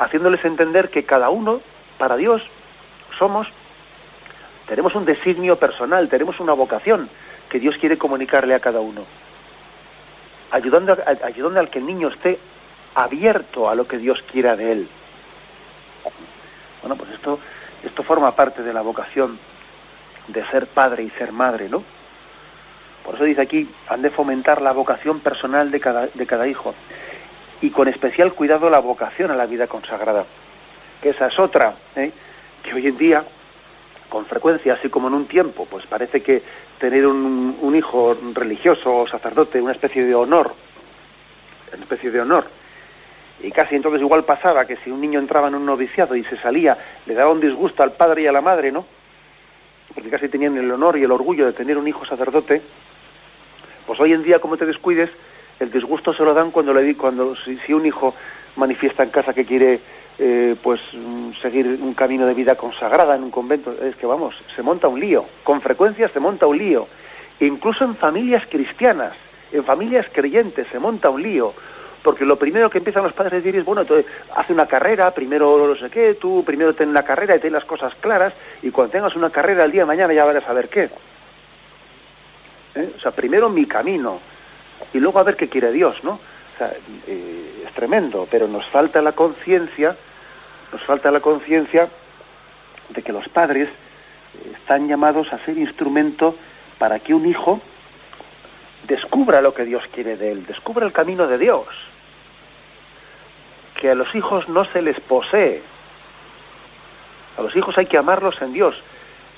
haciéndoles 0.00 0.44
entender 0.44 0.88
que 0.88 1.04
cada 1.04 1.28
uno, 1.28 1.60
para 1.98 2.16
Dios, 2.16 2.42
somos, 3.18 3.46
tenemos 4.66 4.94
un 4.94 5.04
designio 5.04 5.56
personal, 5.56 6.08
tenemos 6.08 6.40
una 6.40 6.54
vocación 6.54 7.08
que 7.50 7.60
Dios 7.60 7.76
quiere 7.78 7.98
comunicarle 7.98 8.54
a 8.54 8.60
cada 8.60 8.80
uno, 8.80 9.04
ayudando, 10.50 10.96
ayudando 11.22 11.60
al 11.60 11.68
que 11.68 11.80
el 11.80 11.86
niño 11.86 12.08
esté 12.08 12.38
abierto 12.94 13.68
a 13.68 13.74
lo 13.74 13.86
que 13.86 13.98
Dios 13.98 14.18
quiera 14.32 14.56
de 14.56 14.72
él. 14.72 14.88
Bueno, 16.82 16.96
pues 16.96 17.10
esto, 17.12 17.38
esto 17.82 18.02
forma 18.02 18.34
parte 18.34 18.62
de 18.62 18.72
la 18.72 18.82
vocación 18.82 19.38
de 20.28 20.46
ser 20.50 20.66
padre 20.66 21.02
y 21.02 21.10
ser 21.10 21.32
madre, 21.32 21.68
¿no? 21.68 21.82
Por 23.04 23.14
eso 23.14 23.24
dice 23.24 23.42
aquí, 23.42 23.68
han 23.88 24.02
de 24.02 24.10
fomentar 24.10 24.62
la 24.62 24.72
vocación 24.72 25.20
personal 25.20 25.70
de 25.70 25.80
cada, 25.80 26.06
de 26.06 26.26
cada 26.26 26.46
hijo. 26.46 26.74
y 27.62 27.70
con 27.70 27.88
especial 27.88 28.32
cuidado 28.32 28.70
la 28.70 28.78
vocación 28.78 29.30
a 29.30 29.36
la 29.36 29.46
vida 29.46 29.66
consagrada. 29.66 30.24
Que 31.02 31.10
esa 31.10 31.26
es 31.26 31.38
otra, 31.38 31.74
¿eh? 31.96 32.10
que 32.62 32.74
hoy 32.74 32.86
en 32.86 32.96
día, 32.96 33.24
con 34.08 34.24
frecuencia, 34.26 34.74
así 34.74 34.88
como 34.88 35.08
en 35.08 35.14
un 35.14 35.26
tiempo, 35.26 35.66
pues 35.70 35.84
parece 35.86 36.22
que 36.22 36.42
tener 36.78 37.06
un, 37.06 37.58
un 37.60 37.76
hijo 37.76 38.16
religioso 38.32 38.96
o 38.96 39.08
sacerdote, 39.08 39.60
una 39.60 39.72
especie 39.72 40.04
de 40.04 40.14
honor, 40.14 40.54
una 41.72 41.82
especie 41.82 42.10
de 42.10 42.20
honor, 42.20 42.46
y 43.42 43.50
casi 43.50 43.76
entonces 43.76 44.00
igual 44.00 44.24
pasaba 44.24 44.66
que 44.66 44.76
si 44.78 44.90
un 44.90 45.00
niño 45.00 45.18
entraba 45.18 45.48
en 45.48 45.54
un 45.54 45.64
noviciado 45.64 46.14
y 46.14 46.24
se 46.24 46.36
salía, 46.38 46.76
le 47.06 47.14
daba 47.14 47.30
un 47.30 47.40
disgusto 47.40 47.82
al 47.82 47.92
padre 47.92 48.22
y 48.22 48.26
a 48.26 48.32
la 48.32 48.40
madre, 48.40 48.70
¿no? 48.70 48.84
Porque 49.94 50.10
casi 50.10 50.28
tenían 50.28 50.56
el 50.56 50.70
honor 50.70 50.98
y 50.98 51.04
el 51.04 51.10
orgullo 51.10 51.46
de 51.46 51.52
tener 51.52 51.78
un 51.78 51.88
hijo 51.88 52.04
sacerdote. 52.04 52.60
Pues 53.86 53.98
hoy 53.98 54.12
en 54.12 54.22
día, 54.22 54.38
como 54.38 54.56
te 54.56 54.66
descuides, 54.66 55.10
el 55.58 55.70
disgusto 55.70 56.12
se 56.12 56.22
lo 56.22 56.34
dan 56.34 56.50
cuando 56.50 56.72
le 56.72 56.82
di, 56.82 56.94
cuando 56.94 57.34
si, 57.36 57.72
un 57.72 57.86
hijo 57.86 58.14
manifiesta 58.56 59.02
en 59.02 59.10
casa 59.10 59.32
que 59.32 59.44
quiere 59.44 59.80
eh, 60.18 60.56
pues 60.62 60.80
mm, 60.92 61.32
seguir 61.42 61.66
un 61.80 61.94
camino 61.94 62.26
de 62.26 62.34
vida 62.34 62.54
consagrada 62.56 63.16
en 63.16 63.22
un 63.22 63.30
convento, 63.30 63.74
es 63.82 63.96
que 63.96 64.06
vamos, 64.06 64.34
se 64.54 64.62
monta 64.62 64.88
un 64.88 65.00
lío, 65.00 65.24
con 65.44 65.60
frecuencia 65.60 66.08
se 66.08 66.20
monta 66.20 66.46
un 66.46 66.58
lío, 66.58 66.86
incluso 67.40 67.84
en 67.84 67.96
familias 67.96 68.44
cristianas, 68.48 69.14
en 69.52 69.64
familias 69.64 70.06
creyentes 70.12 70.66
se 70.70 70.78
monta 70.78 71.10
un 71.10 71.22
lío, 71.22 71.54
porque 72.02 72.24
lo 72.24 72.36
primero 72.36 72.70
que 72.70 72.78
empiezan 72.78 73.04
los 73.04 73.12
padres 73.12 73.34
a 73.34 73.36
decir 73.36 73.56
es, 73.56 73.64
bueno, 73.64 73.82
entonces, 73.82 74.06
hace 74.34 74.52
una 74.52 74.66
carrera, 74.66 75.10
primero 75.12 75.66
no 75.66 75.76
sé 75.76 75.90
qué, 75.90 76.14
tú 76.14 76.42
primero 76.44 76.74
ten 76.74 76.88
una 76.88 77.02
carrera 77.02 77.36
y 77.36 77.40
ten 77.40 77.52
las 77.52 77.64
cosas 77.64 77.94
claras, 78.00 78.32
y 78.62 78.70
cuando 78.70 78.92
tengas 78.92 79.14
una 79.16 79.30
carrera 79.30 79.64
el 79.64 79.72
día 79.72 79.82
de 79.82 79.86
mañana 79.86 80.14
ya 80.14 80.24
verás 80.24 80.48
a 80.48 80.52
ver 80.52 80.68
qué. 80.68 80.88
¿Eh? 82.74 82.92
O 82.96 83.00
sea, 83.00 83.10
primero 83.10 83.48
mi 83.50 83.66
camino, 83.66 84.20
y 84.92 84.98
luego 84.98 85.18
a 85.18 85.24
ver 85.24 85.36
qué 85.36 85.48
quiere 85.48 85.72
Dios, 85.72 86.02
¿no? 86.02 86.12
O 86.12 86.58
sea, 86.58 86.72
eh, 87.06 87.64
es 87.66 87.72
tremendo, 87.74 88.26
pero 88.30 88.48
nos 88.48 88.66
falta 88.68 89.02
la 89.02 89.12
conciencia, 89.12 89.96
nos 90.72 90.82
falta 90.84 91.10
la 91.10 91.20
conciencia 91.20 91.88
de 92.88 93.02
que 93.02 93.12
los 93.12 93.28
padres 93.28 93.68
están 94.54 94.88
llamados 94.88 95.32
a 95.32 95.44
ser 95.44 95.58
instrumento 95.58 96.36
para 96.78 96.98
que 97.00 97.12
un 97.12 97.26
hijo 97.26 97.60
descubra 98.86 99.40
lo 99.40 99.54
que 99.54 99.64
Dios 99.64 99.82
quiere 99.92 100.16
de 100.16 100.32
él, 100.32 100.46
descubra 100.46 100.86
el 100.86 100.92
camino 100.92 101.26
de 101.26 101.38
Dios. 101.38 101.66
Que 103.80 103.90
a 103.90 103.94
los 103.94 104.14
hijos 104.14 104.48
no 104.48 104.64
se 104.66 104.82
les 104.82 104.98
posee. 105.00 105.62
A 107.38 107.42
los 107.42 107.54
hijos 107.56 107.76
hay 107.78 107.86
que 107.86 107.98
amarlos 107.98 108.40
en 108.42 108.52
Dios 108.52 108.76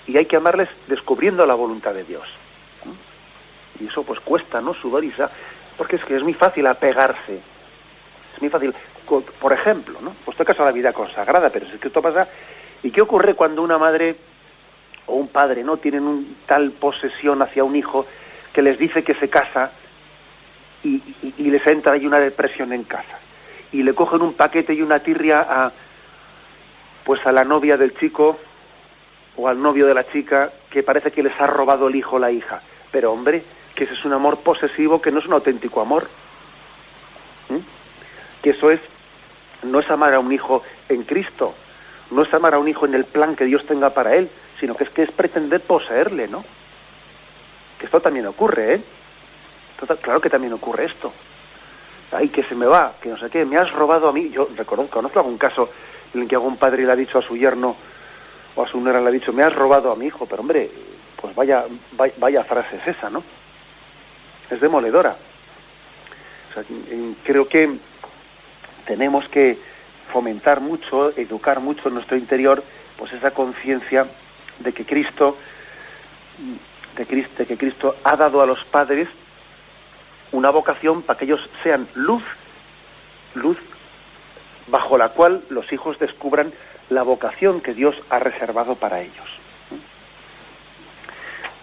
y 0.06 0.16
hay 0.16 0.26
que 0.26 0.36
amarles 0.36 0.68
descubriendo 0.88 1.46
la 1.46 1.54
voluntad 1.54 1.94
de 1.94 2.04
Dios. 2.04 2.26
Y 3.80 3.86
eso 3.86 4.02
pues 4.02 4.20
cuesta, 4.20 4.60
¿no? 4.60 4.74
Sudor 4.74 5.04
y 5.04 5.12
porque 5.76 5.96
es 5.96 6.04
que 6.04 6.16
es 6.16 6.22
muy 6.22 6.34
fácil 6.34 6.66
apegarse. 6.66 7.40
Es 8.34 8.40
muy 8.40 8.50
fácil. 8.50 8.74
Por 9.40 9.52
ejemplo, 9.52 10.00
¿no? 10.00 10.14
Pues 10.24 10.36
tocas 10.36 10.58
a 10.60 10.64
la 10.64 10.72
vida 10.72 10.92
consagrada, 10.92 11.50
pero 11.50 11.66
es 11.66 11.80
que 11.80 11.88
esto 11.88 12.02
pasa. 12.02 12.28
¿Y 12.82 12.90
qué 12.90 13.02
ocurre 13.02 13.34
cuando 13.34 13.62
una 13.62 13.78
madre 13.78 14.16
o 15.06 15.14
un 15.14 15.28
padre 15.28 15.64
no 15.64 15.76
tienen 15.78 16.04
un 16.04 16.36
tal 16.46 16.72
posesión 16.72 17.42
hacia 17.42 17.64
un 17.64 17.76
hijo 17.76 18.06
que 18.52 18.62
les 18.62 18.78
dice 18.78 19.02
que 19.02 19.14
se 19.14 19.28
casa 19.28 19.72
y, 20.84 21.00
les 21.38 21.66
entra 21.66 21.92
ahí 21.92 22.06
una 22.06 22.18
depresión 22.18 22.72
en 22.72 22.84
casa. 22.84 23.18
Y 23.72 23.82
le 23.82 23.94
cogen 23.94 24.22
un 24.22 24.34
paquete 24.34 24.74
y 24.74 24.82
una 24.82 25.00
tirria 25.00 25.46
a 25.48 25.72
pues 27.04 27.24
a 27.26 27.32
la 27.32 27.44
novia 27.44 27.76
del 27.76 27.96
chico 27.98 28.38
o 29.36 29.48
al 29.48 29.60
novio 29.60 29.86
de 29.86 29.94
la 29.94 30.06
chica 30.12 30.52
que 30.70 30.82
parece 30.82 31.10
que 31.10 31.22
les 31.22 31.38
ha 31.40 31.46
robado 31.46 31.88
el 31.88 31.96
hijo 31.96 32.16
o 32.16 32.18
la 32.18 32.30
hija. 32.30 32.62
Pero 32.90 33.12
hombre 33.12 33.42
que 33.74 33.84
ese 33.84 33.94
es 33.94 34.04
un 34.04 34.12
amor 34.12 34.40
posesivo 34.40 35.00
que 35.00 35.10
no 35.10 35.18
es 35.20 35.26
un 35.26 35.32
auténtico 35.32 35.80
amor. 35.80 36.08
Que 38.42 38.50
eso 38.50 38.70
es 38.70 38.80
no 39.62 39.80
es 39.80 39.90
amar 39.90 40.14
a 40.14 40.20
un 40.20 40.32
hijo 40.32 40.62
en 40.88 41.04
Cristo 41.04 41.54
no 42.10 42.22
es 42.22 42.34
amar 42.34 42.54
a 42.54 42.58
un 42.58 42.68
hijo 42.68 42.84
en 42.84 42.94
el 42.94 43.04
plan 43.04 43.36
que 43.36 43.44
Dios 43.44 43.64
tenga 43.66 43.90
para 43.90 44.14
él 44.14 44.28
sino 44.60 44.76
que 44.76 44.84
es 44.84 44.90
que 44.90 45.02
es 45.02 45.10
pretender 45.12 45.60
poseerle 45.60 46.26
no 46.28 46.44
esto 47.86 48.00
también 48.00 48.26
ocurre, 48.26 48.74
¿eh? 48.74 48.82
claro 50.00 50.20
que 50.20 50.30
también 50.30 50.52
ocurre 50.52 50.86
esto. 50.86 51.12
Ay, 52.12 52.28
que 52.28 52.42
se 52.44 52.54
me 52.54 52.66
va, 52.66 52.94
que 53.00 53.08
no 53.08 53.18
sé 53.18 53.30
qué, 53.30 53.44
me 53.44 53.56
has 53.56 53.70
robado 53.72 54.08
a 54.08 54.12
mí. 54.12 54.30
Yo 54.30 54.48
reconozco, 54.56 54.96
conozco 54.96 55.20
algún 55.20 55.38
caso 55.38 55.70
en 56.14 56.22
el 56.22 56.28
que 56.28 56.34
algún 56.34 56.56
padre 56.56 56.84
le 56.84 56.92
ha 56.92 56.96
dicho 56.96 57.18
a 57.18 57.22
su 57.22 57.36
yerno 57.36 57.76
o 58.54 58.62
a 58.62 58.68
su 58.68 58.78
nuera 58.80 59.00
le 59.00 59.08
ha 59.08 59.12
dicho, 59.12 59.32
me 59.32 59.42
has 59.42 59.54
robado 59.54 59.90
a 59.90 59.96
mi 59.96 60.06
hijo, 60.06 60.26
pero 60.26 60.42
hombre, 60.42 60.70
pues 61.16 61.34
vaya, 61.34 61.64
vaya, 62.18 62.44
frase 62.44 62.76
es 62.76 62.96
esa, 62.96 63.08
¿no? 63.08 63.22
Es 64.50 64.60
demoledora. 64.60 65.16
Creo 67.24 67.48
que 67.48 67.78
tenemos 68.86 69.26
que 69.28 69.58
fomentar 70.12 70.60
mucho, 70.60 71.16
educar 71.16 71.60
mucho 71.60 71.88
en 71.88 71.94
nuestro 71.94 72.18
interior, 72.18 72.62
pues 72.98 73.12
esa 73.14 73.30
conciencia 73.30 74.06
de 74.58 74.72
que 74.74 74.84
Cristo 74.84 75.38
de 76.96 77.06
Cristo, 77.06 77.46
que 77.46 77.56
Cristo 77.56 77.94
ha 78.04 78.16
dado 78.16 78.42
a 78.42 78.46
los 78.46 78.62
padres 78.66 79.08
una 80.32 80.50
vocación 80.50 81.02
para 81.02 81.18
que 81.18 81.24
ellos 81.26 81.40
sean 81.62 81.86
luz, 81.94 82.22
luz 83.34 83.58
bajo 84.68 84.96
la 84.98 85.08
cual 85.10 85.42
los 85.50 85.70
hijos 85.72 85.98
descubran 85.98 86.52
la 86.90 87.02
vocación 87.02 87.60
que 87.60 87.74
Dios 87.74 87.94
ha 88.10 88.18
reservado 88.18 88.74
para 88.76 89.00
ellos. 89.00 89.28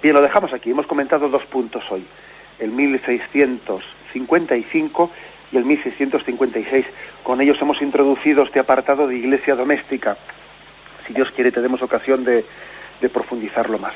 Bien, 0.02 0.16
lo 0.16 0.22
dejamos 0.22 0.54
aquí. 0.54 0.72
Hemos 0.72 0.88
comentado 0.88 1.28
dos 1.30 1.46
puntos 1.46 1.84
hoy, 1.90 2.06
el 2.60 2.72
1655 2.72 5.12
y 5.52 5.58
el 5.58 5.66
1656. 5.66 6.86
Con 7.24 7.42
ellos 7.42 7.58
hemos 7.62 7.82
introducido 7.82 8.44
este 8.44 8.60
apartado 8.60 9.08
de 9.08 9.18
iglesia 9.18 9.56
doméstica. 9.56 10.16
Si 11.06 11.14
Dios 11.14 11.30
quiere, 11.32 11.52
tenemos 11.52 11.82
ocasión 11.82 12.24
de 12.24 12.46
profundizarlo 13.12 13.80
más 13.80 13.96